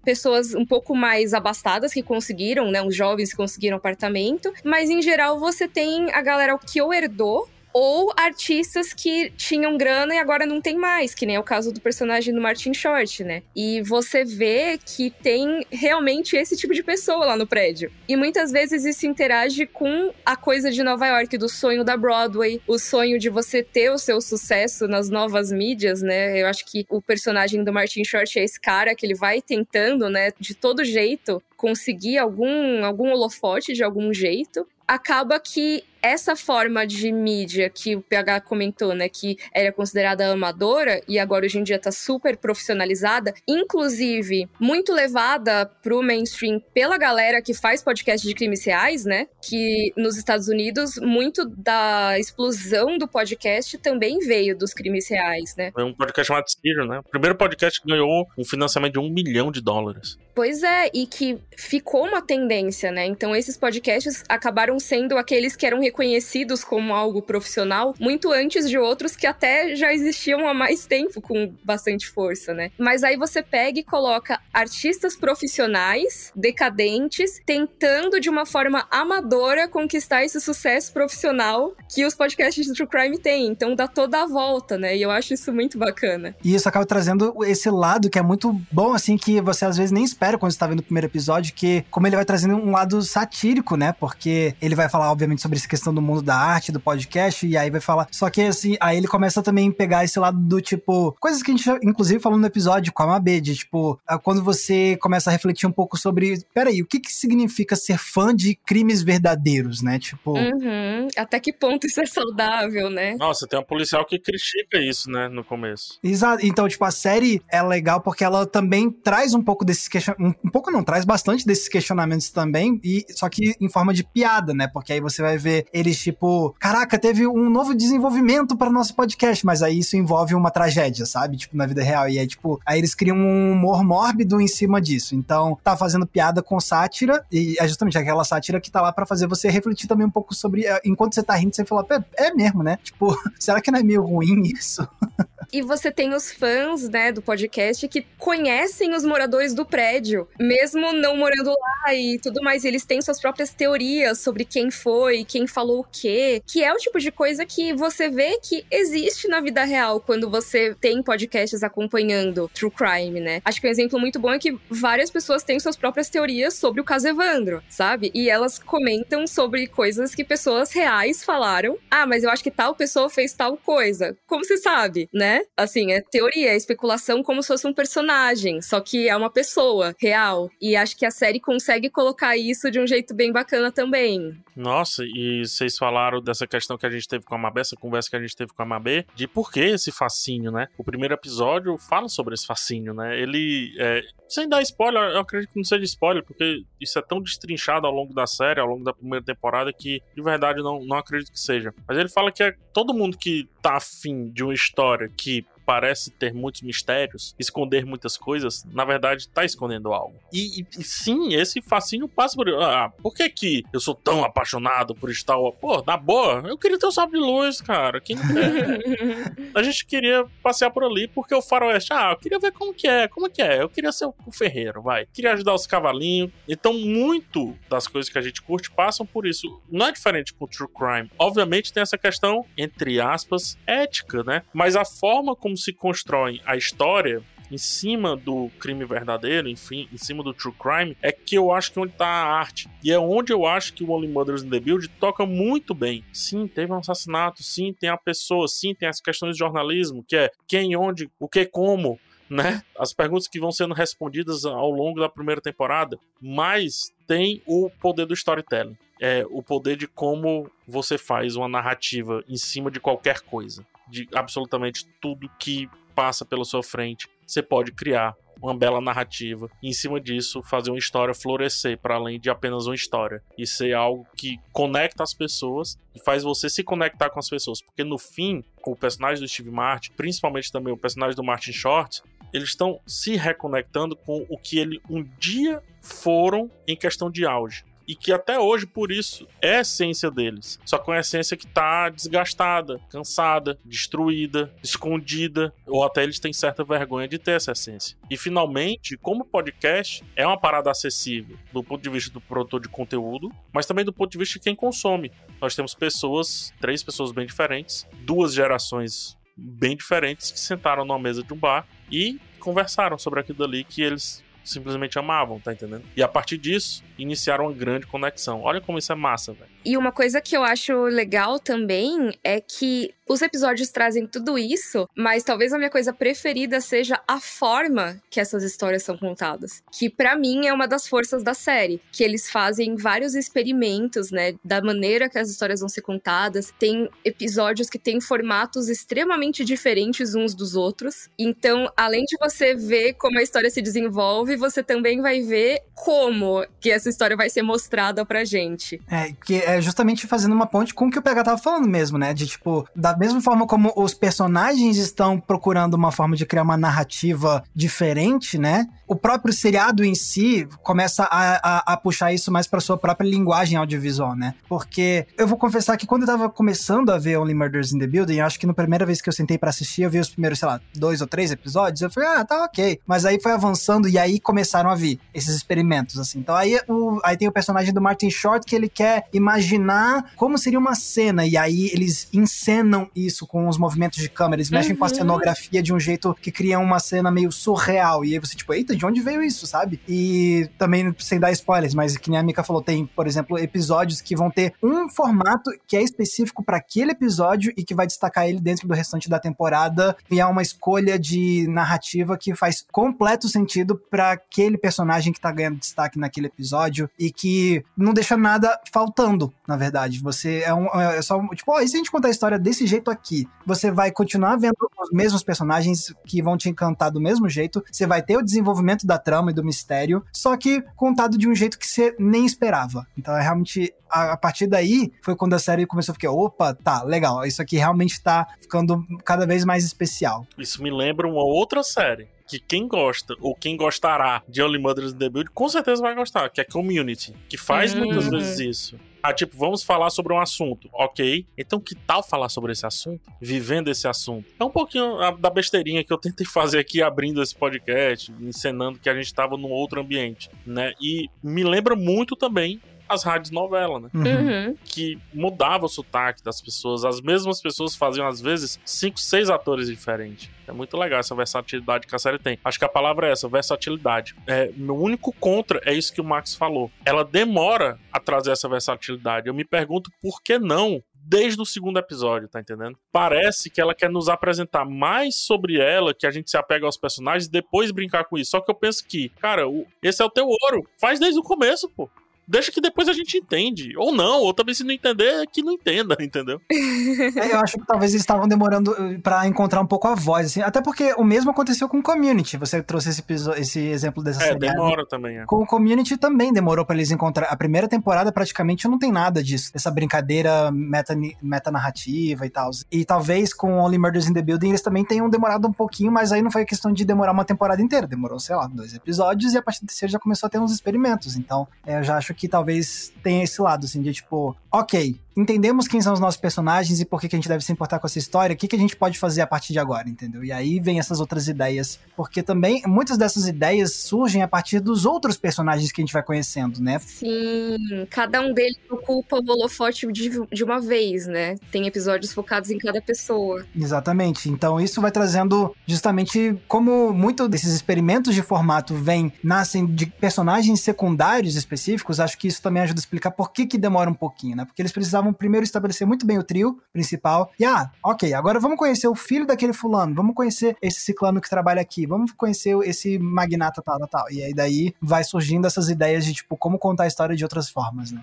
pessoas 0.05 0.55
um 0.55 0.65
pouco 0.65 0.95
mais 0.95 1.35
abastadas 1.35 1.93
que 1.93 2.03
conseguiram, 2.03 2.71
né? 2.71 2.83
Os 2.83 2.95
jovens 2.95 3.31
que 3.31 3.37
conseguiram 3.37 3.77
apartamento. 3.77 4.53
Mas 4.65 4.91
em 4.91 5.03
geral 5.03 5.39
você 5.39 5.69
tem 5.69 6.11
a 6.13 6.23
galera 6.23 6.59
que 6.59 6.81
ou 6.81 6.93
herdou 6.93 7.49
ou 7.73 8.13
artistas 8.17 8.93
que 8.93 9.31
tinham 9.37 9.77
grana 9.77 10.15
e 10.15 10.19
agora 10.19 10.47
não 10.47 10.61
tem 10.61 10.77
mais, 10.77 11.15
que 11.15 11.27
nem 11.27 11.37
é 11.37 11.41
o 11.41 11.45
caso 11.45 11.73
do 11.73 11.81
personagem 11.81 12.35
do 12.35 12.41
Martin 12.41 12.75
Short, 12.75 13.25
né? 13.25 13.43
E 13.55 13.83
você 13.83 14.25
vê 14.25 14.79
que 14.79 15.11
tem 15.11 15.67
realmente 15.71 16.37
esse 16.37 16.57
tipo 16.57 16.75
de 16.75 16.83
pessoa 16.83 17.27
lá 17.27 17.37
no 17.37 17.47
prédio. 17.47 17.91
E 18.09 18.17
muitas 18.17 18.51
vezes 18.51 18.85
isso 18.85 19.07
interage 19.07 19.67
com 19.67 20.13
a 20.25 20.37
coisa 20.37 20.71
de 20.71 20.83
Nova 20.83 21.07
York, 21.07 21.37
do 21.39 21.49
sonho 21.49 21.85
da 21.85 21.97
Broadway, 21.97 22.61
o 22.67 22.79
sonho 22.79 23.19
de 23.19 23.31
você 23.31 23.63
ter 23.63 23.91
o 23.91 23.99
seu 23.99 24.21
sucesso 24.21 24.87
nas 24.87 25.09
novas 25.09 25.51
mídias, 25.51 26.03
né? 26.03 26.41
Eu 26.41 26.47
acho 26.47 26.65
que 26.67 26.87
o 26.89 27.01
personagem 27.01 27.65
do 27.65 27.73
Martin 27.73 28.05
Short 28.05 28.39
é 28.39 28.45
esse 28.45 28.61
cara 28.61 28.95
que 28.95 29.07
ele 29.07 29.15
vai 29.15 29.41
tentando, 29.41 30.09
né, 30.09 30.31
de 30.39 30.55
todo 30.55 30.85
jeito 30.85 31.43
conseguir 31.57 32.19
algum 32.19 32.85
algum 32.85 33.13
holofote 33.13 33.73
de 33.73 33.85
algum 33.85 34.13
jeito 34.13 34.67
acaba 34.87 35.39
que 35.39 35.85
essa 36.03 36.35
forma 36.35 36.85
de 36.85 37.13
mídia 37.13 37.71
que 37.71 37.95
o 37.95 38.03
PH 38.03 38.41
comentou, 38.41 38.95
né, 38.95 39.09
que 39.09 39.37
era 39.55 39.73
considerada 39.73 40.33
amadora 40.33 41.01
e 41.07 41.19
agora 41.19 41.47
hoje 41.47 41.59
em 41.59 41.63
dia 41.63 41.79
tá 41.79 41.93
super 41.93 42.37
profissionalizada, 42.37 43.33
inclusive 43.47 44.49
muito 44.59 44.93
levada 44.93 45.67
pro 45.83 46.03
mainstream 46.03 46.61
pela 46.75 46.99
galera 46.99 47.41
que 47.41 47.55
faz 47.55 47.83
podcast 47.83 48.27
de 48.27 48.35
crimes 48.35 48.65
reais, 48.65 49.05
né, 49.05 49.29
que 49.41 49.93
nos 49.97 50.17
Estados 50.17 50.49
Unidos 50.49 50.97
muito 51.01 51.45
da 51.49 52.19
explosão 52.19 52.99
do 52.99 53.07
podcast 53.07 53.79
também 53.79 54.19
veio 54.19 54.57
dos 54.57 54.75
crimes 54.75 55.09
reais, 55.09 55.55
né. 55.57 55.71
É 55.77 55.85
um 55.85 55.95
podcast 55.95 56.27
chamado 56.27 56.45
Serial, 56.49 56.87
né, 56.87 56.99
o 56.99 57.11
primeiro 57.11 57.37
podcast 57.37 57.81
que 57.81 57.89
ganhou 57.89 58.27
um 58.37 58.45
financiamento 58.45 58.95
de 58.95 58.99
um 58.99 59.09
milhão 59.09 59.53
de 59.53 59.61
dólares. 59.61 60.19
Pois 60.35 60.63
é, 60.63 60.91
e 60.95 61.07
que 61.07 61.39
ficou 61.57 62.07
uma 62.07 62.23
tendência, 62.23 62.91
né, 62.91 63.07
então 63.07 63.37
esses 63.37 63.57
podcasts 63.57 64.25
acabaram 64.29 64.79
sendo 64.81 65.17
aqueles 65.17 65.55
que 65.55 65.67
eram 65.67 65.83
reconhecidos 65.93 66.65
como 66.65 66.95
algo 66.95 67.21
profissional 67.21 67.95
muito 68.01 68.33
antes 68.33 68.69
de 68.69 68.79
outros 68.79 69.15
que 69.15 69.27
até 69.27 69.77
já 69.77 69.93
existiam 69.93 70.49
há 70.49 70.55
mais 70.55 70.87
tempo 70.87 71.21
com 71.21 71.53
bastante 71.63 72.09
força, 72.09 72.55
né? 72.55 72.71
Mas 72.79 73.05
aí 73.05 73.17
você 73.17 73.43
pega 73.43 73.79
e 73.79 73.85
coloca 73.85 74.41
artistas 74.53 75.15
profissionais, 75.15 76.33
decadentes, 76.35 77.41
tentando 77.45 78.19
de 78.19 78.31
uma 78.31 78.47
forma 78.47 78.87
amadora 78.91 79.69
conquistar 79.69 80.25
esse 80.25 80.41
sucesso 80.41 80.93
profissional 80.93 81.75
que 81.93 82.05
os 82.07 82.15
podcasts 82.15 82.65
de 82.65 82.73
True 82.73 82.89
Crime 82.89 83.19
têm. 83.19 83.49
Então 83.49 83.75
dá 83.75 83.87
toda 83.87 84.23
a 84.23 84.27
volta, 84.27 84.79
né? 84.79 84.97
E 84.97 85.03
eu 85.03 85.11
acho 85.11 85.35
isso 85.35 85.53
muito 85.53 85.77
bacana. 85.77 86.35
E 86.43 86.55
isso 86.55 86.69
acaba 86.69 86.87
trazendo 86.87 87.35
esse 87.45 87.69
lado 87.69 88.09
que 88.09 88.19
é 88.19 88.23
muito 88.23 88.59
bom, 88.71 88.95
assim, 88.95 89.19
que 89.19 89.41
você 89.41 89.67
às 89.67 89.77
vezes 89.77 89.93
nem 89.93 90.05
espera 90.05 90.39
quando 90.39 90.53
você 90.53 90.59
tá 90.59 90.67
vendo 90.67 90.81
o 90.81 90.83
primeiro 90.83 91.07
episódio, 91.07 91.53
que 91.53 91.85
como 91.91 92.07
ele 92.07 92.17
vai 92.17 92.25
trazendo 92.25 92.57
um 92.57 92.71
lado 92.71 93.03
satírico, 93.03 93.77
né? 93.77 93.93
Porque 93.93 94.55
ele 94.61 94.75
vai 94.75 94.89
falar, 94.89 95.11
obviamente, 95.11 95.43
sobre 95.43 95.59
essa 95.59 95.69
questão 95.69 95.82
questão 95.83 95.93
do 95.93 96.01
mundo 96.01 96.23
da 96.23 96.37
arte, 96.37 96.71
do 96.71 96.79
podcast, 96.79 97.45
e 97.45 97.57
aí 97.57 97.69
vai 97.69 97.81
falar. 97.81 98.07
Só 98.13 98.31
que 98.31 98.41
assim, 98.43 98.77
aí 98.81 98.97
ele 98.97 99.09
começa 99.09 99.43
também 99.43 99.69
a 99.69 99.73
pegar 99.73 100.05
esse 100.05 100.19
lado 100.19 100.39
do 100.39 100.61
tipo. 100.61 101.17
Coisas 101.19 101.43
que 101.43 101.51
a 101.51 101.57
gente, 101.57 101.69
inclusive, 101.83 102.21
falou 102.21 102.39
no 102.39 102.47
episódio 102.47 102.93
com 102.93 103.03
a 103.03 103.07
Mabê, 103.07 103.41
de 103.41 103.57
tipo, 103.57 104.01
quando 104.23 104.43
você 104.45 104.97
começa 105.01 105.29
a 105.29 105.33
refletir 105.33 105.67
um 105.67 105.73
pouco 105.73 105.99
sobre. 105.99 106.45
Peraí, 106.55 106.81
o 106.81 106.87
que 106.87 107.01
que 107.01 107.13
significa 107.13 107.75
ser 107.75 107.99
fã 107.99 108.35
de 108.35 108.55
crimes 108.55 109.03
verdadeiros, 109.03 109.83
né? 109.83 109.99
Tipo. 109.99 110.39
Uhum. 110.39 111.09
Até 111.17 111.41
que 111.41 111.53
ponto 111.53 111.87
isso 111.87 112.01
é 112.01 112.07
saudável, 112.07 112.89
né? 112.89 113.17
Nossa, 113.17 113.47
tem 113.49 113.59
um 113.59 113.65
policial 113.65 114.05
que 114.07 114.19
critica 114.19 114.79
isso, 114.79 115.11
né, 115.11 115.29
no 115.29 115.43
começo. 115.43 115.99
Exato. 116.03 116.47
Então, 116.47 116.69
tipo, 116.69 116.85
a 116.85 116.91
série 116.91 117.43
é 117.51 117.61
legal 117.61 118.01
porque 118.01 118.23
ela 118.23 118.47
também 118.47 118.91
traz 118.91 119.35
um 119.35 119.43
pouco 119.43 119.65
desses 119.65 119.89
questionamentos. 119.89 120.41
Um 120.45 120.51
pouco 120.51 120.71
não, 120.71 120.85
traz 120.85 121.05
bastante 121.05 121.45
desses 121.45 121.69
questionamentos 121.69 122.31
também, 122.31 122.81
e 122.85 123.05
só 123.11 123.29
que 123.29 123.55
em 123.61 123.69
forma 123.69 123.93
de 123.93 124.05
piada, 124.05 124.55
né? 124.55 124.69
Porque 124.69 124.93
aí 124.93 125.01
você 125.01 125.23
vai 125.23 125.37
ver 125.39 125.67
eles, 125.73 125.99
tipo, 125.99 126.55
caraca, 126.59 126.99
teve 126.99 127.27
um 127.27 127.49
novo 127.49 127.75
desenvolvimento 127.75 128.57
para 128.57 128.71
nosso 128.71 128.95
podcast, 128.95 129.45
mas 129.47 129.63
aí 129.63 129.79
isso 129.79 129.97
envolve 129.97 130.35
uma 130.35 130.51
tragédia, 130.51 131.07
sabe? 131.07 131.37
Tipo, 131.37 131.57
na 131.57 131.67
vida 131.67 131.83
real. 131.83 132.09
E 132.09 132.19
aí, 132.19 132.27
tipo, 132.27 132.61
aí 132.67 132.79
eles 132.79 132.95
criam 132.95 133.17
um 133.17 133.53
humor 133.53 133.83
mórbido 133.83 134.41
em 134.41 134.47
cima 134.47 134.81
disso. 134.81 135.15
Então, 135.15 135.59
tá 135.65 135.77
fazendo 135.77 136.07
piada 136.07 136.43
com 136.43 136.61
sátira, 136.61 137.25
e 137.33 137.57
é 137.59 137.67
justamente 137.67 137.97
aquela 137.97 138.25
sátira 138.25 138.61
que 138.61 138.71
tá 138.71 138.81
lá 138.81 138.93
para 138.93 139.07
fazer 139.07 139.27
você 139.27 139.49
refletir 139.49 139.87
também 139.87 140.07
um 140.07 140.11
pouco 140.11 140.35
sobre. 140.35 140.67
Eh, 140.67 140.81
enquanto 140.85 141.15
você 141.15 141.23
tá 141.23 141.35
rindo, 141.35 141.55
você 141.55 141.65
fala, 141.65 141.87
é 142.17 142.33
mesmo, 142.35 142.63
né? 142.63 142.79
Tipo, 142.83 143.17
será 143.41 143.61
que 143.61 143.71
não 143.71 143.79
é 143.79 143.83
meio 143.83 144.03
ruim 144.03 144.43
isso? 144.43 144.87
E 145.53 145.61
você 145.61 145.93
tem 145.93 146.15
os 146.15 146.33
fãs, 146.33 146.89
né, 146.89 147.13
do 147.13 147.21
podcast 147.21 147.87
que 147.87 148.07
conhecem 148.17 148.95
os 148.95 149.05
moradores 149.05 149.53
do 149.53 149.67
prédio, 149.67 150.27
mesmo 150.41 150.95
não 150.95 151.15
morando 151.15 151.51
lá 151.51 151.95
e 151.95 152.19
tudo 152.19 152.43
mais. 152.43 152.65
Eles 152.65 152.87
têm 152.87 153.03
suas 153.03 153.21
próprias 153.21 153.53
teorias 153.53 154.19
sobre 154.19 154.47
quem 154.47 154.71
foi, 154.71 155.25
quem 155.25 155.47
falou 155.47 155.81
o 155.81 155.85
quê, 155.85 156.43
que 156.47 156.65
é 156.65 156.73
o 156.73 156.79
tipo 156.79 156.99
de 156.99 157.13
coisa 157.13 157.45
que 157.45 157.75
você 157.75 158.09
vê 158.09 158.39
que 158.41 158.65
existe 158.71 159.29
na 159.29 159.43
vida 159.43 159.63
real 159.65 160.01
quando 160.01 160.31
você 160.31 160.75
tem 160.81 161.03
podcasts 161.03 161.63
acompanhando 161.63 162.51
True 162.55 162.71
Crime, 162.71 163.21
né? 163.21 163.43
Acho 163.45 163.61
que 163.61 163.67
um 163.67 163.71
exemplo 163.71 164.01
muito 164.01 164.19
bom 164.19 164.33
é 164.33 164.39
que 164.39 164.57
várias 164.71 165.11
pessoas 165.11 165.43
têm 165.43 165.61
suas 165.61 165.77
próprias 165.77 166.09
teorias 166.09 166.55
sobre 166.55 166.81
o 166.81 166.85
caso 166.85 167.09
Evandro, 167.09 167.63
sabe? 167.69 168.11
E 168.15 168.31
elas 168.31 168.59
comentam 168.59 169.27
sobre 169.27 169.67
coisas 169.67 170.15
que 170.15 170.25
pessoas 170.25 170.73
reais 170.73 171.23
falaram. 171.23 171.77
Ah, 171.91 172.07
mas 172.07 172.25
eu 172.25 172.31
acho 172.31 172.43
que 172.43 172.51
tal 172.51 172.75
pessoa 172.75 173.11
fez 173.11 173.35
tal 173.35 173.59
coisa. 173.59 174.17
Como 174.27 174.45
você 174.45 174.57
sabe, 174.57 175.11
né? 175.13 175.42
Assim, 175.57 175.93
é 175.93 176.01
teoria, 176.01 176.51
é 176.51 176.57
especulação 176.57 177.23
como 177.23 177.43
se 177.43 177.49
fosse 177.49 177.67
um 177.67 177.73
personagem, 177.73 178.61
só 178.61 178.81
que 178.81 179.09
é 179.09 179.17
uma 179.17 179.31
pessoa 179.31 179.95
real. 180.01 180.51
E 180.61 180.77
acho 180.77 180.97
que 180.97 181.07
a 181.07 181.11
série 181.11 181.41
consegue 181.41 181.91
colocar 181.91 182.37
isso 182.37 182.71
de 182.71 182.81
um 182.81 182.87
jeito 182.87 183.15
bem 183.15 183.33
bacana 183.33 183.71
também. 183.71 184.37
Nossa, 184.57 185.05
e 185.05 185.43
vocês 185.47 185.77
falaram 185.79 186.21
dessa 186.21 186.47
questão 186.47 186.77
que 186.77 186.87
a 186.87 186.91
gente 186.91 187.09
teve 187.09 187.25
com 187.25 187.35
a 187.35 187.39
Mabê, 187.39 187.61
essa 187.61 187.77
conversa 187.77 188.11
que 188.11 188.17
a 188.17 188.21
gente 188.21 188.37
teve 188.37 188.53
com 188.53 188.63
a 188.63 188.67
Mabê, 188.67 189.07
de 189.15 189.27
por 189.27 189.51
que 189.51 189.61
esse 189.61 189.91
fascínio, 189.91 190.51
né? 190.51 190.69
O 190.77 190.85
primeiro 190.85 191.15
episódio 191.15 191.77
fala 191.79 192.09
sobre 192.09 192.35
esse 192.35 192.47
fascínio, 192.47 192.93
né? 192.93 193.19
Ele, 193.19 193.75
é, 193.79 194.03
sem 194.29 194.49
dar 194.49 194.63
spoiler, 194.63 195.03
eu 195.13 195.21
acredito 195.21 195.53
que 195.53 195.59
não 195.59 195.65
seja 195.65 195.85
spoiler, 195.85 196.25
porque 196.25 196.65
isso 196.81 196.99
é 196.99 197.03
tão 197.03 197.21
destrinchado 197.21 197.87
ao 197.87 197.93
longo 197.93 198.15
da 198.15 198.27
série, 198.27 198.61
ao 198.61 198.67
longo 198.67 198.85
da 198.85 198.93
primeira 198.93 199.25
temporada, 199.25 199.73
que 199.73 200.03
de 200.15 200.23
verdade 200.23 200.63
não, 200.63 200.85
não 200.85 200.97
acredito 200.97 201.33
que 201.33 201.41
seja. 201.41 201.73
Mas 201.87 201.99
ele 201.99 202.09
fala 202.09 202.33
que 202.33 202.43
é 202.43 202.55
todo 202.73 202.95
mundo 202.95 203.17
que 203.17 203.49
tá 203.61 203.77
afim 203.77 204.31
de 204.31 204.43
uma 204.43 204.55
história 204.55 205.11
que 205.23 205.47
parece 205.65 206.11
ter 206.11 206.33
muitos 206.33 206.63
mistérios, 206.63 207.35
esconder 207.39 207.85
muitas 207.85 208.17
coisas, 208.17 208.65
na 208.73 208.85
verdade 208.85 209.29
tá 209.29 209.45
escondendo 209.45 209.93
algo. 209.93 210.15
E, 210.33 210.61
e, 210.61 210.67
e 210.79 210.83
sim, 210.83 211.35
esse 211.35 211.61
fascínio 211.61 212.09
passa 212.09 212.37
por. 212.37 212.49
Ah, 212.49 212.93
por 213.03 213.15
que 213.15 213.29
que 213.29 213.65
eu 213.73 213.81
sou 213.81 213.95
tão 213.95 214.25
apaixonado 214.25 214.95
por 214.95 215.13
Star 215.15 215.41
Wars? 215.41 215.57
Pô, 215.61 215.83
na 215.87 215.97
boa, 215.97 216.43
eu 216.47 216.59
queria 216.59 216.79
ter 216.79 216.87
o 216.87 216.93
sabre 216.93 217.19
de 217.19 217.25
luz, 217.25 217.61
cara. 217.61 218.01
Quem 218.01 218.17
A 219.55 219.63
gente 219.63 219.85
queria 219.87 220.25
passear 220.43 220.71
por 220.71 220.85
ali 220.85 221.09
porque 221.09 221.35
o 221.35 221.43
faroeste, 221.43 221.93
ah, 221.93 222.13
eu 222.13 222.17
queria 222.17 222.39
ver 222.39 222.53
como 222.53 222.73
que 222.75 222.87
é, 222.87 223.09
como 223.09 223.29
que 223.29 223.43
é. 223.43 223.63
Eu 223.63 223.69
queria 223.69 223.93
ser 223.93 224.07
o 224.07 224.33
ferreiro, 224.33 224.83
vai. 224.83 225.07
Queria 225.13 225.33
ajudar 225.33 225.55
os 225.55 225.67
cavalinhos. 225.67 226.31
Então, 226.49 226.73
muito 226.75 227.57
das 227.69 227.87
coisas 227.87 228.11
que 228.11 228.19
a 228.19 228.23
gente 228.23 228.41
curte 228.43 228.71
passam 228.71 229.05
por 229.07 229.27
isso. 229.27 229.61
Não 229.71 229.87
é 229.87 229.93
diferente 229.93 230.33
com 230.33 230.45
o 230.45 230.49
True 230.49 230.69
Crime. 230.69 231.11
Obviamente 231.19 231.73
tem 231.73 231.83
essa 231.83 231.99
questão, 231.99 232.45
entre 232.57 233.01
aspas, 233.01 233.59
ética, 233.67 234.23
né? 234.23 234.43
Mas 234.53 234.77
a 234.77 234.85
forma 234.85 235.35
como 235.37 235.57
se 235.63 235.73
constrói 235.73 236.41
a 236.45 236.57
história 236.57 237.23
em 237.51 237.59
cima 237.59 238.17
do 238.17 238.51
crime 238.59 238.85
verdadeiro, 238.85 239.47
enfim, 239.47 239.87
em 239.93 239.99
cima 239.99 240.23
do 240.23 240.33
true 240.33 240.55
crime, 240.55 240.97
é 241.03 241.13
que 241.13 241.37
eu 241.37 241.53
acho 241.53 241.71
que 241.71 241.79
é 241.79 241.83
onde 241.83 241.93
tá 241.93 242.07
a 242.07 242.33
arte. 242.33 242.69
E 242.83 242.91
é 242.91 242.99
onde 242.99 243.33
eu 243.33 243.45
acho 243.45 243.75
que 243.75 243.85
o 243.85 243.91
Only 243.91 244.09
Mothers 244.09 244.43
in 244.43 244.49
the 244.49 244.59
Build 244.59 244.89
toca 244.99 245.27
muito 245.27 245.75
bem. 245.75 246.03
Sim, 246.13 246.49
teve 246.49 246.73
um 246.73 246.79
assassinato, 246.79 247.43
sim, 247.43 247.75
tem 247.79 247.91
a 247.91 247.97
pessoa, 247.99 248.49
sim, 248.49 248.75
tem 248.75 248.89
as 248.89 249.01
questões 249.01 249.33
de 249.33 249.39
jornalismo, 249.39 250.03
que 250.03 250.17
é 250.17 250.31
quem, 250.49 250.75
onde, 250.75 251.11
o 251.21 251.29
que, 251.29 251.45
como 251.45 252.01
né? 252.33 252.63
As 252.79 252.95
perguntas 252.95 253.29
que 253.29 253.39
vão 253.39 253.53
sendo 253.53 253.75
respondidas 253.75 254.47
ao 254.47 254.71
longo 254.71 254.99
da 254.99 255.09
primeira 255.09 255.41
temporada, 255.41 255.99
mas 256.19 256.91
tem 257.07 257.43
o 257.47 257.69
poder 257.69 258.07
do 258.07 258.15
storytelling. 258.15 258.77
É 258.99 259.27
o 259.29 259.43
poder 259.43 259.77
de 259.77 259.87
como 259.87 260.51
você 260.67 260.97
faz 260.97 261.37
uma 261.37 261.49
narrativa 261.49 262.25
em 262.27 262.37
cima 262.37 262.71
de 262.71 262.81
qualquer 262.81 263.21
coisa. 263.21 263.67
De 263.93 264.09
absolutamente 264.15 264.87
tudo 265.01 265.29
que 265.39 265.69
passa 265.95 266.25
pela 266.25 266.45
sua 266.45 266.63
frente. 266.63 267.07
Você 267.27 267.43
pode 267.43 267.73
criar 267.73 268.15
uma 268.41 268.57
bela 268.57 268.81
narrativa 268.81 269.49
e 269.63 269.69
em 269.69 269.73
cima 269.73 270.01
disso 270.01 270.43
fazer 270.43 270.71
uma 270.71 270.79
história 270.79 271.15
florescer 271.15 271.79
para 271.79 271.95
além 271.95 272.19
de 272.19 272.31
apenas 272.31 272.67
uma 272.67 272.75
história 272.75 273.23
e 273.37 273.47
ser 273.47 273.75
algo 273.75 274.07
que 274.17 274.39
conecta 274.51 275.03
as 275.03 275.13
pessoas 275.13 275.79
e 275.95 276.01
faz 276.01 276.23
você 276.23 276.49
se 276.49 276.65
conectar 276.65 277.11
com 277.11 277.21
as 277.21 277.29
pessoas, 277.29 277.61
porque 277.61 277.85
no 277.85 277.99
fim 277.99 278.43
o 278.67 278.75
personagem 278.75 279.23
do 279.23 279.29
Steve 279.29 279.51
Martin, 279.51 279.93
principalmente 279.93 280.51
também 280.51 280.73
o 280.73 280.77
personagem 280.77 281.15
do 281.15 281.23
Martin 281.23 281.53
Short, 281.53 282.03
eles 282.33 282.49
estão 282.49 282.81
se 282.87 283.15
reconectando 283.15 283.95
com 283.95 284.27
o 284.29 284.39
que 284.39 284.59
ele 284.59 284.81
um 284.89 285.05
dia 285.21 285.63
foram 285.81 286.51
em 286.67 286.75
questão 286.75 287.11
de 287.11 287.27
auge. 287.27 287.65
E 287.93 287.95
que 287.95 288.11
até 288.11 288.41
hoje, 288.41 288.65
por 288.65 288.91
isso, 288.91 289.29
é 289.43 289.59
a 289.59 289.61
essência 289.61 290.11
deles. 290.11 290.59
Só 290.65 290.79
que 290.79 290.91
é 290.91 290.95
uma 290.95 291.01
essência 291.01 291.37
que 291.37 291.47
tá 291.47 291.91
desgastada, 291.91 292.81
cansada, 292.89 293.59
destruída, 293.67 294.51
escondida, 294.63 295.55
ou 295.67 295.85
até 295.85 296.03
eles 296.03 296.19
têm 296.19 296.33
certa 296.33 296.65
vergonha 296.65 297.07
de 297.07 297.19
ter 297.19 297.33
essa 297.33 297.53
essência. 297.53 297.95
E 298.09 298.17
finalmente, 298.17 298.97
como 298.97 299.27
podcast, 299.27 300.03
é 300.17 300.27
uma 300.27 300.41
parada 300.41 300.71
acessível 300.71 301.37
do 301.53 301.63
ponto 301.63 301.83
de 301.83 301.91
vista 301.91 302.11
do 302.11 302.19
produtor 302.19 302.63
de 302.63 302.69
conteúdo, 302.71 303.31
mas 303.53 303.67
também 303.67 303.85
do 303.85 303.93
ponto 303.93 304.11
de 304.11 304.17
vista 304.17 304.39
de 304.39 304.41
quem 304.45 304.57
consome. 304.57 305.13
Nós 305.39 305.55
temos 305.55 305.75
pessoas, 305.75 306.51
três 306.63 306.83
pessoas 306.83 307.13
bem 307.13 307.27
diferentes, 307.27 307.87
duas 308.07 308.33
gerações 308.33 309.19
bem 309.37 309.77
diferentes 309.77 310.31
que 310.31 310.41
sentaram 310.41 310.83
numa 310.83 310.99
mesa 310.99 311.23
de 311.23 311.35
um 311.35 311.37
bar 311.37 311.69
e 311.91 312.19
conversaram 312.41 312.97
sobre 312.97 313.21
aquilo 313.21 313.45
ali 313.45 313.65
que 313.65 313.83
eles 313.83 314.25
simplesmente 314.45 314.99
amavam, 314.99 315.39
tá 315.39 315.53
entendendo? 315.53 315.85
E 315.97 316.03
a 316.03 316.09
partir 316.09 316.39
disso, 316.39 316.83
iniciaram 316.99 317.45
uma 317.45 317.53
grande 317.53 317.87
conexão. 317.87 318.43
Olha 318.43 318.61
como 318.61 318.79
isso 318.79 318.93
é 318.93 318.95
massa, 318.95 319.33
velho. 319.33 319.51
E 319.65 319.77
uma 319.77 319.93
coisa 319.93 320.21
que 320.21 320.37
eu 320.37 320.43
acho 320.43 320.73
legal 320.85 321.39
também 321.39 322.11
é 322.25 322.41
que 322.41 322.95
os 323.13 323.21
episódios 323.21 323.69
trazem 323.69 324.07
tudo 324.07 324.39
isso, 324.39 324.89
mas 324.97 325.23
talvez 325.23 325.53
a 325.53 325.59
minha 325.59 325.71
coisa 325.71 325.93
preferida 325.93 326.61
seja 326.61 326.99
a 327.07 327.21
forma 327.21 328.01
que 328.11 328.19
essas 328.19 328.43
histórias 328.43 328.83
são 328.83 328.97
contadas. 328.97 329.63
Que 329.71 329.91
para 329.91 330.17
mim 330.17 330.47
é 330.47 330.53
uma 330.53 330.67
das 330.67 330.89
forças 330.89 331.23
da 331.23 331.35
série. 331.35 331.81
Que 331.93 332.03
eles 332.03 332.31
fazem 332.31 332.75
vários 332.75 333.15
experimentos, 333.15 334.11
né? 334.11 334.35
Da 334.43 334.63
maneira 334.63 335.09
que 335.11 335.19
as 335.19 335.29
histórias 335.29 335.61
vão 335.61 335.69
ser 335.69 335.83
contadas. 335.83 336.53
Tem 336.59 336.89
episódios 337.05 337.69
que 337.69 337.79
têm 337.79 338.01
formatos 338.01 338.69
extremamente 338.69 339.45
diferentes 339.45 340.15
uns 340.15 340.35
dos 340.35 340.55
outros. 340.55 341.09
Então, 341.19 341.71
além 341.77 342.05
de 342.05 342.17
você 342.19 342.55
ver 342.55 342.95
como 342.95 343.19
a 343.19 343.23
história 343.23 343.51
se 343.51 343.61
desenvolve, 343.61 344.37
você 344.37 344.63
também 344.63 345.03
vai 345.03 345.21
ver 345.21 345.61
como 345.75 346.47
que 346.61 346.71
essa 346.71 346.89
história 346.89 347.17
vai 347.17 347.29
ser 347.29 347.43
mostrada 347.43 348.07
pra 348.07 348.25
gente. 348.25 348.81
É, 348.91 349.13
que 349.13 349.37
é 349.37 349.61
justamente 349.61 350.07
fazendo 350.07 350.33
uma 350.33 350.47
ponte 350.47 350.73
com 350.73 350.87
o 350.87 350.91
que 350.91 350.99
o 350.99 351.03
PH 351.03 351.25
tava 351.25 351.39
falando 351.39 351.69
mesmo, 351.69 351.99
né? 351.99 352.15
De 352.15 352.27
tipo, 352.27 352.67
da 352.75 352.95
mesma 353.03 353.21
forma 353.21 353.47
como 353.47 353.73
os 353.77 353.95
personagens 353.95 354.77
estão 354.77 355.19
procurando 355.19 355.75
uma 355.75 355.91
forma 355.91 356.15
de 356.15 356.25
criar 356.25 356.43
uma 356.43 356.57
narrativa 356.57 357.43
diferente, 357.55 358.39
né? 358.39 358.69
O 358.93 358.95
próprio 358.95 359.33
seriado 359.33 359.83
em 359.83 359.95
si 359.95 360.47
começa 360.63 361.05
a, 361.05 361.37
a, 361.37 361.73
a 361.73 361.77
puxar 361.79 362.13
isso 362.13 362.31
mais 362.31 362.47
para 362.47 362.61
sua 362.61 362.77
própria 362.77 363.09
linguagem 363.09 363.57
audiovisual, 363.57 364.15
né? 364.15 364.35
Porque 364.47 365.07
eu 365.17 365.27
vou 365.27 365.39
confessar 365.39 365.79
que 365.79 365.87
quando 365.87 366.03
eu 366.03 366.09
tava 366.09 366.29
começando 366.29 366.91
a 366.91 366.99
ver 366.99 367.17
Only 367.17 367.33
Murders 367.33 367.73
in 367.73 367.79
the 367.79 367.87
Building, 367.87 368.17
eu 368.17 368.27
acho 368.27 368.39
que 368.39 368.47
na 368.47 368.53
primeira 368.53 368.85
vez 368.85 369.01
que 369.01 369.09
eu 369.09 369.13
sentei 369.15 369.39
para 369.39 369.49
assistir, 369.49 369.81
eu 369.81 369.91
vi 369.91 369.99
os 369.99 370.11
primeiros, 370.11 370.41
sei 370.41 370.47
lá, 370.47 370.61
dois 370.77 371.01
ou 371.01 371.07
três 371.07 371.31
episódios, 371.31 371.81
eu 371.81 371.91
falei, 371.91 372.07
ah, 372.11 372.23
tá 372.23 372.45
ok. 372.45 372.81
Mas 372.87 373.07
aí 373.07 373.19
foi 373.19 373.33
avançando 373.33 373.89
e 373.89 373.99
aí 373.99 374.21
começaram 374.21 374.69
a 374.69 374.75
vir 374.75 375.01
esses 375.15 375.35
experimentos, 375.35 375.99
assim. 375.99 376.19
Então 376.19 376.37
aí, 376.37 376.61
o, 376.69 377.01
aí 377.03 377.17
tem 377.17 377.27
o 377.27 377.33
personagem 377.33 377.73
do 377.73 377.81
Martin 377.81 378.11
Short 378.11 378.45
que 378.45 378.55
ele 378.55 378.69
quer 378.69 379.09
imaginar 379.11 380.13
como 380.17 380.37
seria 380.37 380.59
uma 380.59 380.75
cena, 380.75 381.25
e 381.25 381.35
aí 381.35 381.71
eles 381.73 382.09
encenam 382.13 382.91
isso 382.95 383.27
com 383.27 383.49
os 383.49 383.57
movimentos 383.57 384.03
de 384.03 384.11
câmera, 384.11 384.43
eles 384.43 384.51
mexem 384.51 384.73
uhum. 384.73 384.79
com 384.81 384.85
a 384.85 384.89
uhum. 384.89 384.95
cenografia 384.95 385.63
de 385.63 385.73
um 385.73 385.81
jeito 385.81 386.15
que 386.21 386.31
cria 386.31 386.59
uma 386.59 386.79
cena 386.79 387.11
meio 387.11 387.33
surreal. 387.33 388.05
E 388.05 388.13
aí 388.13 388.19
você, 388.19 388.37
tipo, 388.37 388.53
eita, 388.53 388.82
de 388.83 388.87
onde 388.87 389.01
veio 389.01 389.23
isso, 389.23 389.47
sabe? 389.47 389.81
E 389.89 390.51
também, 390.59 390.93
sem 390.99 391.21
dar 391.21 391.31
spoilers, 391.31 391.73
mas 391.73 391.97
que 391.97 392.11
nem 392.11 392.19
a 392.19 392.23
Mika 392.23 392.43
falou, 392.43 392.61
tem, 392.61 392.85
por 392.85 393.07
exemplo, 393.07 393.39
episódios 393.39 394.01
que 394.01 394.17
vão 394.17 394.29
ter 394.29 394.55
um 394.61 394.89
formato 394.89 395.51
que 395.69 395.77
é 395.77 395.83
específico 395.83 396.43
para 396.43 396.57
aquele 396.57 396.91
episódio 396.91 397.53
e 397.57 397.63
que 397.63 397.75
vai 397.75 397.87
destacar 397.87 398.29
ele 398.29 398.41
dentro 398.41 398.67
do 398.67 398.75
restante 398.75 399.09
da 399.09 399.21
temporada. 399.21 399.97
E 400.11 400.21
é 400.21 400.27
uma 400.27 400.43
escolha 400.43 400.99
de 400.99 401.47
narrativa 401.49 402.19
que 402.19 402.35
faz 402.35 402.67
completo 402.73 403.29
sentido 403.29 403.81
para 403.91 404.13
aquele 404.13 404.59
personagem 404.59 405.13
que 405.13 405.21
tá 405.21 405.31
ganhando 405.31 405.59
destaque 405.59 405.99
naquele 405.99 406.27
episódio 406.27 406.91
e 406.99 407.13
que 407.13 407.65
não 407.77 407.95
deixa 407.95 408.17
nada 408.17 408.59
faltando, 408.73 409.33
na 409.47 409.57
verdade. 409.57 410.01
Você 410.01 410.43
é, 410.45 410.53
um, 410.53 410.67
é 410.67 411.01
só, 411.03 411.25
tipo, 411.29 411.53
oh, 411.53 411.61
e 411.61 411.69
se 411.69 411.77
a 411.77 411.79
gente 411.79 411.91
contar 411.91 412.09
a 412.09 412.11
história 412.11 412.39
desse 412.39 412.67
jeito 412.67 412.91
aqui? 412.91 413.29
Você 413.47 413.71
vai 413.71 413.93
continuar 413.93 414.37
vendo 414.37 414.57
os 414.81 414.91
mesmos 414.91 415.23
personagens 415.23 415.95
que 416.05 416.21
vão 416.21 416.37
te 416.37 416.49
encantar 416.49 416.91
do 416.91 417.01
mesmo 417.01 417.29
jeito, 417.29 417.63
você 417.71 417.87
vai 417.87 418.03
ter 418.03 418.17
o 418.17 418.23
desenvolvimento 418.23 418.72
da 418.87 418.99
trama 418.99 419.31
e 419.31 419.35
do 419.35 419.45
mistério, 419.45 420.05
só 420.13 420.37
que 420.37 420.63
contado 420.77 421.19
de 421.19 421.29
um 421.29 421.35
jeito 421.35 421.59
que 421.59 421.67
você 421.67 421.95
nem 421.99 422.25
esperava. 422.25 422.87
Então 422.97 423.17
é 423.17 423.23
realmente 423.23 423.73
a, 423.91 424.13
a, 424.13 424.17
partir 424.17 424.47
daí 424.47 424.91
foi 425.03 425.15
quando 425.15 425.35
a 425.35 425.39
série 425.39 425.67
começou 425.67 425.93
a 425.93 425.95
ficar, 425.95 426.11
opa, 426.11 426.55
tá, 426.55 426.83
legal, 426.83 427.25
isso 427.27 427.43
aqui 427.43 427.57
realmente 427.57 428.03
tá 428.03 428.27
ficando 428.41 428.85
cada 429.05 429.27
vez 429.27 429.45
mais 429.45 429.65
especial. 429.65 430.27
Isso 430.39 430.63
me 430.63 430.71
lembra 430.71 431.07
uma 431.07 431.23
outra 431.23 431.63
série 431.63 432.09
que 432.27 432.39
quem 432.39 432.67
gosta 432.67 433.15
ou 433.21 433.35
quem 433.35 433.57
gostará 433.57 434.23
de 434.27 434.43
Only 434.43 434.59
Mothers 434.59 434.93
in 434.93 434.97
the 434.97 435.09
Build 435.09 435.31
com 435.35 435.49
certeza 435.49 435.83
vai 435.83 435.95
gostar, 435.95 436.31
que 436.31 436.41
é 436.41 436.45
Community, 436.45 437.15
que 437.29 437.37
faz 437.37 437.75
uhum. 437.75 437.85
muitas 437.85 438.09
vezes 438.09 438.39
isso. 438.39 438.81
Ah, 439.03 439.13
tipo, 439.13 439.37
vamos 439.37 439.63
falar 439.63 439.91
sobre 439.91 440.13
um 440.13 440.21
assunto. 440.21 440.69
Ok. 440.73 441.27
Então, 441.37 441.59
que 441.59 441.75
tal 441.75 442.03
falar 442.03 442.29
sobre 442.29 442.53
esse 442.53 442.65
assunto? 442.65 443.11
Vivendo 443.21 443.69
esse 443.69 443.89
assunto. 443.89 444.27
É 444.39 444.45
um 444.45 444.51
pouquinho 444.51 444.97
da 445.19 445.31
besteirinha 445.31 445.83
que 445.83 445.93
eu 445.93 445.99
tentei 445.99 446.25
fazer 446.27 446.59
aqui 446.59 446.83
abrindo 446.83 447.23
esse 447.23 447.35
podcast, 447.35 448.13
encenando 448.21 448.79
que 448.79 448.89
a 448.89 448.95
gente 448.95 449.07
estava 449.07 449.37
num 449.37 449.51
outro 449.51 449.81
ambiente, 449.81 450.31
né? 450.47 450.73
E 450.81 451.09
me 451.23 451.43
lembra 451.43 451.75
muito 451.75 452.15
também 452.15 452.61
as 452.89 453.03
rádios 453.03 453.31
novela, 453.31 453.81
né? 453.81 453.89
Uhum. 453.95 454.03
uhum. 454.03 454.57
Que 454.65 454.99
mudava 455.13 455.67
o 455.67 455.69
sotaque 455.69 456.23
das 456.23 456.41
pessoas. 456.41 456.85
As 456.85 457.01
mesmas 457.01 457.41
pessoas 457.41 457.75
faziam, 457.75 458.07
às 458.07 458.21
vezes, 458.21 458.61
cinco, 458.65 459.01
seis 459.01 459.31
atores 459.31 459.69
diferentes. 459.69 460.31
É 460.47 460.53
muito 460.53 460.77
legal 460.77 461.01
essa 461.01 461.15
versatilidade 461.15 461.87
que 461.87 461.95
a 461.95 461.99
série 461.99 462.19
tem. 462.19 462.39
Acho 462.45 462.59
que 462.59 462.65
a 462.65 462.69
palavra 462.69 463.09
é 463.09 463.13
essa, 463.13 463.29
versatilidade. 463.29 464.15
É, 464.27 464.51
meu 464.57 464.77
único 464.77 465.13
contra 465.13 465.61
é 465.65 465.73
isso 465.73 465.93
que 465.93 466.01
o 466.01 466.05
Max 466.05 466.35
falou. 466.35 466.71
Ela 466.85 467.05
demora 467.05 467.79
a 467.93 468.01
trazer 468.01 468.33
essa 468.33 468.49
versatilidade. 468.49 469.29
Eu 469.29 469.35
me 469.35 469.45
pergunto 469.45 469.91
por 470.01 470.23
que 470.23 470.39
não 470.39 470.83
desde 471.05 471.41
o 471.41 471.45
segundo 471.45 471.79
episódio, 471.79 472.29
tá 472.29 472.41
entendendo? 472.41 472.79
Parece 472.93 473.51
que 473.51 473.61
ela 473.61 473.75
quer 473.75 473.91
nos 473.91 474.09
apresentar 474.09 474.65
mais 474.65 475.17
sobre 475.17 475.59
ela, 475.59 475.93
que 475.93 476.07
a 476.07 476.11
gente 476.11 476.31
se 476.31 476.37
apega 476.37 476.65
aos 476.65 476.77
personagens 476.77 477.27
e 477.27 477.31
depois 477.31 477.71
brincar 477.71 478.05
com 478.05 478.17
isso. 478.17 478.31
Só 478.31 478.41
que 478.41 478.51
eu 478.51 478.55
penso 478.55 478.87
que, 478.87 479.09
cara, 479.21 479.43
esse 479.83 480.01
é 480.01 480.05
o 480.05 480.11
teu 480.11 480.27
ouro. 480.27 480.63
Faz 480.81 481.01
desde 481.01 481.19
o 481.19 481.23
começo, 481.23 481.69
pô 481.71 481.91
deixa 482.33 482.51
que 482.51 482.63
depois 482.63 482.89
a 482.89 482.95
gente 482.95 483.19
entende. 483.19 483.77
Ou 483.77 483.95
não, 483.95 484.23
ou 484.23 484.33
também 484.33 484.55
se 484.55 484.65
não 484.65 484.73
entender, 484.73 485.27
que 485.31 485.43
não 485.43 485.53
entenda, 485.53 485.95
entendeu? 486.01 486.41
É, 486.51 487.33
eu 487.35 487.41
acho 487.41 487.59
que 487.59 487.67
talvez 487.67 487.93
eles 487.93 488.03
estavam 488.03 488.27
demorando 488.27 488.75
eh, 488.75 488.99
para 488.99 489.27
encontrar 489.27 489.61
um 489.61 489.67
pouco 489.67 489.87
a 489.87 489.95
voz, 489.95 490.29
assim. 490.29 490.41
Até 490.41 490.63
porque 490.63 490.95
o 490.95 491.05
mesmo 491.05 491.31
aconteceu 491.31 491.69
com 491.69 491.79
o 491.79 491.83
Community. 491.83 492.39
Você 492.39 492.63
trouxe 492.63 492.89
esse, 492.89 493.05
esse 493.37 493.61
exemplo 493.61 494.03
dessa 494.03 494.21
série. 494.21 494.47
É, 494.47 494.51
demora 494.51 494.87
também. 494.87 495.19
É. 495.19 495.27
Com 495.27 495.43
o 495.43 495.47
Community 495.47 495.99
também 495.99 496.33
demorou 496.33 496.65
para 496.65 496.75
eles 496.75 496.91
encontrar. 496.91 497.27
A 497.27 497.37
primeira 497.37 497.69
temporada 497.69 498.11
praticamente 498.11 498.67
não 498.67 498.79
tem 498.79 498.91
nada 498.91 499.23
disso. 499.23 499.51
Essa 499.55 499.71
brincadeira 499.71 500.51
meta, 500.51 500.97
meta 501.21 501.51
narrativa 501.51 502.25
e 502.25 502.31
tal. 502.31 502.51
E 502.71 502.85
talvez 502.85 503.35
com 503.35 503.59
Only 503.59 503.77
Murders 503.77 504.09
in 504.09 504.15
the 504.15 504.23
Building 504.23 504.49
eles 504.49 504.63
também 504.63 504.85
tenham 504.85 505.11
demorado 505.11 505.47
um 505.47 505.53
pouquinho, 505.53 505.93
mas 505.93 506.13
aí 506.13 506.23
não 506.23 506.31
foi 506.31 506.47
questão 506.47 506.73
de 506.73 506.83
demorar 506.83 507.13
uma 507.13 507.27
temporada 507.27 507.61
inteira. 507.61 507.87
Demorou, 507.87 508.19
sei 508.19 508.35
lá, 508.35 508.47
dois 508.47 508.73
episódios 508.75 509.35
e 509.35 509.39
a 509.39 509.43
partir 509.43 509.61
do 509.61 509.67
terceiro 509.67 509.93
já 509.93 509.99
começou 509.99 510.27
a 510.27 510.31
ter 510.31 510.39
uns 510.39 510.53
experimentos. 510.53 511.17
Então, 511.17 511.47
é, 511.67 511.79
eu 511.79 511.83
já 511.83 511.97
acho 511.99 512.15
que 512.15 512.22
talvez 512.29 512.93
tenha 513.03 513.25
esse 513.25 513.41
lado, 513.41 513.65
assim, 513.65 513.83
de 513.83 513.93
tipo, 513.93 514.37
ok, 514.51 514.97
entendemos 515.17 515.69
quem 515.69 515.81
são 515.81 515.93
os 515.93 516.01
nossos 516.01 516.21
personagens 516.21 516.81
e 516.81 516.85
por 516.85 517.01
que, 517.01 517.09
que 517.09 517.17
a 517.17 517.19
gente 517.19 517.29
deve 517.29 517.45
se 517.45 517.53
importar 517.53 517.79
com 517.79 517.87
essa 517.87 517.99
história, 517.99 518.35
o 518.35 518.37
que, 518.37 518.49
que 518.49 518.57
a 518.57 518.59
gente 518.59 518.77
pode 518.77 518.99
fazer 518.99 519.21
a 519.21 519.27
partir 519.27 519.53
de 519.53 519.59
agora, 519.59 519.89
entendeu? 519.89 520.25
E 520.25 520.33
aí 520.33 520.61
vem 520.61 520.79
essas 520.79 521.01
outras 521.01 521.29
ideias, 521.29 521.79
porque 521.97 522.23
também 522.23 522.63
muitas 522.67 522.97
dessas 522.97 523.27
ideias 523.27 523.75
surgem 523.75 524.23
a 524.23 524.29
partir 524.29 524.61
dos 524.61 524.85
outros 524.85 525.17
personagens 525.17 525.71
que 525.71 525.81
a 525.81 525.85
gente 525.85 525.93
vai 525.93 526.03
conhecendo, 526.03 526.61
né? 526.61 526.79
Sim, 526.79 527.87
cada 527.91 528.21
um 528.21 528.33
deles 528.33 528.59
ocupa 528.71 529.17
o 529.17 529.31
holofote 529.31 529.91
de, 529.93 530.11
de 530.33 530.45
uma 530.45 530.61
vez, 530.61 531.07
né? 531.07 531.37
Tem 531.51 531.67
episódios 531.67 532.13
focados 532.13 532.51
em 532.51 532.59
cada 532.59 532.81
pessoa. 532.81 533.45
Exatamente. 533.55 534.29
Então 534.29 534.61
isso 534.61 534.81
vai 534.81 534.91
trazendo 534.91 535.55
justamente 535.67 536.37
como 536.49 536.93
muito 536.93 537.29
desses 537.29 537.53
experimentos 537.53 538.15
de 538.15 538.23
formato 538.23 538.75
vêm, 538.75 539.13
nascem 539.23 539.67
de 539.67 539.87
personagens 539.87 540.61
secundários 540.61 541.37
específicos, 541.37 542.01
acho 542.01 542.19
que 542.19 542.29
isso 542.29 542.43
também 542.43 542.63
ajuda 542.63 542.79
a 542.79 542.83
explicar 542.83 543.11
por 543.11 543.33
que 543.33 543.47
que 543.47 543.59
demora 543.59 543.91
um 543.91 543.95
pouquinho, 543.95 544.37
né? 544.37 544.45
Porque 544.45 544.63
eles 544.63 544.73
precisavam 544.73 545.02
primeiro 545.11 545.43
estabelecer 545.43 545.87
muito 545.87 546.05
bem 546.05 546.19
o 546.19 546.23
trio 546.23 546.61
principal. 546.71 547.33
E 547.41 547.47
ah, 547.47 547.71
ok, 547.83 548.13
agora 548.13 548.39
vamos 548.39 548.59
conhecer 548.59 548.89
o 548.89 548.95
filho 548.95 549.27
daquele 549.27 549.55
fulano, 549.55 549.95
vamos 549.95 550.15
conhecer 550.15 550.55
esse 550.61 550.81
ciclano 550.81 551.19
que 551.19 551.31
trabalha 551.31 551.63
aqui, 551.63 551.87
vamos 551.87 552.13
conhecer 552.13 552.55
esse 552.65 552.99
magnata 552.99 553.63
tal, 553.63 553.79
tal, 553.79 553.89
tal. 553.89 554.13
E 554.13 554.23
aí 554.23 554.35
daí 554.35 554.75
vai 554.83 555.03
surgindo 555.03 555.47
essas 555.47 555.71
ideias 555.71 556.05
de 556.05 556.13
tipo 556.13 556.37
como 556.37 556.59
contar 556.59 556.85
a 556.85 556.89
história 556.89 557.17
de 557.17 557.25
outras 557.25 557.49
formas, 557.49 557.91
né? 557.91 558.03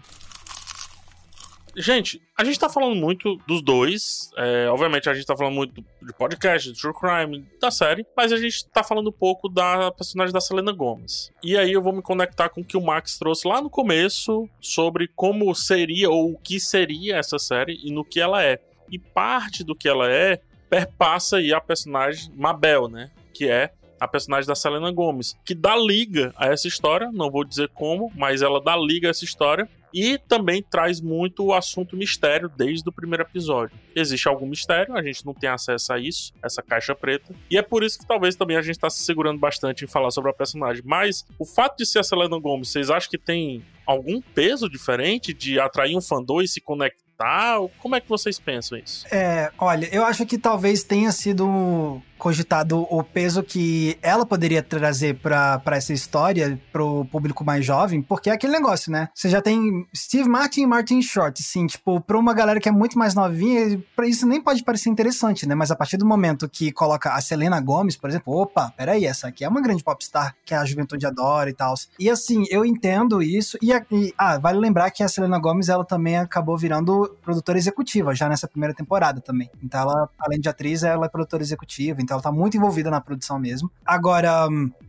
Gente, 1.81 2.21
a 2.37 2.43
gente 2.43 2.59
tá 2.59 2.67
falando 2.67 2.93
muito 2.93 3.37
dos 3.47 3.61
dois. 3.61 4.31
É, 4.35 4.67
obviamente, 4.69 5.09
a 5.09 5.13
gente 5.13 5.25
tá 5.25 5.37
falando 5.37 5.53
muito 5.53 5.73
de 5.73 6.13
podcast, 6.13 6.73
de 6.73 6.77
True 6.77 6.93
Crime, 6.93 7.47
da 7.57 7.71
série. 7.71 8.05
Mas 8.17 8.33
a 8.33 8.37
gente 8.37 8.67
tá 8.67 8.83
falando 8.83 9.07
um 9.07 9.13
pouco 9.13 9.47
da 9.47 9.89
personagem 9.89 10.33
da 10.33 10.41
Selena 10.41 10.73
Gomez. 10.73 11.31
E 11.41 11.57
aí 11.57 11.71
eu 11.71 11.81
vou 11.81 11.93
me 11.93 12.01
conectar 12.01 12.49
com 12.49 12.59
o 12.59 12.65
que 12.65 12.75
o 12.75 12.81
Max 12.81 13.17
trouxe 13.17 13.47
lá 13.47 13.61
no 13.61 13.69
começo 13.69 14.49
sobre 14.59 15.07
como 15.15 15.55
seria 15.55 16.09
ou 16.09 16.33
o 16.33 16.37
que 16.37 16.59
seria 16.59 17.15
essa 17.15 17.39
série 17.39 17.79
e 17.81 17.93
no 17.93 18.03
que 18.03 18.19
ela 18.19 18.43
é. 18.43 18.59
E 18.91 18.99
parte 18.99 19.63
do 19.63 19.73
que 19.73 19.87
ela 19.87 20.11
é 20.11 20.41
perpassa 20.69 21.37
aí 21.37 21.53
a 21.53 21.61
personagem 21.61 22.29
Mabel, 22.35 22.89
né? 22.89 23.09
Que 23.33 23.47
é 23.47 23.71
a 23.97 24.07
personagem 24.07 24.49
da 24.49 24.55
Selena 24.55 24.91
Gomez, 24.91 25.33
que 25.45 25.55
dá 25.55 25.77
liga 25.77 26.33
a 26.35 26.47
essa 26.47 26.67
história, 26.67 27.09
não 27.11 27.31
vou 27.31 27.45
dizer 27.45 27.69
como, 27.69 28.11
mas 28.15 28.41
ela 28.41 28.61
dá 28.61 28.75
liga 28.75 29.07
a 29.07 29.11
essa 29.11 29.23
história 29.23 29.67
e 29.93 30.17
também 30.17 30.61
traz 30.61 31.01
muito 31.01 31.45
o 31.45 31.53
assunto 31.53 31.95
mistério 31.95 32.49
desde 32.49 32.87
o 32.87 32.91
primeiro 32.91 33.23
episódio. 33.23 33.77
Existe 33.95 34.27
algum 34.27 34.45
mistério, 34.45 34.95
a 34.95 35.03
gente 35.03 35.25
não 35.25 35.33
tem 35.33 35.49
acesso 35.49 35.93
a 35.93 35.99
isso, 35.99 36.33
essa 36.43 36.61
caixa 36.61 36.95
preta. 36.95 37.33
E 37.49 37.57
é 37.57 37.61
por 37.61 37.83
isso 37.83 37.99
que 37.99 38.07
talvez 38.07 38.35
também 38.35 38.57
a 38.57 38.61
gente 38.61 38.75
está 38.75 38.89
se 38.89 39.03
segurando 39.03 39.39
bastante 39.39 39.83
em 39.83 39.87
falar 39.87 40.11
sobre 40.11 40.31
a 40.31 40.33
personagem. 40.33 40.83
Mas 40.85 41.25
o 41.37 41.45
fato 41.45 41.77
de 41.77 41.85
ser 41.85 41.99
a 41.99 42.03
Selena 42.03 42.39
Gomez, 42.39 42.69
vocês 42.69 42.89
acham 42.89 43.09
que 43.09 43.17
tem 43.17 43.63
algum 43.85 44.21
peso 44.21 44.69
diferente 44.69 45.33
de 45.33 45.59
atrair 45.59 45.97
um 45.97 46.01
fandom 46.01 46.41
e 46.41 46.47
se 46.47 46.61
conectar? 46.61 47.59
Como 47.79 47.95
é 47.95 47.99
que 47.99 48.07
vocês 48.07 48.39
pensam 48.39 48.77
isso? 48.77 49.05
É, 49.11 49.51
olha, 49.57 49.89
eu 49.91 50.05
acho 50.05 50.25
que 50.25 50.37
talvez 50.37 50.83
tenha 50.83 51.11
sido 51.11 52.01
cogitado 52.19 52.85
o 52.89 53.01
peso 53.01 53.41
que 53.41 53.97
ela 54.01 54.25
poderia 54.25 54.61
trazer 54.61 55.15
para 55.15 55.61
essa 55.71 55.93
história, 55.93 56.59
pro 56.71 57.05
público 57.05 57.43
mais 57.43 57.65
jovem, 57.65 58.01
porque 58.01 58.29
é 58.29 58.33
aquele 58.33 58.53
negócio, 58.53 58.91
né? 58.91 59.09
Você 59.15 59.29
já 59.29 59.41
tem 59.41 59.87
Steve 59.95 60.29
Martin 60.29 60.61
e 60.61 60.67
Martin 60.67 61.01
Short, 61.01 61.41
assim, 61.41 61.65
tipo, 61.65 62.01
pra 62.01 62.17
uma 62.17 62.33
galera 62.33 62.59
que 62.59 62.69
é 62.69 62.71
muito 62.71 62.99
mais 62.99 63.15
novinha, 63.15 63.81
pra 63.95 64.05
isso 64.05 64.27
nem 64.27 64.41
pode 64.41 64.63
parecer 64.63 64.89
interessante, 64.89 65.47
né? 65.47 65.55
Mas 65.55 65.71
a 65.71 65.75
partir 65.75 65.97
do 65.97 66.05
momento 66.05 66.49
que 66.49 66.71
coloca 66.71 67.13
a 67.13 67.21
Selena 67.21 67.59
Gomes, 67.61 67.95
por 67.95 68.09
exemplo, 68.09 68.35
opa, 68.35 68.73
peraí, 68.75 69.05
essa 69.05 69.29
aqui 69.29 69.43
é 69.45 69.49
uma 69.49 69.61
grande 69.61 69.83
popstar 69.83 70.35
que 70.45 70.53
a 70.53 70.65
juventude 70.65 71.05
adora 71.05 71.49
e 71.49 71.53
tal. 71.53 71.73
E 71.97 72.09
assim, 72.09 72.43
eu 72.49 72.65
entendo 72.65 73.23
isso, 73.23 73.57
e, 73.61 73.71
e, 73.71 74.13
ah, 74.17 74.37
vale 74.37 74.59
lembrar 74.59 74.91
que 74.91 75.03
a 75.03 75.07
Selena 75.07 75.39
Gomes, 75.39 75.69
ela 75.69 75.85
também 75.85 76.17
acabou 76.17 76.57
virando 76.57 77.17
produtora 77.21 77.57
executiva 77.57 78.13
já 78.13 78.27
nessa 78.27 78.47
primeira 78.47 78.73
temporada 78.73 79.21
também. 79.21 79.49
Então 79.63 79.81
ela, 79.81 80.09
além 80.19 80.39
de 80.39 80.49
atriz, 80.49 80.83
ela 80.83 81.05
é 81.05 81.09
produtora 81.09 81.41
executiva, 81.41 82.01
então 82.09 82.15
ela 82.15 82.23
tá 82.23 82.31
muito 82.31 82.57
envolvida 82.57 82.89
na 82.89 82.99
produção 82.99 83.37
mesmo. 83.37 83.71
Agora, 83.85 84.47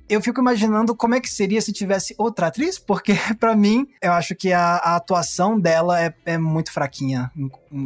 eu 0.09 0.23
fico 0.23 0.41
imaginando 0.41 0.97
como 0.97 1.15
é 1.15 1.21
que 1.21 1.29
seria 1.29 1.61
se 1.61 1.71
tivesse 1.71 2.15
outra 2.17 2.47
atriz, 2.47 2.79
porque 2.79 3.13
para 3.39 3.55
mim, 3.55 3.87
eu 4.01 4.13
acho 4.13 4.35
que 4.35 4.53
a, 4.53 4.77
a 4.77 4.97
atuação 4.97 5.61
dela 5.61 6.03
é, 6.03 6.15
é, 6.25 6.39
muito 6.39 6.73
fraquinha, 6.73 7.31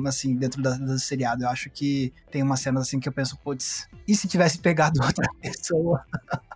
assim, 0.06 0.36
dentro 0.36 0.62
da, 0.62 0.70
do 0.70 0.98
seriado. 1.00 1.42
Eu 1.42 1.48
acho 1.48 1.68
que 1.68 2.12
tem 2.30 2.42
umas 2.42 2.60
cenas 2.60 2.86
assim 2.86 3.00
que 3.00 3.08
eu 3.08 3.12
penso, 3.12 3.36
putz, 3.38 3.88
e 4.06 4.14
se 4.14 4.28
tivesse 4.28 4.58
pegado 4.60 5.00
outra 5.04 5.28
pessoa? 5.42 6.04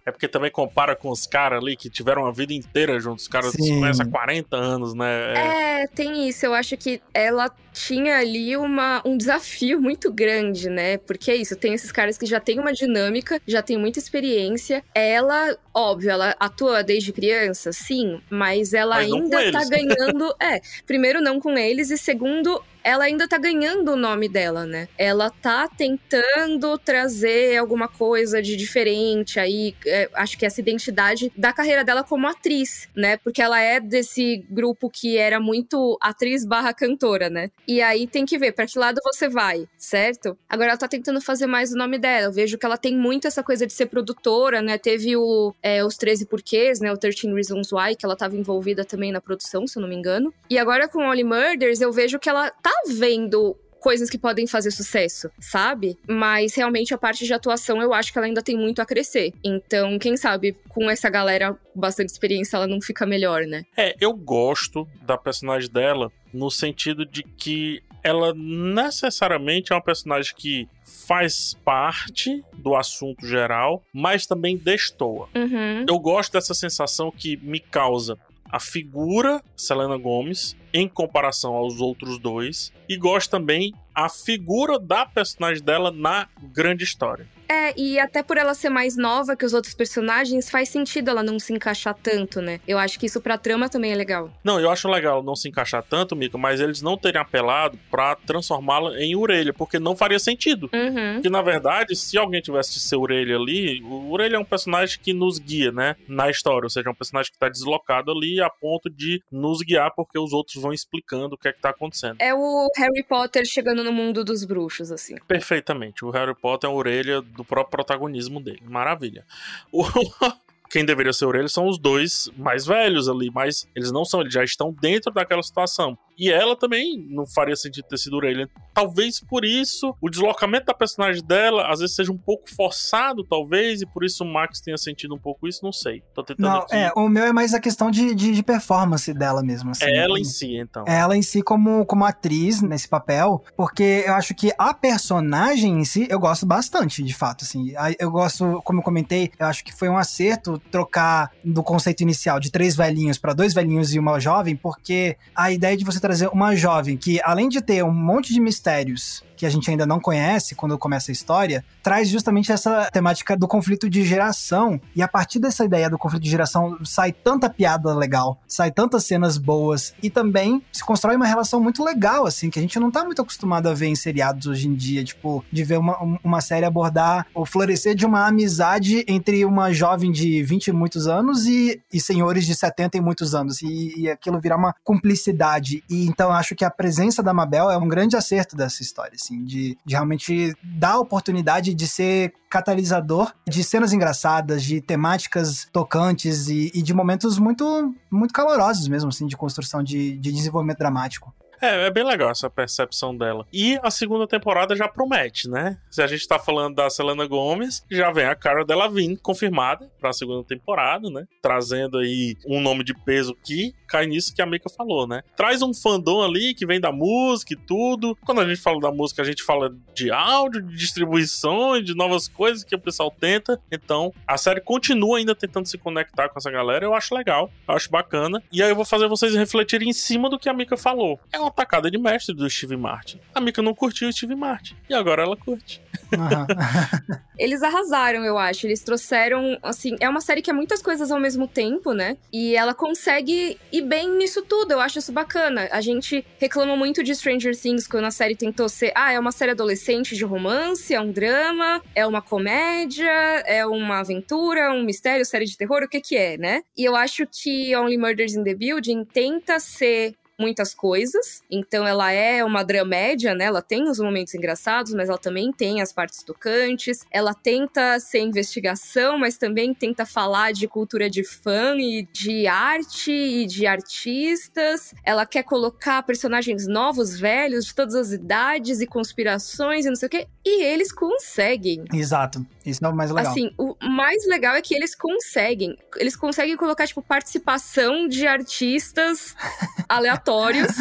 É 0.07 0.13
porque 0.13 0.29
também 0.29 0.51
compara 0.51 0.97
com 0.97 1.11
os 1.11 1.27
caras 1.27 1.61
ali 1.61 1.77
que 1.77 1.91
tiveram 1.91 2.27
a 2.27 2.33
vida 2.33 2.55
inteira 2.55 2.99
juntos. 2.99 3.25
Os 3.25 3.29
caras 3.29 3.51
se 3.51 3.59
conhecem 3.59 4.07
há 4.07 4.09
40 4.09 4.57
anos, 4.57 4.95
né? 4.95 5.35
É... 5.35 5.83
é, 5.83 5.87
tem 5.87 6.29
isso. 6.29 6.47
Eu 6.47 6.55
acho 6.55 6.77
que 6.79 7.03
ela 7.13 7.51
tinha 7.79 8.19
ali 8.19 8.57
uma, 8.57 9.01
um 9.05 9.17
desafio 9.17 9.81
muito 9.81 10.13
grande, 10.13 10.69
né? 10.69 10.99
Porque 10.99 11.31
é 11.31 11.37
isso, 11.37 11.55
tem 11.55 11.75
esses 11.75 11.93
caras 11.93 12.19
que 12.19 12.27
já 12.27 12.41
têm 12.41 12.59
uma 12.59 12.73
dinâmica, 12.73 13.41
já 13.47 13.63
tem 13.63 13.79
muita 13.79 14.01
experiência. 14.01 14.83
Ela, 14.93 15.57
óbvio, 15.73 16.11
ela 16.11 16.35
atua 16.41 16.83
desde 16.83 17.13
criança, 17.13 17.73
sim, 17.73 18.21
mas 18.29 18.75
ela 18.75 18.97
mas 18.97 19.13
ainda 19.13 19.53
tá 19.53 19.65
ganhando. 19.71 20.35
é, 20.43 20.61
primeiro 20.85 21.21
não 21.21 21.39
com 21.39 21.57
eles, 21.57 21.91
e 21.91 21.97
segundo, 21.97 22.61
ela 22.83 23.05
ainda 23.05 23.29
tá 23.29 23.37
ganhando 23.37 23.93
o 23.93 23.97
nome 23.97 24.29
dela, 24.29 24.65
né? 24.65 24.89
Ela 24.97 25.31
tá 25.31 25.69
tentando 25.69 26.79
trazer 26.79 27.59
alguma 27.59 27.87
coisa 27.87 28.41
de 28.41 28.57
diferente 28.57 29.39
aí, 29.39 29.75
é, 29.87 30.09
acho 30.15 30.39
que 30.39 30.47
essa 30.47 30.61
identidade 30.61 31.31
da 31.37 31.53
carreira 31.53 31.85
dela 31.85 32.03
como 32.03 32.27
atriz, 32.27 32.89
né? 32.97 33.19
Porque 33.19 33.43
ela 33.43 33.61
é 33.61 33.79
desse 33.79 34.45
grupo 34.49 34.89
que 34.89 35.19
era 35.19 35.39
muito 35.39 35.99
atriz 36.01 36.45
barra 36.45 36.73
cantora, 36.73 37.29
né? 37.29 37.51
E 37.69 37.83
aí 37.83 38.07
tem 38.07 38.25
que 38.25 38.39
ver 38.39 38.53
para 38.53 38.67
que 38.67 38.79
lado 38.79 38.99
você 39.05 39.29
vai, 39.29 39.69
certo? 39.77 40.39
Agora 40.49 40.71
ela 40.71 40.79
tá 40.79 40.89
tentando 40.89 41.21
fazer 41.21 41.47
mais 41.47 41.71
o 41.71 41.77
nome 41.77 41.99
dela. 41.99 42.29
Eu 42.29 42.33
vejo 42.33 42.57
que 42.57 42.65
ela 42.65 42.79
tem 42.79 42.97
muito 42.97 43.27
essa 43.27 43.43
coisa 43.43 43.67
de 43.67 43.75
ser 43.75 43.87
produtora, 43.87 44.63
né? 44.63 44.79
Teve 44.79 45.15
o, 45.19 45.55
é, 45.63 45.85
os 45.85 45.99
13 45.99 46.25
porquês, 46.25 46.81
né? 46.81 46.91
O 46.91 46.97
13 46.97 47.31
Reasons 47.31 47.71
Why, 47.71 47.95
que 47.95 48.07
ela 48.07 48.17
tava 48.17 48.37
envolvida 48.37 48.87
também 48.87 49.13
na 49.13 49.21
produção, 49.21 49.67
se 49.67 49.79
eu 49.79 49.83
não 49.83 49.89
me 49.89 49.95
engano. 49.97 50.33
E 50.49 50.59
agora 50.59 50.89
com 50.89 51.07
Only 51.07 51.25
Murders, 51.25 51.83
eu 51.83 51.93
vejo 51.93 52.19
que 52.19 52.31
ela 52.31 52.51
tá 52.51 52.73
vendo 52.89 53.55
coisas 53.79 54.11
que 54.11 54.19
podem 54.19 54.47
fazer 54.47 54.71
sucesso, 54.71 55.31
sabe? 55.41 55.97
Mas 56.07 56.55
realmente 56.55 56.93
a 56.93 56.99
parte 56.99 57.25
de 57.25 57.33
atuação 57.33 57.81
eu 57.81 57.95
acho 57.95 58.13
que 58.13 58.19
ela 58.19 58.27
ainda 58.27 58.43
tem 58.43 58.57
muito 58.57 58.81
a 58.83 58.87
crescer. 58.87 59.33
Então, 59.43 59.99
quem 59.99 60.17
sabe 60.17 60.57
com 60.69 60.91
essa 60.91 61.09
galera 61.09 61.57
bastante 61.75 62.11
experiência 62.11 62.57
ela 62.57 62.67
não 62.67 62.81
fica 62.81 63.07
melhor, 63.07 63.47
né? 63.47 63.65
É, 63.77 63.95
eu 64.01 64.13
gosto 64.13 64.87
da 65.03 65.17
personagem 65.17 65.71
dela 65.71 66.11
no 66.33 66.51
sentido 66.51 67.05
de 67.05 67.23
que 67.23 67.83
ela 68.03 68.33
necessariamente 68.35 69.73
é 69.73 69.77
uma 69.77 69.83
personagem 69.83 70.35
que 70.37 70.69
faz 71.07 71.55
parte 71.65 72.45
do 72.55 72.75
assunto 72.75 73.27
geral, 73.27 73.83
mas 73.93 74.27
também 74.27 74.57
destoa. 74.57 75.29
Uhum. 75.35 75.85
Eu 75.89 75.99
gosto 75.99 76.33
dessa 76.33 76.55
sensação 76.55 77.11
que 77.11 77.37
me 77.39 77.61
causa 77.61 78.19
a 78.51 78.59
figura 78.59 79.43
Selena 79.57 79.97
Gomes 79.97 80.57
em 80.73 80.89
comparação 80.89 81.55
aos 81.55 81.81
outros 81.81 82.19
dois 82.19 82.73
e 82.89 82.97
gosto 82.97 83.31
também 83.31 83.75
a 83.95 84.09
figura 84.09 84.79
da 84.79 85.05
personagem 85.05 85.63
dela 85.63 85.91
na 85.91 86.29
grande 86.55 86.85
história. 86.85 87.27
É, 87.49 87.73
e 87.79 87.99
até 87.99 88.23
por 88.23 88.37
ela 88.37 88.55
ser 88.55 88.69
mais 88.69 88.97
nova 88.97 89.35
que 89.35 89.45
os 89.45 89.55
outros 89.55 89.75
personagens, 89.75 90.51
faz 90.51 90.69
sentido 90.69 91.09
ela 91.11 91.23
não 91.23 91.39
se 91.39 91.53
encaixar 91.53 91.95
tanto, 91.95 92.43
né? 92.43 92.61
Eu 92.69 92.79
acho 92.79 92.99
que 92.99 93.07
isso 93.07 93.21
pra 93.21 93.39
trama 93.39 93.69
também 93.69 93.93
é 93.93 93.95
legal. 93.95 94.31
Não, 94.45 94.61
eu 94.61 94.71
acho 94.71 94.89
legal 94.89 95.23
não 95.23 95.35
se 95.35 95.49
encaixar 95.49 95.83
tanto, 95.83 96.15
Mika, 96.15 96.37
mas 96.37 96.61
eles 96.61 96.83
não 96.83 96.97
terem 96.97 97.21
apelado 97.21 97.79
pra 97.91 98.17
transformá-la 98.17 99.01
em 99.01 99.17
orelha, 99.17 99.53
porque 99.53 99.79
não 99.79 99.97
faria 99.97 100.19
sentido. 100.19 100.69
Uhum. 100.73 101.15
Porque, 101.15 101.31
na 101.31 101.43
verdade, 101.43 101.97
se 101.97 102.19
alguém 102.19 102.41
tivesse 102.41 102.75
de 102.75 102.81
ser 102.81 102.97
orelha 102.97 103.37
ali, 103.37 103.83
o 103.83 104.11
orelha 104.11 104.37
é 104.37 104.39
um 104.39 104.45
personagem 104.45 104.99
que 105.03 105.13
nos 105.13 105.39
guia, 105.39 105.73
né? 105.73 105.97
Na 106.07 106.29
história, 106.29 106.67
ou 106.67 106.71
seja, 106.71 106.89
é 106.89 106.93
um 106.93 106.95
personagem 106.95 107.33
que 107.33 107.39
tá 107.39 107.49
deslocado 107.49 108.11
ali 108.11 108.41
a 108.41 108.51
ponto 108.51 108.91
de 108.91 109.23
nos 109.33 109.63
guiar, 109.63 109.93
porque 109.95 110.19
os 110.19 110.33
outros 110.33 110.61
vão 110.61 110.73
explicando 110.73 111.35
o 111.35 111.39
que 111.39 111.49
é 111.49 111.53
que 111.53 111.61
tá 111.61 111.71
acontecendo. 111.71 112.17
É 112.19 112.35
o 112.35 112.69
Harry 112.77 113.03
Potter 113.09 113.45
chegando 113.47 113.83
no 113.83 113.93
mundo 113.93 114.25
dos 114.25 114.45
bruxos, 114.45 114.93
assim. 114.93 115.17
Perfeitamente. 115.27 116.05
O 116.05 116.11
Harry 116.11 116.35
Potter 116.35 116.69
é 116.69 116.73
a 116.73 116.77
orelha 116.77 117.23
do 117.39 117.45
próprio 117.45 117.71
protagonismo 117.71 118.41
dele. 118.41 118.61
Maravilha. 118.65 119.25
O... 119.73 119.85
Quem 120.69 120.85
deveria 120.85 121.15
ser 121.15 121.25
orelha 121.25 121.49
são 121.49 121.67
os 121.67 121.79
dois 121.79 122.31
mais 122.37 122.67
velhos 122.67 123.09
ali, 123.09 123.31
mas 123.31 123.67
eles 123.75 123.91
não 123.91 124.05
são, 124.05 124.21
eles 124.21 124.35
já 124.35 124.45
estão 124.45 124.71
dentro 124.71 125.11
daquela 125.11 125.43
situação. 125.43 125.97
E 126.19 126.31
ela 126.31 126.57
também 126.57 127.07
não 127.09 127.25
faria 127.25 127.55
sentido 127.55 127.85
ter 127.85 127.97
sido 127.97 128.17
orelha. 128.17 128.49
Talvez 128.75 129.21
por 129.21 129.45
isso 129.45 129.95
o 130.01 130.11
deslocamento 130.11 130.67
da 130.67 130.75
personagem 130.75 131.23
dela 131.23 131.71
às 131.71 131.79
vezes 131.79 131.95
seja 131.95 132.11
um 132.11 132.19
pouco 132.19 132.53
forçado, 132.53 133.25
talvez, 133.25 133.83
e 133.83 133.87
por 133.87 134.05
isso 134.05 134.25
o 134.25 134.27
Max 134.27 134.61
tenha 134.61 134.77
sentido 134.77 135.15
um 135.15 135.19
pouco 135.19 135.47
isso, 135.47 135.61
não 135.63 135.73
sei. 135.73 136.03
Tô 136.15 136.25
tentando 136.25 136.49
não, 136.49 136.59
aqui. 136.63 136.75
É, 136.75 136.93
o 136.97 137.09
meu 137.09 137.25
é 137.25 137.33
mais 137.33 137.55
a 137.55 137.61
questão 137.61 137.91
de, 137.91 138.15
de, 138.15 138.33
de 138.33 138.43
performance 138.43 139.13
dela 139.15 139.43
mesmo. 139.43 139.71
Assim, 139.71 139.85
é 139.85 139.97
ela 139.97 140.19
em 140.19 140.25
si, 140.25 140.57
então. 140.57 140.85
É 140.89 140.99
ela 140.99 141.17
em 141.17 141.23
si 141.23 141.41
como, 141.41 141.87
como 141.87 142.05
atriz 142.05 142.61
nesse 142.61 142.89
papel, 142.89 143.45
porque 143.57 144.05
eu 144.07 144.15
acho 144.15 144.35
que 144.35 144.53
a 144.59 144.75
personagem 144.75 145.81
em 145.81 145.85
si 145.85 146.09
eu 146.11 146.19
gosto 146.19 146.45
bastante, 146.45 147.03
de 147.03 147.15
fato. 147.15 147.45
Assim. 147.45 147.73
Eu 147.99 148.11
gosto, 148.11 148.61
como 148.65 148.81
eu 148.81 148.85
comentei, 148.85 149.31
eu 149.39 149.47
acho 149.47 149.65
que 149.65 149.73
foi 149.73 149.89
um 149.89 149.97
acerto 149.97 150.61
trocar 150.71 151.31
do 151.45 151.63
conceito 151.63 152.01
inicial 152.01 152.41
de 152.41 152.51
três 152.51 152.75
velhinhos 152.75 153.19
para 153.19 153.33
dois 153.33 153.55
velhinhos 153.55 153.95
e 153.95 153.99
uma 153.99 154.19
jovem, 154.19 154.57
porque 154.57 155.17
a 155.35 155.53
ideia 155.53 155.77
de 155.77 155.85
você 155.85 156.01
trazer 156.09 156.29
uma 156.29 156.57
jovem 156.57 156.97
que, 156.97 157.21
além 157.23 157.51
de 157.51 157.61
ter 157.61 157.85
um 157.85 157.93
monte 157.93 158.33
de 158.33 158.41
mistérios 158.41 159.23
que 159.39 159.47
a 159.47 159.51
gente 159.51 159.71
ainda 159.71 159.87
não 159.87 160.01
conhece 160.01 160.55
quando 160.55 160.77
começa 160.77 161.11
a 161.11 161.13
história, 161.13 161.65
traz 161.83 162.09
justamente 162.09 162.51
essa 162.51 162.91
temática 162.91 163.37
do 163.37 163.47
conflito 163.47 163.89
de 163.89 164.05
geração. 164.05 164.81
E 164.95 165.03
a 165.03 165.09
partir 165.09 165.39
dessa 165.39 165.65
ideia 165.65 165.89
do 165.89 165.97
conflito 165.97 166.25
de 166.25 166.31
geração 166.31 166.77
sai 166.85 167.13
tanta 167.13 167.49
piada 167.49 167.95
legal, 167.95 168.41
sai 168.47 168.71
tantas 168.73 169.05
cenas 169.05 169.39
boas 169.39 169.95
e 170.03 170.11
também 170.11 170.63
se 170.73 170.85
constrói 170.85 171.17
uma 171.17 171.27
relação 171.27 171.61
muito 171.61 171.85
legal, 171.85 172.27
assim, 172.27 172.51
que 172.51 172.59
a 172.59 172.63
gente 172.63 172.79
não 172.81 172.91
tá 172.91 173.05
muito 173.05 173.23
acostumado 173.23 173.69
a 173.69 173.75
ver 173.75 173.87
em 173.87 173.95
seriados 173.95 174.47
hoje 174.47 174.69
em 174.69 174.75
dia, 174.75 175.05
tipo, 175.05 175.45
de 175.53 175.63
ver 175.63 175.79
uma, 175.79 176.19
uma 176.23 176.41
série 176.41 176.67
abordar 176.67 177.27
o 177.35 177.47
florescer 177.47 177.95
de 177.95 178.05
uma 178.05 178.27
amizade 178.27 179.05
entre 179.07 179.45
uma 179.45 179.73
jovem 179.73 180.11
de 180.11 180.43
20 180.43 180.69
e 180.69 180.73
muitos 180.73 181.07
anos 181.07 181.47
e, 181.47 181.81
e 181.93 182.01
senhores 182.01 182.45
de 182.45 182.55
70 182.55 182.99
e 182.99 183.01
muitos 183.01 183.35
anos. 183.35 183.63
E, 183.63 183.95
e 184.01 184.11
aquilo 184.11 184.41
virar 184.41 184.57
uma 184.57 184.75
cumplicidade. 184.83 185.85
E 185.89 186.07
então 186.07 186.33
acho 186.33 186.55
que 186.55 186.65
a 186.65 186.71
presença 186.71 187.23
da 187.23 187.33
Mabel 187.33 187.71
é 187.71 187.79
um 187.79 187.89
grande 187.89 188.17
acerto 188.17 188.57
dessa 188.57 188.83
história. 188.83 189.17
Assim 189.29 189.45
de, 189.45 189.77
de 189.85 189.95
realmente 189.95 190.55
dar 190.63 190.93
a 190.93 191.01
oportunidade 191.01 191.75
de 191.75 191.87
ser 191.87 192.33
catalisador 192.49 193.33
de 193.47 193.63
cenas 193.63 193.93
engraçadas, 193.93 194.63
de 194.63 194.81
temáticas 194.81 195.69
tocantes 195.73 196.49
e, 196.49 196.71
e 196.75 196.83
de 196.83 196.95
momentos 196.95 197.39
muito, 197.39 197.95
muito 198.11 198.33
calorosos 198.33 198.89
mesmo, 198.89 199.11
assim, 199.11 199.27
de 199.27 199.37
construção 199.37 199.83
de, 199.83 200.17
de 200.17 200.33
desenvolvimento 200.33 200.79
dramático. 200.79 201.35
É, 201.61 201.87
é 201.87 201.91
bem 201.91 202.05
legal 202.05 202.31
essa 202.31 202.49
percepção 202.49 203.17
dela. 203.17 203.47
E 203.53 203.79
a 203.83 203.91
segunda 203.91 204.27
temporada 204.27 204.77
já 204.77 204.89
promete, 204.89 205.49
né? 205.49 205.77
Se 205.91 206.01
a 206.01 206.07
gente 206.07 206.27
tá 206.27 206.39
falando 206.39 206.77
da 206.77 206.89
Selena 206.89 207.27
Gomes, 207.27 207.85
já 207.91 208.11
vem 208.11 208.27
a 208.27 208.35
Cara 208.35 208.65
Delevingne 208.65 209.17
confirmada 209.17 209.91
para 210.01 210.11
a 210.11 210.13
segunda 210.13 210.45
temporada, 210.45 211.11
né? 211.11 211.27
Trazendo 211.43 211.99
aí 211.99 212.37
um 212.47 212.61
nome 212.61 212.85
de 212.85 212.95
peso 212.95 213.37
que 213.43 213.75
cai 213.89 214.07
nisso 214.07 214.35
que 214.35 214.43
a 214.43 214.47
Mika 214.47 214.69
falou, 214.69 215.07
né? 215.07 215.23
Traz 215.35 215.63
um 215.63 215.73
fandom 215.73 216.23
ali 216.23 216.55
que 216.55 216.67
vem 216.67 216.81
da 216.81 216.93
música 216.93 217.55
e 217.55 217.57
tudo. 217.57 218.17
Quando 218.25 218.41
a 218.41 218.47
gente 218.47 218.61
fala 218.61 218.79
da 218.81 218.93
música, 218.93 219.23
a 219.23 219.25
gente 219.25 219.43
fala 219.43 219.75
de 219.95 220.11
áudio, 220.11 220.63
de 220.63 220.77
distribuição, 220.77 221.81
de 221.83 221.95
novas 221.95 222.29
coisas 222.29 222.63
que 222.63 222.75
o 222.75 222.79
pessoal 222.79 223.11
tenta. 223.11 223.61
Então, 223.73 224.13
a 224.27 224.37
série 224.37 224.61
continua 224.61 225.19
ainda 225.19 225.35
tentando 225.35 225.67
se 225.67 225.79
conectar 225.79 226.29
com 226.29 226.39
essa 226.39 226.51
galera. 226.51 226.85
Eu 226.85 226.95
acho 226.95 227.15
legal, 227.15 227.51
eu 227.67 227.75
acho 227.75 227.91
bacana. 227.91 228.43
E 228.53 228.63
aí 228.63 228.71
eu 228.71 228.77
vou 228.77 228.85
fazer 228.85 229.09
vocês 229.09 229.35
refletirem 229.35 229.89
em 229.89 229.93
cima 229.93 230.29
do 230.29 230.39
que 230.39 230.49
a 230.49 230.53
Mika 230.53 230.77
falou. 230.77 231.19
É 231.33 231.39
uma 231.39 231.51
tacada 231.51 231.91
de 231.91 231.99
mestre 231.99 232.35
do 232.35 232.49
Steve 232.49 232.77
Martin. 232.77 233.19
A 233.35 233.41
Mika 233.41 233.63
não 233.63 233.75
curtiu 233.75 234.09
o 234.09 234.13
Steve 234.13 234.35
Martin. 234.35 234.77
E 234.89 234.95
agora 234.95 235.23
ela 235.23 235.37
curte. 235.37 235.81
Uhum. 236.13 237.19
Eles 237.39 237.63
arrasaram, 237.63 238.25
eu 238.25 238.37
acho. 238.37 238.67
Eles 238.67 238.83
trouxeram, 238.83 239.59
assim, 239.63 239.97
é 240.01 240.09
uma 240.09 240.21
série 240.21 240.43
que 240.43 240.51
é 240.51 240.53
muitas 240.53 240.83
coisas 240.83 241.11
ao 241.11 241.21
mesmo 241.21 241.47
tempo, 241.47 241.93
né? 241.93 242.17
E 242.33 242.57
ela 242.57 242.75
consegue 242.75 243.59
ir 243.79 243.83
bem 243.83 244.11
nisso 244.11 244.43
tudo. 244.43 244.73
Eu 244.73 244.81
acho 244.81 244.99
isso 244.99 245.13
bacana. 245.13 245.69
A 245.71 245.81
gente 245.81 246.25
reclama 246.39 246.77
muito 246.77 247.03
de 247.03 247.15
Stranger 247.15 247.57
Things 247.57 247.87
quando 247.87 248.05
a 248.05 248.11
série 248.11 248.37
tentou 248.37 248.69
ser, 248.69 248.93
ah, 248.95 249.13
é 249.13 249.19
uma 249.19 249.33
série 249.33 249.53
adolescente 249.53 250.15
de 250.15 250.25
romance, 250.25 250.95
é 250.95 251.01
um 251.01 251.11
drama, 251.11 251.83
é 251.95 252.07
uma 252.07 252.21
comédia, 252.21 253.11
é 253.47 253.67
uma 253.67 254.01
aventura, 254.01 254.73
um 254.73 254.83
mistério, 254.83 255.25
série 255.25 255.47
de 255.47 255.57
terror, 255.57 255.83
o 255.83 255.89
que 255.89 256.01
que 256.01 256.17
é, 256.17 256.37
né? 256.37 256.63
E 256.77 256.85
eu 256.85 256.95
acho 256.95 257.27
que 257.27 257.75
Only 257.75 257.97
Murders 257.97 258.35
in 258.35 258.45
the 258.45 258.55
Building 258.55 259.05
tenta 259.05 259.59
ser 259.59 260.15
muitas 260.39 260.75
coisas. 260.75 261.43
Então 261.51 261.87
ela 261.87 262.13
é 262.13 262.45
uma 262.45 262.63
dramédia, 262.63 263.35
né? 263.35 263.45
Ela 263.45 263.61
tem 263.61 263.89
os 263.89 263.99
momentos 263.99 264.35
engraçados, 264.35 264.95
mas 264.95 265.09
ela 265.09 265.19
também 265.19 265.53
tem 265.53 265.83
as 265.83 265.93
partes 265.93 266.23
tocantes. 266.23 267.05
Ela 267.11 267.35
tenta 267.35 267.99
ser 267.99 268.21
investigação, 268.21 269.19
mas 269.19 269.37
também 269.37 269.75
tenta 269.75 270.07
falar 270.07 270.53
de 270.53 270.69
cultura 270.69 271.11
de 271.11 271.25
fã 271.25 271.77
e 271.77 272.07
de 272.13 272.47
arte 272.47 273.11
e 273.11 273.47
de 273.47 273.67
artistas. 273.67 274.95
Ela 275.05 275.27
quer 275.27 275.43
colocar 275.43 276.03
personagens 276.03 276.67
novos, 276.67 277.19
velhos, 277.19 277.67
de 277.67 277.75
todas 277.75 277.95
as 277.95 278.13
idades 278.13 278.81
e 278.81 278.87
conspirações 278.87 279.85
e 279.85 279.89
não 279.89 279.97
sei 279.97 280.07
o 280.07 280.11
quê. 280.11 280.29
E 280.45 280.63
eles 280.63 280.93
conseguem. 280.93 281.85
Exato. 281.93 282.47
Isso 282.65 282.85
é 282.85 282.89
o 282.89 282.95
mais 282.95 283.11
legal. 283.11 283.33
Assim, 283.33 283.51
o 283.59 283.75
mais 283.83 284.27
legal 284.27 284.55
é 284.55 284.63
que 284.63 284.75
eles 284.75 284.95
conseguem. 284.95 285.77
Eles 285.97 286.15
conseguem 286.15 286.57
colocar, 286.57 286.87
tipo, 286.87 287.03
participação 287.03 288.07
de 288.07 288.27
artistas 288.27 289.35
aleatórios. 289.89 290.28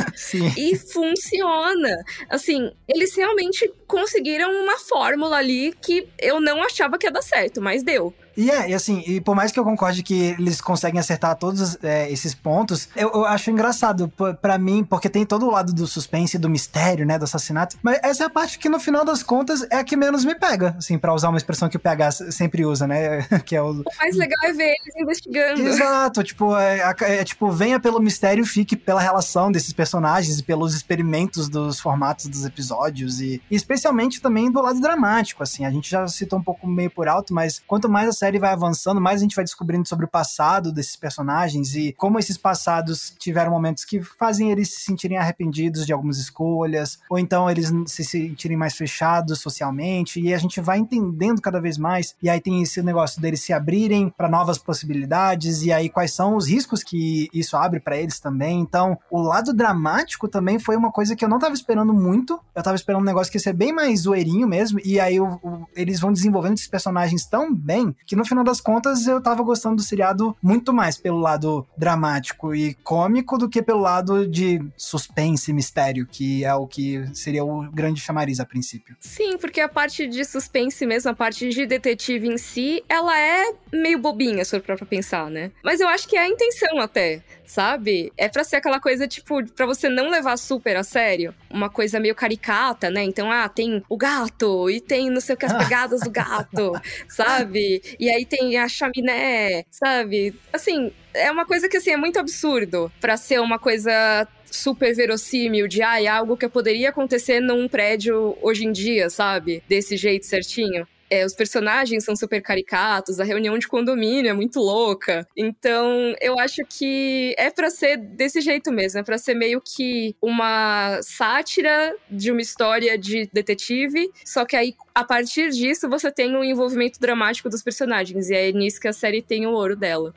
Sim. 0.16 0.54
E 0.58 0.76
funciona. 0.78 1.96
Assim, 2.30 2.72
eles 2.88 3.16
realmente 3.16 3.72
conseguiram 3.88 4.52
uma 4.64 4.78
fórmula 4.78 5.38
ali 5.38 5.74
que 5.82 6.08
eu 6.20 6.40
não 6.40 6.62
achava 6.64 6.98
que 6.98 7.08
ia 7.08 7.12
dar 7.12 7.22
certo, 7.22 7.62
mas 7.62 7.84
deu. 7.84 8.14
E 8.38 8.52
é, 8.52 8.70
e 8.70 8.74
assim, 8.76 9.04
e 9.08 9.20
por 9.20 9.36
mais 9.36 9.52
que 9.52 9.60
eu 9.60 9.64
concorde 9.64 10.04
que 10.04 10.36
eles 10.38 10.62
conseguem 10.62 11.00
acertar 11.00 11.36
todos 11.36 11.76
é, 11.84 12.10
esses 12.12 12.36
pontos, 12.36 12.88
eu, 12.96 13.10
eu 13.10 13.26
acho 13.26 13.50
engraçado 13.50 14.14
para 14.40 14.60
mim, 14.60 14.84
porque 14.84 15.10
tem 15.10 15.26
todo 15.26 15.48
o 15.48 15.52
lado 15.52 15.74
do 15.74 15.88
suspense, 15.88 16.38
do 16.38 16.48
mistério, 16.48 17.04
né, 17.04 17.18
do 17.18 17.24
assassinato, 17.24 17.78
mas 17.82 18.00
essa 18.04 18.24
é 18.24 18.28
a 18.28 18.30
parte 18.30 18.60
que 18.60 18.70
no 18.70 18.80
final 18.80 19.04
das 19.04 19.24
contas 19.24 19.66
é 19.72 19.78
a 19.78 19.84
que 19.84 19.98
menos 19.98 20.24
me 20.24 20.36
pega, 20.36 20.76
assim, 20.78 21.00
para 21.00 21.14
usar 21.16 21.30
uma 21.30 21.38
expressão 21.38 21.68
que 21.68 21.78
o 21.78 21.80
PH 21.80 22.12
sempre 22.12 22.64
usa, 22.64 22.86
né, 22.86 23.24
que 23.44 23.56
é 23.56 23.62
o... 23.62 23.72
O 23.72 23.84
mais 24.00 24.16
legal 24.16 24.38
é 24.44 24.54
ver 24.54 24.76
eles 24.86 24.96
investigando. 24.96 25.62
Exato, 25.62 26.24
tipo, 26.24 26.56
é, 26.56 26.94
é, 27.02 27.16
é 27.18 27.24
tipo, 27.24 27.50
venha 27.50 27.80
pelo 27.80 28.00
mistério, 28.00 28.46
fique 28.46 28.76
pela 28.76 29.02
relação 29.02 29.52
desses 29.52 29.74
personagens 29.74 30.38
e 30.38 30.44
pelos 30.44 30.76
experimentos 30.76 31.50
dos 31.50 31.80
formatos 31.80 32.28
dos 32.28 32.46
episódios 32.46 33.20
e, 33.20 33.42
e 33.50 33.56
especialmente 33.56 34.22
também 34.22 34.52
do 34.52 34.62
lado 34.62 34.80
dramático, 34.80 35.42
assim, 35.42 35.66
a 35.66 35.72
gente 35.72 35.90
já 35.90 36.08
citou 36.08 36.38
um 36.38 36.44
pouco 36.44 36.68
meio 36.68 36.92
por 36.92 37.08
alto, 37.08 37.34
mas 37.34 37.60
quanto 37.66 37.90
mais 37.90 38.08
a 38.08 38.14
série 38.14 38.27
série 38.28 38.40
vai 38.40 38.52
avançando, 38.52 39.00
mais 39.00 39.22
a 39.22 39.24
gente 39.24 39.36
vai 39.36 39.46
descobrindo 39.46 39.88
sobre 39.88 40.06
o 40.06 40.10
passado 40.10 40.72
desses 40.72 40.98
personagens 40.98 41.74
e 41.76 41.94
como 41.94 42.20
esses 42.20 42.38
passados 42.38 43.14
tiveram 43.18 43.52
momentos 43.52 43.86
que 43.86 44.02
fazem 44.02 44.52
eles 44.52 44.74
se 44.74 44.82
sentirem 44.82 45.18
arrependidos 45.18 45.86
de 45.86 45.94
algumas 45.94 46.18
escolhas, 46.18 47.00
ou 47.10 47.18
então 47.18 47.50
eles 47.50 47.72
se 47.86 48.04
sentirem 48.04 48.58
mais 48.58 48.76
fechados 48.76 49.40
socialmente, 49.40 50.20
e 50.20 50.34
a 50.34 50.38
gente 50.38 50.60
vai 50.60 50.78
entendendo 50.78 51.42
cada 51.42 51.62
vez 51.62 51.78
mais. 51.78 52.16
E 52.22 52.30
aí 52.30 52.42
tem 52.42 52.62
esse 52.62 52.82
negócio 52.82 53.22
deles 53.22 53.42
se 53.42 53.54
abrirem 53.54 54.10
para 54.10 54.28
novas 54.28 54.58
possibilidades, 54.58 55.64
e 55.64 55.72
aí 55.72 55.88
quais 55.88 56.14
são 56.14 56.36
os 56.36 56.50
riscos 56.50 56.84
que 56.84 57.30
isso 57.34 57.56
abre 57.56 57.80
para 57.80 57.96
eles 57.96 58.20
também. 58.20 58.60
Então, 58.60 58.98
o 59.10 59.22
lado 59.22 59.54
dramático 59.54 60.28
também 60.28 60.60
foi 60.60 60.76
uma 60.76 60.92
coisa 60.92 61.16
que 61.16 61.24
eu 61.24 61.30
não 61.30 61.40
tava 61.40 61.54
esperando 61.54 61.94
muito. 61.94 62.38
Eu 62.54 62.64
tava 62.64 62.76
esperando 62.76 63.04
um 63.04 63.06
negócio 63.06 63.32
que 63.32 63.38
ia 63.38 63.42
ser 63.42 63.54
bem 63.54 63.72
mais 63.72 64.02
zoeirinho 64.02 64.48
mesmo, 64.48 64.82
e 64.84 65.00
aí 65.00 65.18
o, 65.18 65.40
o, 65.42 65.68
eles 65.74 66.02
vão 66.02 66.12
desenvolvendo 66.12 66.56
esses 66.56 66.68
personagens 66.68 67.26
tão 67.26 67.56
bem 67.56 67.96
que 68.06 68.17
no 68.18 68.26
final 68.26 68.44
das 68.44 68.60
contas 68.60 69.06
eu 69.06 69.22
tava 69.22 69.44
gostando 69.44 69.76
do 69.76 69.84
seriado 69.84 70.36
muito 70.42 70.74
mais 70.74 70.98
pelo 70.98 71.20
lado 71.20 71.68
dramático 71.78 72.56
e 72.56 72.74
cômico 72.84 73.38
do 73.38 73.48
que 73.48 73.62
pelo 73.62 73.80
lado 73.80 74.28
de 74.28 74.60
suspense 74.76 75.52
e 75.52 75.54
mistério, 75.54 76.08
que 76.08 76.44
é 76.44 76.54
o 76.56 76.66
que 76.66 77.06
seria 77.14 77.46
o 77.46 77.70
grande 77.72 78.02
chamariz 78.02 78.40
a 78.40 78.46
princípio. 78.46 78.98
Sim, 79.00 79.38
porque 79.38 79.62
a 79.62 79.70
parte 79.70 80.08
de 80.08 80.26
suspense 80.26 80.84
mesmo, 80.84 81.12
a 81.12 81.14
parte 81.14 81.48
de 81.48 81.68
detetive 81.68 82.28
em 82.28 82.40
si, 82.40 82.84
ela 82.90 83.16
é 83.20 83.54
meio 83.72 84.00
bobinha, 84.00 84.44
se 84.44 84.60
for 84.60 84.78
pra 84.78 84.86
pensar, 84.86 85.30
né? 85.30 85.52
Mas 85.64 85.80
eu 85.80 85.88
acho 85.88 86.08
que 86.08 86.18
é 86.18 86.22
a 86.22 86.28
intenção 86.28 86.80
até 86.80 87.22
sabe? 87.48 88.12
É 88.18 88.28
pra 88.28 88.44
ser 88.44 88.58
aquela 88.58 88.80
coisa, 88.80 89.08
tipo, 89.08 89.44
pra 89.54 89.66
você 89.66 89.90
não 89.90 90.10
levar 90.10 90.38
super 90.38 90.76
a 90.76 90.84
sério. 90.84 91.34
Uma 91.50 91.70
coisa 91.70 92.00
meio 92.00 92.14
caricata, 92.14 92.92
né? 92.92 93.04
Então, 93.04 93.32
ah, 93.32 93.50
tem 93.50 93.82
o 93.90 93.98
gato 93.98 94.70
e 94.70 94.80
tem 94.80 95.10
não 95.10 95.22
sei 95.22 95.34
o 95.34 95.38
que, 95.38 95.46
as 95.46 95.54
pegadas 95.58 96.02
do 96.02 96.12
gato, 96.12 96.74
sabe? 97.08 97.82
E 98.00 98.10
aí 98.10 98.26
tem 98.26 98.58
a 98.58 98.68
chaminé, 98.68 99.64
sabe? 99.72 100.36
Assim, 100.52 100.92
é 101.14 101.32
uma 101.32 101.46
coisa 101.46 101.70
que, 101.70 101.78
assim, 101.78 101.92
é 101.92 101.98
muito 101.98 102.20
absurdo 102.20 102.92
pra 103.00 103.18
ser 103.18 103.40
uma 103.40 103.58
coisa 103.58 104.28
super 104.52 104.94
verossímil 104.94 105.68
de 105.68 105.82
ah, 105.82 106.02
é 106.02 106.08
algo 106.08 106.38
que 106.38 106.48
poderia 106.48 106.90
acontecer 106.90 107.40
num 107.40 107.68
prédio 107.68 108.38
hoje 108.42 108.66
em 108.66 108.72
dia, 108.72 109.10
sabe? 109.10 109.64
Desse 109.68 109.96
jeito 109.98 110.26
certinho. 110.26 110.88
É, 111.10 111.26
os 111.26 111.34
personagens 111.34 112.04
são 112.04 112.16
super 112.16 112.42
caricatos, 112.42 113.20
a 113.20 113.24
reunião 113.24 113.58
de 113.58 113.68
condomínio 113.68 114.30
é 114.30 114.34
muito 114.34 114.60
louca. 114.60 115.28
Então, 115.36 116.16
eu 116.20 116.38
acho 116.40 116.62
que 116.70 117.34
é 117.38 117.50
para 117.50 117.70
ser 117.70 117.98
desse 117.98 118.42
jeito 118.42 118.72
mesmo, 118.72 119.00
é 119.00 119.04
para 119.04 119.18
ser 119.18 119.34
meio 119.34 119.62
que 119.62 120.16
uma 120.22 121.00
sátira 121.02 121.96
de 122.10 122.32
uma 122.32 122.42
história 122.42 122.98
de 122.98 123.30
detetive, 123.32 124.10
só 124.26 124.46
que 124.46 124.56
aí 124.56 124.76
a 124.94 125.04
partir 125.04 125.50
disso 125.50 125.90
você 125.90 126.12
tem 126.12 126.36
um 126.36 126.44
envolvimento 126.44 127.00
dramático 127.00 127.50
dos 127.50 127.64
personagens 127.64 128.30
e 128.30 128.36
é 128.36 128.52
nisso 128.52 128.80
que 128.80 128.88
a 128.88 128.94
série 128.94 129.22
tem 129.22 129.46
o 129.46 129.52
ouro 129.52 129.76
dela 129.76 130.14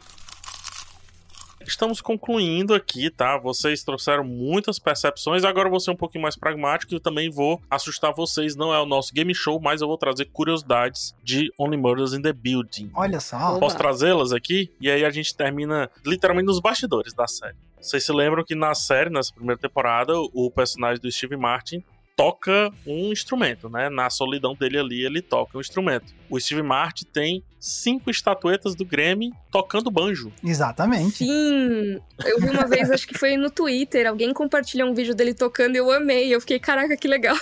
estamos 1.66 2.00
concluindo 2.00 2.74
aqui, 2.74 3.10
tá? 3.10 3.38
Vocês 3.38 3.82
trouxeram 3.84 4.24
muitas 4.24 4.78
percepções, 4.78 5.44
agora 5.44 5.68
eu 5.68 5.70
vou 5.70 5.80
ser 5.80 5.90
um 5.90 5.96
pouquinho 5.96 6.22
mais 6.22 6.36
pragmático 6.36 6.94
e 6.94 7.00
também 7.00 7.30
vou 7.30 7.60
assustar 7.70 8.12
vocês. 8.12 8.56
Não 8.56 8.74
é 8.74 8.80
o 8.80 8.86
nosso 8.86 9.12
game 9.12 9.34
show, 9.34 9.60
mas 9.60 9.80
eu 9.80 9.88
vou 9.88 9.98
trazer 9.98 10.26
curiosidades 10.26 11.14
de 11.22 11.52
Only 11.58 11.76
Murders 11.76 12.12
in 12.12 12.22
the 12.22 12.32
Building. 12.32 12.90
Olha 12.94 13.20
só. 13.20 13.58
Posso 13.58 13.76
trazê-las 13.76 14.32
aqui? 14.32 14.70
E 14.80 14.90
aí 14.90 15.04
a 15.04 15.10
gente 15.10 15.34
termina 15.34 15.90
literalmente 16.04 16.46
nos 16.46 16.60
bastidores 16.60 17.12
da 17.12 17.26
série. 17.26 17.56
Vocês 17.80 18.04
se 18.04 18.12
lembram 18.12 18.44
que 18.44 18.54
na 18.54 18.74
série, 18.74 19.08
nessa 19.08 19.32
primeira 19.32 19.58
temporada, 19.58 20.12
o 20.34 20.50
personagem 20.50 21.00
do 21.00 21.10
Steve 21.10 21.36
Martin 21.36 21.82
toca 22.20 22.70
um 22.86 23.10
instrumento, 23.10 23.70
né? 23.70 23.88
Na 23.88 24.10
solidão 24.10 24.54
dele 24.54 24.78
ali, 24.78 25.06
ele 25.06 25.22
toca 25.22 25.56
um 25.56 25.60
instrumento. 25.60 26.12
O 26.28 26.38
Steve 26.38 26.62
Martin 26.62 27.06
tem 27.06 27.42
cinco 27.58 28.10
estatuetas 28.10 28.74
do 28.74 28.84
Grammy 28.84 29.32
tocando 29.50 29.90
banjo. 29.90 30.30
Exatamente. 30.44 31.24
Sim, 31.24 31.98
eu 32.22 32.38
vi 32.38 32.50
uma 32.50 32.66
vez, 32.66 32.90
acho 32.90 33.08
que 33.08 33.16
foi 33.16 33.38
no 33.38 33.50
Twitter, 33.50 34.06
alguém 34.06 34.34
compartilhou 34.34 34.90
um 34.90 34.92
vídeo 34.92 35.14
dele 35.14 35.32
tocando 35.32 35.76
e 35.76 35.78
eu 35.78 35.90
amei. 35.90 36.34
Eu 36.34 36.42
fiquei, 36.42 36.58
caraca, 36.58 36.94
que 36.94 37.08
legal. 37.08 37.36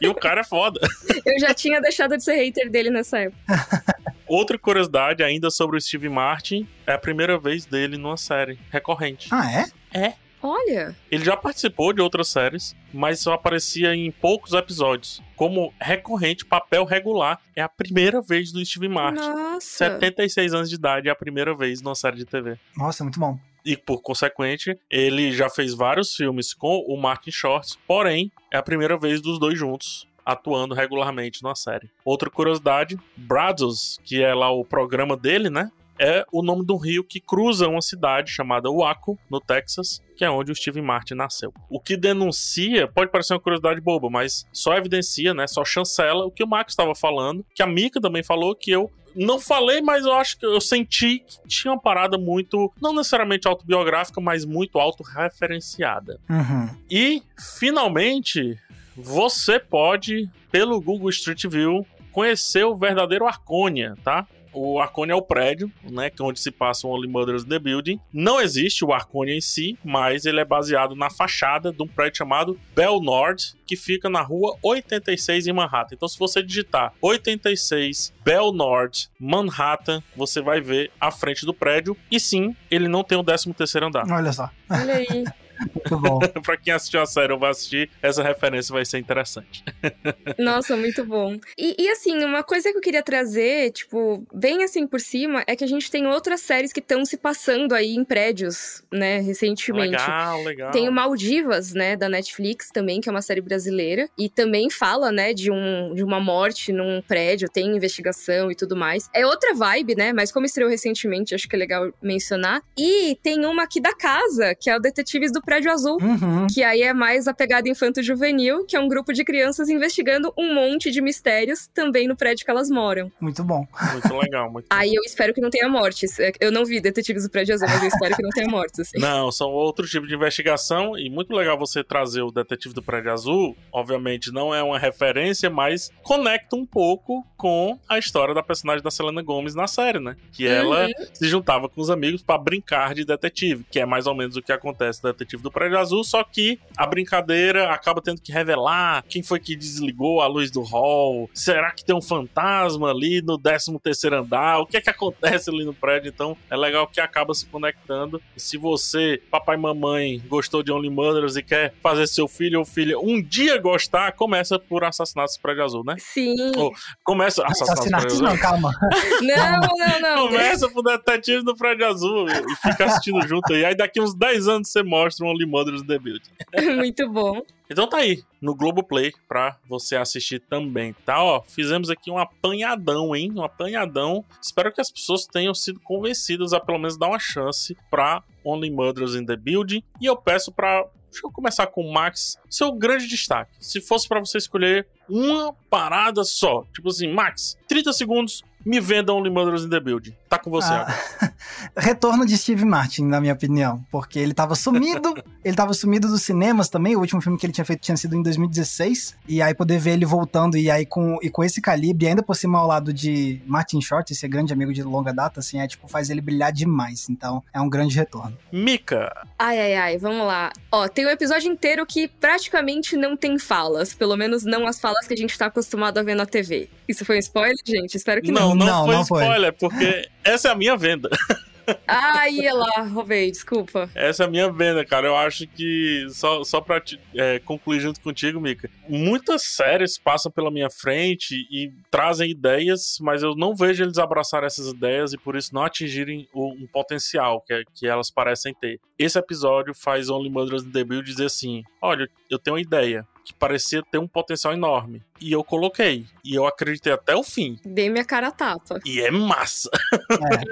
E 0.00 0.08
o 0.08 0.14
cara 0.16 0.40
é 0.40 0.44
foda. 0.44 0.80
eu 1.24 1.38
já 1.38 1.54
tinha 1.54 1.80
deixado 1.80 2.16
de 2.16 2.24
ser 2.24 2.34
hater 2.34 2.68
dele 2.68 2.90
nessa 2.90 3.20
época. 3.20 3.38
Outra 4.26 4.58
curiosidade 4.58 5.22
ainda 5.22 5.48
sobre 5.48 5.76
o 5.76 5.80
Steve 5.80 6.08
Martin 6.08 6.66
é 6.84 6.94
a 6.94 6.98
primeira 6.98 7.38
vez 7.38 7.66
dele 7.66 7.96
numa 7.96 8.16
série 8.16 8.58
recorrente. 8.72 9.28
Ah, 9.30 9.48
é? 9.52 9.66
É. 9.96 10.23
Olha. 10.46 10.94
Ele 11.10 11.24
já 11.24 11.38
participou 11.38 11.90
de 11.94 12.02
outras 12.02 12.28
séries, 12.28 12.76
mas 12.92 13.18
só 13.18 13.32
aparecia 13.32 13.94
em 13.94 14.10
poucos 14.10 14.52
episódios. 14.52 15.22
Como 15.34 15.72
recorrente, 15.80 16.44
papel 16.44 16.84
regular, 16.84 17.40
é 17.56 17.62
a 17.62 17.68
primeira 17.68 18.20
vez 18.20 18.52
do 18.52 18.62
Steve 18.62 18.86
Martin. 18.86 19.26
Nossa. 19.26 19.88
76 19.94 20.52
anos 20.52 20.68
de 20.68 20.74
idade 20.74 21.08
é 21.08 21.10
a 21.10 21.16
primeira 21.16 21.56
vez 21.56 21.80
numa 21.80 21.94
série 21.94 22.18
de 22.18 22.26
TV. 22.26 22.58
Nossa, 22.76 23.02
muito 23.02 23.18
bom. 23.18 23.38
E 23.64 23.74
por 23.74 24.02
consequente, 24.02 24.78
ele 24.90 25.32
já 25.32 25.48
fez 25.48 25.72
vários 25.72 26.14
filmes 26.14 26.52
com 26.52 26.84
o 26.86 27.00
Martin 27.00 27.30
Short, 27.30 27.78
porém, 27.86 28.30
é 28.52 28.58
a 28.58 28.62
primeira 28.62 28.98
vez 28.98 29.22
dos 29.22 29.38
dois 29.38 29.58
juntos 29.58 30.06
atuando 30.26 30.74
regularmente 30.74 31.42
na 31.42 31.54
série. 31.54 31.90
Outra 32.04 32.30
curiosidade, 32.30 32.98
Brazos, 33.16 33.98
que 34.04 34.22
é 34.22 34.34
lá 34.34 34.50
o 34.50 34.64
programa 34.64 35.16
dele, 35.16 35.48
né? 35.48 35.70
é 35.98 36.24
o 36.32 36.42
nome 36.42 36.64
do 36.64 36.76
rio 36.76 37.04
que 37.04 37.20
cruza 37.20 37.68
uma 37.68 37.82
cidade 37.82 38.30
chamada 38.30 38.70
Waco, 38.70 39.18
no 39.30 39.40
Texas, 39.40 40.02
que 40.16 40.24
é 40.24 40.30
onde 40.30 40.52
o 40.52 40.54
Steve 40.54 40.80
Martin 40.80 41.14
nasceu. 41.14 41.52
O 41.68 41.80
que 41.80 41.96
denuncia, 41.96 42.86
pode 42.88 43.10
parecer 43.10 43.34
uma 43.34 43.40
curiosidade 43.40 43.80
boba, 43.80 44.08
mas 44.08 44.46
só 44.52 44.76
evidencia, 44.76 45.34
né, 45.34 45.46
só 45.46 45.64
chancela 45.64 46.24
o 46.24 46.30
que 46.30 46.44
o 46.44 46.48
Max 46.48 46.72
estava 46.72 46.94
falando, 46.94 47.44
que 47.54 47.62
a 47.62 47.66
Mika 47.66 48.00
também 48.00 48.22
falou, 48.22 48.54
que 48.54 48.70
eu 48.70 48.90
não 49.14 49.38
falei, 49.38 49.80
mas 49.80 50.04
eu 50.04 50.12
acho 50.12 50.38
que 50.38 50.44
eu 50.44 50.60
senti 50.60 51.20
que 51.20 51.46
tinha 51.46 51.72
uma 51.72 51.80
parada 51.80 52.18
muito, 52.18 52.72
não 52.80 52.92
necessariamente 52.92 53.46
autobiográfica, 53.46 54.20
mas 54.20 54.44
muito 54.44 54.78
autorreferenciada. 54.78 56.18
Uhum. 56.28 56.68
E, 56.90 57.22
finalmente, 57.58 58.58
você 58.96 59.58
pode, 59.60 60.28
pelo 60.50 60.80
Google 60.80 61.10
Street 61.10 61.44
View, 61.46 61.86
conhecer 62.10 62.64
o 62.64 62.76
verdadeiro 62.76 63.26
Arconia, 63.26 63.96
tá? 64.02 64.26
O 64.54 64.80
Arconia 64.80 65.12
é 65.12 65.16
o 65.16 65.22
prédio, 65.22 65.70
né, 65.82 66.08
que 66.08 66.22
é 66.22 66.24
onde 66.24 66.40
se 66.40 66.50
passa 66.50 66.86
o 66.86 66.90
Only 66.90 67.08
Mothers 67.08 67.42
in 67.42 67.48
the 67.48 67.58
Building. 67.58 68.00
Não 68.12 68.40
existe 68.40 68.84
o 68.84 68.92
Arconia 68.92 69.34
em 69.34 69.40
si, 69.40 69.78
mas 69.84 70.24
ele 70.24 70.40
é 70.40 70.44
baseado 70.44 70.94
na 70.94 71.10
fachada 71.10 71.72
de 71.72 71.82
um 71.82 71.86
prédio 71.86 72.18
chamado 72.18 72.58
Bell 72.74 73.00
Nord, 73.00 73.54
que 73.66 73.76
fica 73.76 74.08
na 74.08 74.22
rua 74.22 74.56
86 74.62 75.46
em 75.46 75.52
Manhattan. 75.52 75.94
Então, 75.94 76.08
se 76.08 76.18
você 76.18 76.42
digitar 76.42 76.92
86 77.00 78.12
Bell 78.24 78.52
Nord 78.52 79.10
Manhattan, 79.18 80.02
você 80.16 80.40
vai 80.40 80.60
ver 80.60 80.90
a 81.00 81.10
frente 81.10 81.44
do 81.44 81.52
prédio. 81.52 81.96
E 82.10 82.20
sim, 82.20 82.54
ele 82.70 82.88
não 82.88 83.02
tem 83.02 83.18
o 83.18 83.24
13 83.24 83.52
terceiro 83.54 83.86
andar. 83.86 84.04
Olha 84.10 84.32
só. 84.32 84.48
Olha 84.70 84.94
aí. 84.94 85.24
Muito 85.58 85.98
bom. 85.98 86.18
pra 86.42 86.56
quem 86.56 86.72
assistiu 86.72 87.00
a 87.00 87.06
série 87.06 87.32
ou 87.32 87.38
vai 87.38 87.50
assistir, 87.50 87.90
essa 88.02 88.22
referência 88.22 88.72
vai 88.72 88.84
ser 88.84 88.98
interessante. 88.98 89.64
Nossa, 90.38 90.76
muito 90.76 91.04
bom. 91.04 91.38
E, 91.56 91.76
e, 91.78 91.88
assim, 91.90 92.22
uma 92.24 92.42
coisa 92.42 92.70
que 92.70 92.78
eu 92.78 92.82
queria 92.82 93.02
trazer, 93.02 93.70
tipo, 93.72 94.26
bem 94.32 94.64
assim 94.64 94.86
por 94.86 95.00
cima, 95.00 95.44
é 95.46 95.54
que 95.54 95.64
a 95.64 95.66
gente 95.66 95.90
tem 95.90 96.06
outras 96.06 96.40
séries 96.40 96.72
que 96.72 96.80
estão 96.80 97.04
se 97.04 97.16
passando 97.16 97.74
aí 97.74 97.94
em 97.94 98.04
prédios, 98.04 98.82
né, 98.92 99.20
recentemente. 99.20 99.90
Legal, 99.90 100.42
legal. 100.42 100.70
Tem 100.70 100.88
o 100.88 100.92
Maldivas, 100.92 101.72
né, 101.72 101.96
da 101.96 102.08
Netflix 102.08 102.70
também, 102.70 103.00
que 103.00 103.08
é 103.08 103.12
uma 103.12 103.22
série 103.22 103.40
brasileira. 103.40 104.08
E 104.18 104.28
também 104.28 104.70
fala, 104.70 105.12
né, 105.12 105.32
de, 105.32 105.50
um, 105.50 105.94
de 105.94 106.02
uma 106.02 106.20
morte 106.20 106.72
num 106.72 107.02
prédio, 107.02 107.48
tem 107.48 107.76
investigação 107.76 108.50
e 108.50 108.54
tudo 108.54 108.76
mais. 108.76 109.08
É 109.14 109.26
outra 109.26 109.54
vibe, 109.54 109.94
né, 109.94 110.12
mas 110.12 110.32
como 110.32 110.46
estreou 110.46 110.70
recentemente, 110.70 111.34
acho 111.34 111.48
que 111.48 111.56
é 111.56 111.58
legal 111.58 111.92
mencionar. 112.02 112.62
E 112.76 113.16
tem 113.22 113.44
uma 113.44 113.64
aqui 113.64 113.80
da 113.80 113.94
casa, 113.94 114.54
que 114.54 114.70
é 114.70 114.76
o 114.76 114.80
Detetives 114.80 115.32
do 115.32 115.42
Prédio 115.44 115.70
Azul, 115.70 115.98
Uhum. 116.00 116.46
que 116.52 116.62
aí 116.62 116.82
é 116.82 116.92
mais 116.92 117.26
a 117.28 117.34
pegada 117.34 117.68
infanto-juvenil, 117.68 118.64
que 118.66 118.76
é 118.76 118.80
um 118.80 118.88
grupo 118.88 119.12
de 119.12 119.24
crianças 119.24 119.68
investigando 119.68 120.32
um 120.36 120.54
monte 120.54 120.90
de 120.90 121.00
mistérios 121.00 121.66
também 121.72 122.06
no 122.08 122.16
prédio 122.16 122.44
que 122.44 122.50
elas 122.50 122.68
moram. 122.68 123.10
Muito 123.20 123.42
bom. 123.44 123.66
Muito 123.92 124.14
legal, 124.16 124.50
muito 124.50 124.66
Aí 124.70 124.94
eu 124.94 125.02
espero 125.04 125.32
que 125.34 125.40
não 125.40 125.50
tenha 125.50 125.68
mortes. 125.68 126.18
É, 126.18 126.32
Eu 126.40 126.50
não 126.52 126.64
vi 126.64 126.80
Detetives 126.80 127.24
do 127.24 127.30
Prédio 127.30 127.54
Azul, 127.54 127.68
mas 127.68 127.82
eu 127.82 127.88
espero 127.88 128.16
que 128.16 128.22
não 128.22 128.30
tenha 128.30 128.48
mortes, 128.48 128.80
assim. 128.80 128.98
Não, 129.04 129.30
são 129.30 129.50
outro 129.50 129.86
tipo 129.86 130.06
de 130.06 130.14
investigação 130.14 130.98
e 130.98 131.08
muito 131.10 131.32
legal 131.34 131.58
você 131.58 131.82
trazer 131.84 132.22
o 132.22 132.30
Detetive 132.30 132.74
do 132.74 132.82
Prédio 132.82 133.12
Azul. 133.12 133.56
Obviamente 133.72 134.32
não 134.32 134.54
é 134.54 134.62
uma 134.62 134.78
referência, 134.78 135.50
mas 135.50 135.90
conecta 136.02 136.56
um 136.56 136.64
pouco 136.66 137.24
com 137.36 137.78
a 137.88 137.98
história 137.98 138.34
da 138.34 138.42
personagem 138.42 138.82
da 138.82 138.90
Selena 138.90 139.22
Gomez 139.22 139.54
na 139.54 139.66
série, 139.66 139.98
né? 140.00 140.16
Que 140.32 140.46
ela 140.46 140.86
se 141.12 141.26
juntava 141.28 141.68
com 141.68 141.80
os 141.80 141.90
amigos 141.90 142.22
pra 142.22 142.38
brincar 142.38 142.94
de 142.94 143.04
detetive, 143.04 143.64
que 143.70 143.78
é 143.80 143.86
mais 143.86 144.06
ou 144.06 144.14
menos 144.14 144.36
o 144.36 144.42
que 144.42 144.52
acontece 144.52 145.02
no 145.02 145.12
Detetive 145.12 145.33
do 145.42 145.50
Prédio 145.50 145.78
Azul, 145.78 146.04
só 146.04 146.22
que 146.24 146.58
a 146.76 146.86
brincadeira 146.86 147.72
acaba 147.72 148.00
tendo 148.00 148.20
que 148.20 148.32
revelar 148.32 149.04
quem 149.08 149.22
foi 149.22 149.40
que 149.40 149.56
desligou 149.56 150.20
a 150.20 150.26
luz 150.26 150.50
do 150.50 150.62
hall. 150.62 151.28
Será 151.34 151.70
que 151.70 151.84
tem 151.84 151.94
um 151.94 152.02
fantasma 152.02 152.90
ali 152.90 153.22
no 153.22 153.38
13 153.38 153.78
terceiro 153.82 154.16
andar? 154.16 154.60
O 154.60 154.66
que 154.66 154.76
é 154.76 154.80
que 154.80 154.90
acontece 154.90 155.50
ali 155.50 155.64
no 155.64 155.74
prédio? 155.74 156.08
Então 156.08 156.36
é 156.50 156.56
legal 156.56 156.86
que 156.86 157.00
acaba 157.00 157.34
se 157.34 157.46
conectando. 157.46 158.20
E 158.36 158.40
se 158.40 158.56
você, 158.56 159.20
papai 159.30 159.56
e 159.56 159.60
mamãe, 159.60 160.22
gostou 160.26 160.62
de 160.62 160.72
Only 160.72 160.90
Murders 160.90 161.36
e 161.36 161.42
quer 161.42 161.74
fazer 161.82 162.06
seu 162.06 162.28
filho 162.28 162.58
ou 162.58 162.64
filha 162.64 162.98
um 162.98 163.22
dia 163.22 163.58
gostar, 163.58 164.12
começa 164.12 164.58
por 164.58 164.84
Assassinatos 164.84 165.36
do 165.36 165.40
Prédio 165.40 165.64
Azul, 165.64 165.84
né? 165.84 165.96
Sim. 165.98 166.52
Oh, 166.56 166.72
Começa 167.02 167.44
Assassinatos 167.44 167.84
Assassinatos 167.84 168.20
não, 168.20 168.36
calma. 168.36 168.70
Não, 169.20 169.60
não, 169.60 170.00
não. 170.00 170.28
Começa 170.28 170.68
pro 170.68 170.82
Detetive 170.82 171.42
do 171.44 171.56
Prédio 171.56 171.86
Azul 171.86 172.26
e 172.28 172.56
fica 172.56 172.86
assistindo 172.86 173.26
junto 173.26 173.52
aí. 173.52 173.64
Aí 173.64 173.76
daqui 173.76 174.00
uns 174.00 174.14
10 174.14 174.48
anos 174.48 174.70
você 174.70 174.82
mostra 174.82 175.23
Only 175.24 175.46
Murders 175.46 175.82
in 175.82 175.86
the 175.86 175.98
Building. 175.98 176.30
Muito 176.76 177.08
bom. 177.10 177.42
Então 177.70 177.88
tá 177.88 177.98
aí, 177.98 178.22
no 178.40 178.54
Globoplay, 178.54 179.12
pra 179.26 179.58
você 179.68 179.96
assistir 179.96 180.40
também, 180.40 180.92
tá? 181.04 181.22
Ó, 181.22 181.42
fizemos 181.42 181.90
aqui 181.90 182.10
um 182.10 182.18
apanhadão, 182.18 183.16
hein? 183.16 183.32
Um 183.34 183.42
apanhadão. 183.42 184.24
Espero 184.40 184.72
que 184.72 184.80
as 184.80 184.90
pessoas 184.90 185.26
tenham 185.26 185.54
sido 185.54 185.80
convencidas 185.80 186.52
a 186.52 186.60
pelo 186.60 186.78
menos 186.78 186.98
dar 186.98 187.08
uma 187.08 187.18
chance 187.18 187.76
pra 187.90 188.22
Only 188.44 188.70
Murders 188.70 189.14
in 189.14 189.24
the 189.24 189.36
Building. 189.36 189.82
E 190.00 190.06
eu 190.06 190.16
peço 190.16 190.52
pra. 190.52 190.86
Deixa 191.10 191.26
eu 191.26 191.30
começar 191.30 191.68
com 191.68 191.82
o 191.82 191.92
Max. 191.92 192.36
Seu 192.50 192.72
grande 192.72 193.06
destaque. 193.06 193.52
Se 193.60 193.80
fosse 193.80 194.08
pra 194.08 194.18
você 194.18 194.36
escolher 194.38 194.86
uma 195.08 195.52
parada 195.70 196.24
só. 196.24 196.64
Tipo 196.74 196.88
assim, 196.88 197.12
Max, 197.12 197.56
30 197.68 197.92
segundos, 197.92 198.42
me 198.64 198.80
venda 198.80 199.12
Only 199.12 199.30
Murders 199.30 199.64
in 199.64 199.68
the 199.68 199.80
Building. 199.80 200.14
Tá 200.28 200.38
com 200.38 200.50
você 200.50 200.72
agora. 200.72 200.94
Ah, 201.20 201.30
retorno 201.76 202.26
de 202.26 202.36
Steve 202.36 202.64
Martin, 202.64 203.04
na 203.04 203.20
minha 203.20 203.32
opinião. 203.32 203.84
Porque 203.90 204.18
ele 204.18 204.34
tava 204.34 204.54
sumido. 204.54 205.14
ele 205.44 205.56
tava 205.56 205.72
sumido 205.74 206.08
dos 206.08 206.22
cinemas 206.22 206.68
também. 206.68 206.96
O 206.96 207.00
último 207.00 207.20
filme 207.20 207.38
que 207.38 207.46
ele 207.46 207.52
tinha 207.52 207.64
feito 207.64 207.80
tinha 207.80 207.96
sido 207.96 208.16
em 208.16 208.22
2016. 208.22 209.16
E 209.28 209.42
aí 209.42 209.54
poder 209.54 209.78
ver 209.78 209.92
ele 209.92 210.06
voltando 210.06 210.56
e 210.56 210.70
aí 210.70 210.86
com, 210.86 211.18
e 211.22 211.30
com 211.30 211.44
esse 211.44 211.60
calibre, 211.60 212.06
ainda 212.06 212.22
por 212.22 212.36
cima 212.36 212.58
ao 212.58 212.66
lado 212.66 212.92
de 212.92 213.40
Martin 213.46 213.80
Short, 213.80 214.12
esse 214.12 214.26
grande 214.28 214.52
amigo 214.52 214.72
de 214.72 214.82
longa 214.82 215.12
data, 215.12 215.40
assim, 215.40 215.58
é 215.60 215.66
tipo, 215.66 215.86
faz 215.88 216.10
ele 216.10 216.20
brilhar 216.20 216.52
demais. 216.52 217.08
Então, 217.08 217.42
é 217.52 217.60
um 217.60 217.68
grande 217.68 217.96
retorno. 217.96 218.36
Mika, 218.52 219.12
Ai, 219.38 219.60
ai, 219.60 219.74
ai, 219.74 219.98
vamos 219.98 220.26
lá. 220.26 220.52
Ó, 220.70 220.88
tem 220.88 221.06
um 221.06 221.10
episódio 221.10 221.50
inteiro 221.50 221.84
que 221.84 222.08
praticamente 222.08 222.96
não 222.96 223.16
tem 223.16 223.38
falas. 223.38 223.92
Pelo 223.92 224.16
menos 224.16 224.44
não 224.44 224.66
as 224.66 224.80
falas 224.80 225.06
que 225.06 225.14
a 225.14 225.16
gente 225.16 225.36
tá 225.36 225.46
acostumado 225.46 225.98
a 225.98 226.02
ver 226.02 226.14
na 226.14 226.24
TV. 226.24 226.68
Isso 226.88 227.04
foi 227.04 227.16
um 227.16 227.18
spoiler, 227.18 227.54
gente? 227.64 227.96
Espero 227.96 228.22
que 228.22 228.30
não. 228.30 228.50
não, 228.50 228.53
não, 228.54 228.66
Não, 228.66 228.84
foi 228.86 228.94
não 228.94 229.06
foi. 229.06 229.22
spoiler, 229.22 229.52
porque 229.52 230.08
essa 230.22 230.48
é 230.48 230.50
a 230.52 230.54
minha 230.54 230.76
venda. 230.76 231.08
Ai, 231.86 232.32
ia 232.32 232.54
lá, 232.54 232.82
roubei, 232.82 233.30
desculpa. 233.30 233.88
Essa 233.94 234.24
é 234.24 234.26
a 234.26 234.30
minha 234.30 234.50
venda, 234.52 234.84
cara. 234.84 235.06
Eu 235.06 235.16
acho 235.16 235.46
que, 235.46 236.06
só, 236.10 236.44
só 236.44 236.60
pra 236.60 236.80
te, 236.80 237.00
é, 237.14 237.38
concluir 237.38 237.80
junto 237.80 238.00
contigo, 238.00 238.40
Mika, 238.40 238.68
muitas 238.88 239.42
séries 239.42 239.96
passam 239.96 240.30
pela 240.30 240.50
minha 240.50 240.68
frente 240.70 241.34
e 241.50 241.72
trazem 241.90 242.30
ideias, 242.30 242.98
mas 243.00 243.22
eu 243.22 243.34
não 243.34 243.54
vejo 243.54 243.82
eles 243.82 243.98
abraçarem 243.98 244.46
essas 244.46 244.68
ideias 244.68 245.12
e 245.12 245.18
por 245.18 245.36
isso 245.36 245.54
não 245.54 245.62
atingirem 245.62 246.28
o, 246.32 246.52
um 246.52 246.66
potencial 246.66 247.40
que, 247.40 247.64
que 247.74 247.86
elas 247.86 248.10
parecem 248.10 248.54
ter. 248.54 248.78
Esse 248.98 249.18
episódio 249.18 249.74
faz 249.74 250.08
Only 250.08 250.30
Murders 250.30 250.62
in 250.62 250.70
the 250.70 250.84
Build 250.84 251.04
dizer 251.04 251.26
assim: 251.26 251.62
olha, 251.82 252.08
eu 252.30 252.38
tenho 252.38 252.54
uma 252.54 252.60
ideia 252.60 253.06
que 253.24 253.32
parecia 253.32 253.82
ter 253.82 253.98
um 253.98 254.06
potencial 254.06 254.52
enorme. 254.52 255.02
E 255.20 255.32
eu 255.32 255.42
coloquei. 255.42 256.04
E 256.22 256.34
eu 256.34 256.46
acreditei 256.46 256.92
até 256.92 257.16
o 257.16 257.22
fim. 257.22 257.58
Dei 257.64 257.88
minha 257.88 258.04
cara 258.04 258.28
a 258.28 258.30
tapa. 258.30 258.78
E 258.84 259.00
é 259.00 259.10
massa. 259.10 259.70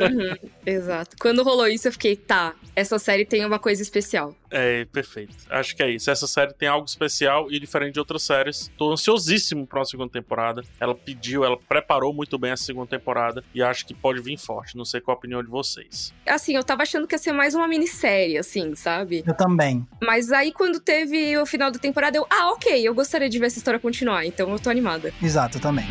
Uhum, 0.03 0.51
exato. 0.67 1.17
Quando 1.21 1.43
rolou 1.43 1.67
isso, 1.69 1.87
eu 1.87 1.93
fiquei, 1.93 2.17
tá, 2.17 2.55
essa 2.75 2.99
série 2.99 3.25
tem 3.25 3.45
uma 3.45 3.59
coisa 3.59 3.83
especial. 3.83 4.35
É, 4.51 4.85
perfeito. 4.87 5.35
Acho 5.49 5.77
que 5.77 5.83
é 5.83 5.91
isso. 5.91 6.11
Essa 6.11 6.27
série 6.27 6.53
tem 6.53 6.69
algo 6.69 6.87
especial 6.87 7.51
e 7.51 7.59
diferente 7.59 7.95
de 7.95 8.01
outras 8.01 8.23
séries. 8.23 8.71
Tô 8.77 8.93
ansiosíssimo 8.93 9.67
pra 9.67 9.81
uma 9.81 9.85
segunda 9.85 10.11
temporada. 10.11 10.63
Ela 10.81 10.95
pediu, 10.95 11.45
ela 11.45 11.57
preparou 11.57 12.13
muito 12.13 12.39
bem 12.39 12.51
a 12.51 12.57
segunda 12.57 12.87
temporada 12.87 13.45
e 13.55 13.63
acho 13.63 13.87
que 13.87 13.95
pode 13.95 14.21
vir 14.21 14.39
forte. 14.39 14.77
Não 14.77 14.85
sei 14.85 15.01
qual 15.01 15.15
a 15.15 15.19
opinião 15.19 15.43
de 15.43 15.49
vocês. 15.49 16.13
Assim, 16.27 16.57
eu 16.57 16.65
tava 16.65 16.83
achando 16.83 17.07
que 17.07 17.15
ia 17.15 17.19
ser 17.19 17.33
mais 17.33 17.55
uma 17.55 17.69
minissérie, 17.69 18.32
assim, 18.39 18.75
sabe? 18.75 19.23
Eu 19.27 19.35
também. 19.35 19.87
Mas 20.01 20.31
aí, 20.33 20.53
quando 20.53 20.81
teve 20.81 21.37
o 21.39 21.47
final 21.47 21.71
da 21.71 21.79
temporada, 21.79 22.17
eu, 22.17 22.27
ah, 22.31 22.53
ok. 22.53 22.87
eu 22.87 22.95
gostaria 22.95 23.29
de 23.29 23.39
ver 23.39 23.47
essa 23.47 23.59
história 23.59 23.81
continuar, 23.81 24.25
então 24.27 24.51
eu 24.51 24.59
tô 24.59 24.71
animada. 24.71 25.13
Exato, 25.23 25.61
também. 25.61 25.87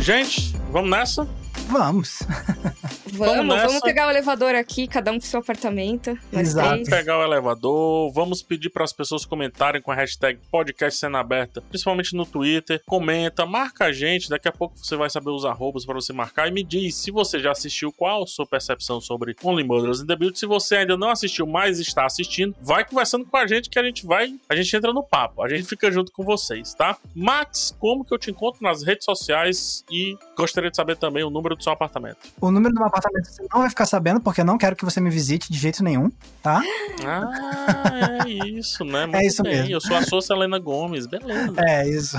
Gente, 0.00 0.54
vamos 0.70 0.88
nessa? 0.88 1.28
Vamos. 1.68 2.20
Vamos, 3.16 3.46
vamos, 3.46 3.62
vamos 3.62 3.80
pegar 3.80 4.06
o 4.06 4.10
elevador 4.10 4.54
aqui, 4.54 4.86
cada 4.86 5.10
um 5.10 5.18
pro 5.18 5.26
seu 5.26 5.40
apartamento. 5.40 6.16
Exato. 6.32 6.68
Vamos 6.68 6.88
pegar 6.88 7.18
o 7.18 7.22
elevador, 7.22 8.12
vamos 8.12 8.42
pedir 8.42 8.70
para 8.70 8.84
as 8.84 8.92
pessoas 8.92 9.24
comentarem 9.24 9.80
com 9.80 9.90
a 9.90 9.94
hashtag 9.94 10.38
podcast 10.50 10.98
cena 10.98 11.20
aberta, 11.20 11.60
principalmente 11.60 12.14
no 12.14 12.26
Twitter. 12.26 12.82
Comenta, 12.86 13.46
marca 13.46 13.86
a 13.86 13.92
gente, 13.92 14.28
daqui 14.28 14.48
a 14.48 14.52
pouco 14.52 14.76
você 14.76 14.96
vai 14.96 15.08
saber 15.08 15.30
os 15.30 15.44
arrobas 15.44 15.84
para 15.84 15.94
você 15.94 16.12
marcar 16.12 16.48
e 16.48 16.50
me 16.50 16.62
diz 16.62 16.94
se 16.96 17.10
você 17.10 17.38
já 17.38 17.52
assistiu, 17.52 17.92
qual 17.92 18.24
a 18.24 18.26
sua 18.26 18.46
percepção 18.46 19.00
sobre 19.00 19.34
Only 19.42 19.64
Mothers 19.64 20.00
in 20.00 20.06
the 20.06 20.16
Build. 20.16 20.38
Se 20.38 20.46
você 20.46 20.76
ainda 20.76 20.96
não 20.96 21.10
assistiu, 21.10 21.46
mas 21.46 21.78
está 21.78 22.04
assistindo, 22.04 22.54
vai 22.60 22.84
conversando 22.84 23.24
com 23.24 23.36
a 23.36 23.46
gente 23.46 23.70
que 23.70 23.78
a 23.78 23.82
gente 23.82 24.06
vai, 24.06 24.34
a 24.48 24.56
gente 24.56 24.74
entra 24.76 24.92
no 24.92 25.02
papo, 25.02 25.42
a 25.42 25.48
gente 25.48 25.64
fica 25.64 25.90
junto 25.90 26.12
com 26.12 26.22
vocês, 26.22 26.74
tá? 26.74 26.96
Max, 27.14 27.74
como 27.78 28.04
que 28.04 28.12
eu 28.12 28.18
te 28.18 28.30
encontro 28.30 28.62
nas 28.62 28.82
redes 28.82 29.04
sociais 29.04 29.84
e 29.90 30.16
gostaria 30.36 30.70
de 30.70 30.76
saber 30.76 30.96
também 30.96 31.22
o 31.22 31.30
número 31.30 31.56
do 31.56 31.62
seu 31.62 31.72
apartamento. 31.72 32.18
O 32.40 32.50
número 32.50 32.74
do 32.74 32.78
meu 32.78 32.88
apartamento 32.88 33.05
você 33.12 33.42
não 33.52 33.60
vai 33.60 33.68
ficar 33.68 33.86
sabendo, 33.86 34.20
porque 34.20 34.40
eu 34.40 34.44
não 34.44 34.58
quero 34.58 34.76
que 34.76 34.84
você 34.84 35.00
me 35.00 35.10
visite 35.10 35.50
de 35.50 35.58
jeito 35.58 35.82
nenhum, 35.82 36.10
tá? 36.42 36.62
Ah, 37.04 38.22
é 38.24 38.28
isso, 38.48 38.84
né? 38.84 39.08
É 39.12 39.26
isso 39.26 39.42
bem. 39.42 39.56
mesmo. 39.56 39.70
Eu 39.70 39.80
sou 39.80 39.96
a 39.96 40.02
sua 40.02 40.22
Selena 40.22 40.58
Gomes, 40.58 41.06
beleza. 41.06 41.54
É 41.66 41.88
isso. 41.88 42.16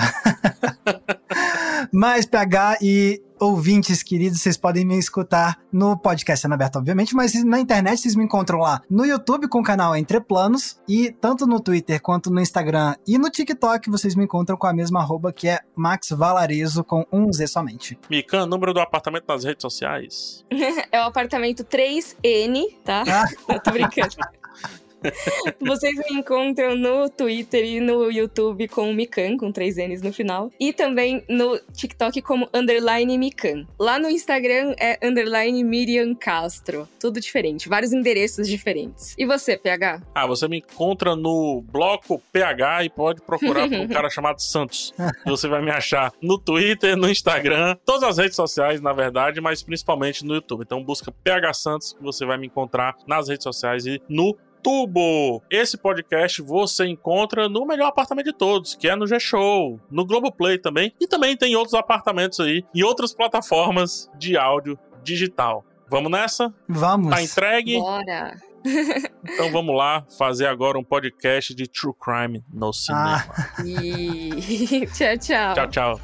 Mas 1.91 2.25
PH 2.25 2.77
e 2.81 3.21
ouvintes 3.39 4.03
queridos, 4.03 4.39
vocês 4.39 4.57
podem 4.57 4.85
me 4.85 4.97
escutar 4.97 5.57
no 5.71 5.97
podcast 5.97 6.41
Cena 6.41 6.55
Aberta, 6.55 6.79
obviamente, 6.79 7.15
mas 7.15 7.33
na 7.43 7.59
internet 7.59 7.99
vocês 7.99 8.15
me 8.15 8.23
encontram 8.23 8.59
lá 8.59 8.81
no 8.89 9.05
YouTube 9.05 9.47
com 9.47 9.59
o 9.59 9.63
canal 9.63 9.95
Entre 9.95 10.19
Planos 10.19 10.79
e 10.87 11.11
tanto 11.11 11.45
no 11.45 11.59
Twitter 11.59 12.01
quanto 12.01 12.29
no 12.29 12.41
Instagram 12.41 12.95
e 13.07 13.17
no 13.17 13.29
TikTok 13.29 13.89
vocês 13.89 14.15
me 14.15 14.23
encontram 14.23 14.57
com 14.57 14.67
a 14.67 14.73
mesma 14.73 14.99
arroba 14.99 15.31
que 15.31 15.47
é 15.47 15.59
Max 15.75 16.09
Valarezo 16.09 16.83
com 16.83 17.05
um 17.11 17.31
Z 17.31 17.47
somente. 17.47 17.97
Mikan, 18.09 18.45
número 18.45 18.73
do 18.73 18.79
apartamento 18.79 19.25
nas 19.27 19.43
redes 19.43 19.61
sociais? 19.61 20.45
é 20.91 20.99
o 20.99 21.03
apartamento 21.03 21.63
3N, 21.63 22.63
tá? 22.83 23.03
Ah. 23.07 23.25
Eu 23.53 23.59
tô 23.61 23.71
brincando. 23.71 24.15
Vocês 25.59 25.95
me 26.09 26.19
encontram 26.19 26.75
no 26.75 27.09
Twitter 27.09 27.63
e 27.65 27.79
no 27.79 28.11
YouTube 28.11 28.67
com 28.67 28.89
o 28.89 28.93
Mikan, 28.93 29.37
com 29.37 29.51
três 29.51 29.77
N's 29.77 30.01
no 30.01 30.13
final. 30.13 30.51
E 30.59 30.73
também 30.73 31.23
no 31.27 31.59
TikTok 31.73 32.21
como 32.21 32.49
underline 32.53 33.17
Mikan. 33.17 33.65
Lá 33.79 33.99
no 33.99 34.09
Instagram 34.09 34.75
é 34.79 34.97
underline 35.05 35.63
Miriam 35.63 36.13
Castro. 36.15 36.87
Tudo 36.99 37.19
diferente, 37.19 37.69
vários 37.69 37.93
endereços 37.93 38.47
diferentes. 38.47 39.15
E 39.17 39.25
você, 39.25 39.57
PH? 39.57 40.01
Ah, 40.13 40.27
você 40.27 40.47
me 40.47 40.57
encontra 40.59 41.15
no 41.15 41.63
bloco 41.71 42.21
PH 42.31 42.85
e 42.85 42.89
pode 42.89 43.21
procurar 43.21 43.67
por 43.67 43.77
um 43.77 43.87
cara 43.89 44.09
chamado 44.09 44.41
Santos. 44.41 44.93
Você 45.25 45.47
vai 45.47 45.61
me 45.61 45.71
achar 45.71 46.11
no 46.21 46.37
Twitter, 46.37 46.95
no 46.95 47.09
Instagram, 47.09 47.77
todas 47.85 48.03
as 48.03 48.17
redes 48.17 48.35
sociais, 48.35 48.81
na 48.81 48.93
verdade, 48.93 49.41
mas 49.41 49.63
principalmente 49.63 50.25
no 50.25 50.35
YouTube. 50.35 50.61
Então 50.61 50.83
busca 50.83 51.11
PH 51.11 51.53
Santos 51.53 51.93
que 51.93 52.03
você 52.03 52.25
vai 52.25 52.37
me 52.37 52.47
encontrar 52.47 52.95
nas 53.07 53.27
redes 53.27 53.43
sociais 53.43 53.85
e 53.85 54.01
no 54.07 54.37
Tubo. 54.67 55.41
Esse 55.49 55.77
podcast 55.77 56.41
você 56.41 56.85
encontra 56.85 57.47
no 57.47 57.65
melhor 57.65 57.87
apartamento 57.87 58.25
de 58.25 58.33
todos, 58.33 58.75
que 58.75 58.89
é 58.89 58.97
no 58.97 59.07
G-Show, 59.07 59.79
no 59.89 60.05
Globoplay 60.05 60.57
também, 60.57 60.93
e 60.99 61.07
também 61.07 61.37
tem 61.37 61.55
outros 61.55 61.73
apartamentos 61.73 62.37
aí 62.41 62.65
em 62.75 62.83
outras 62.83 63.13
plataformas 63.13 64.11
de 64.17 64.35
áudio 64.35 64.77
digital. 65.01 65.63
Vamos 65.89 66.11
nessa? 66.11 66.53
Vamos. 66.67 67.11
Tá 67.11 67.21
entregue? 67.21 67.79
Bora! 67.79 68.35
Então 69.23 69.49
vamos 69.51 69.73
lá 69.77 70.05
fazer 70.17 70.47
agora 70.47 70.77
um 70.77 70.83
podcast 70.83 71.55
de 71.55 71.67
True 71.67 71.93
Crime 71.93 72.43
no 72.51 72.73
cinema. 72.73 73.23
Ah. 73.29 73.63
E... 73.63 74.85
tchau, 74.91 75.17
tchau. 75.17 75.53
Tchau, 75.53 75.67
tchau. 75.69 76.01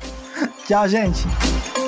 Tchau, 0.66 0.88
gente. 0.88 1.83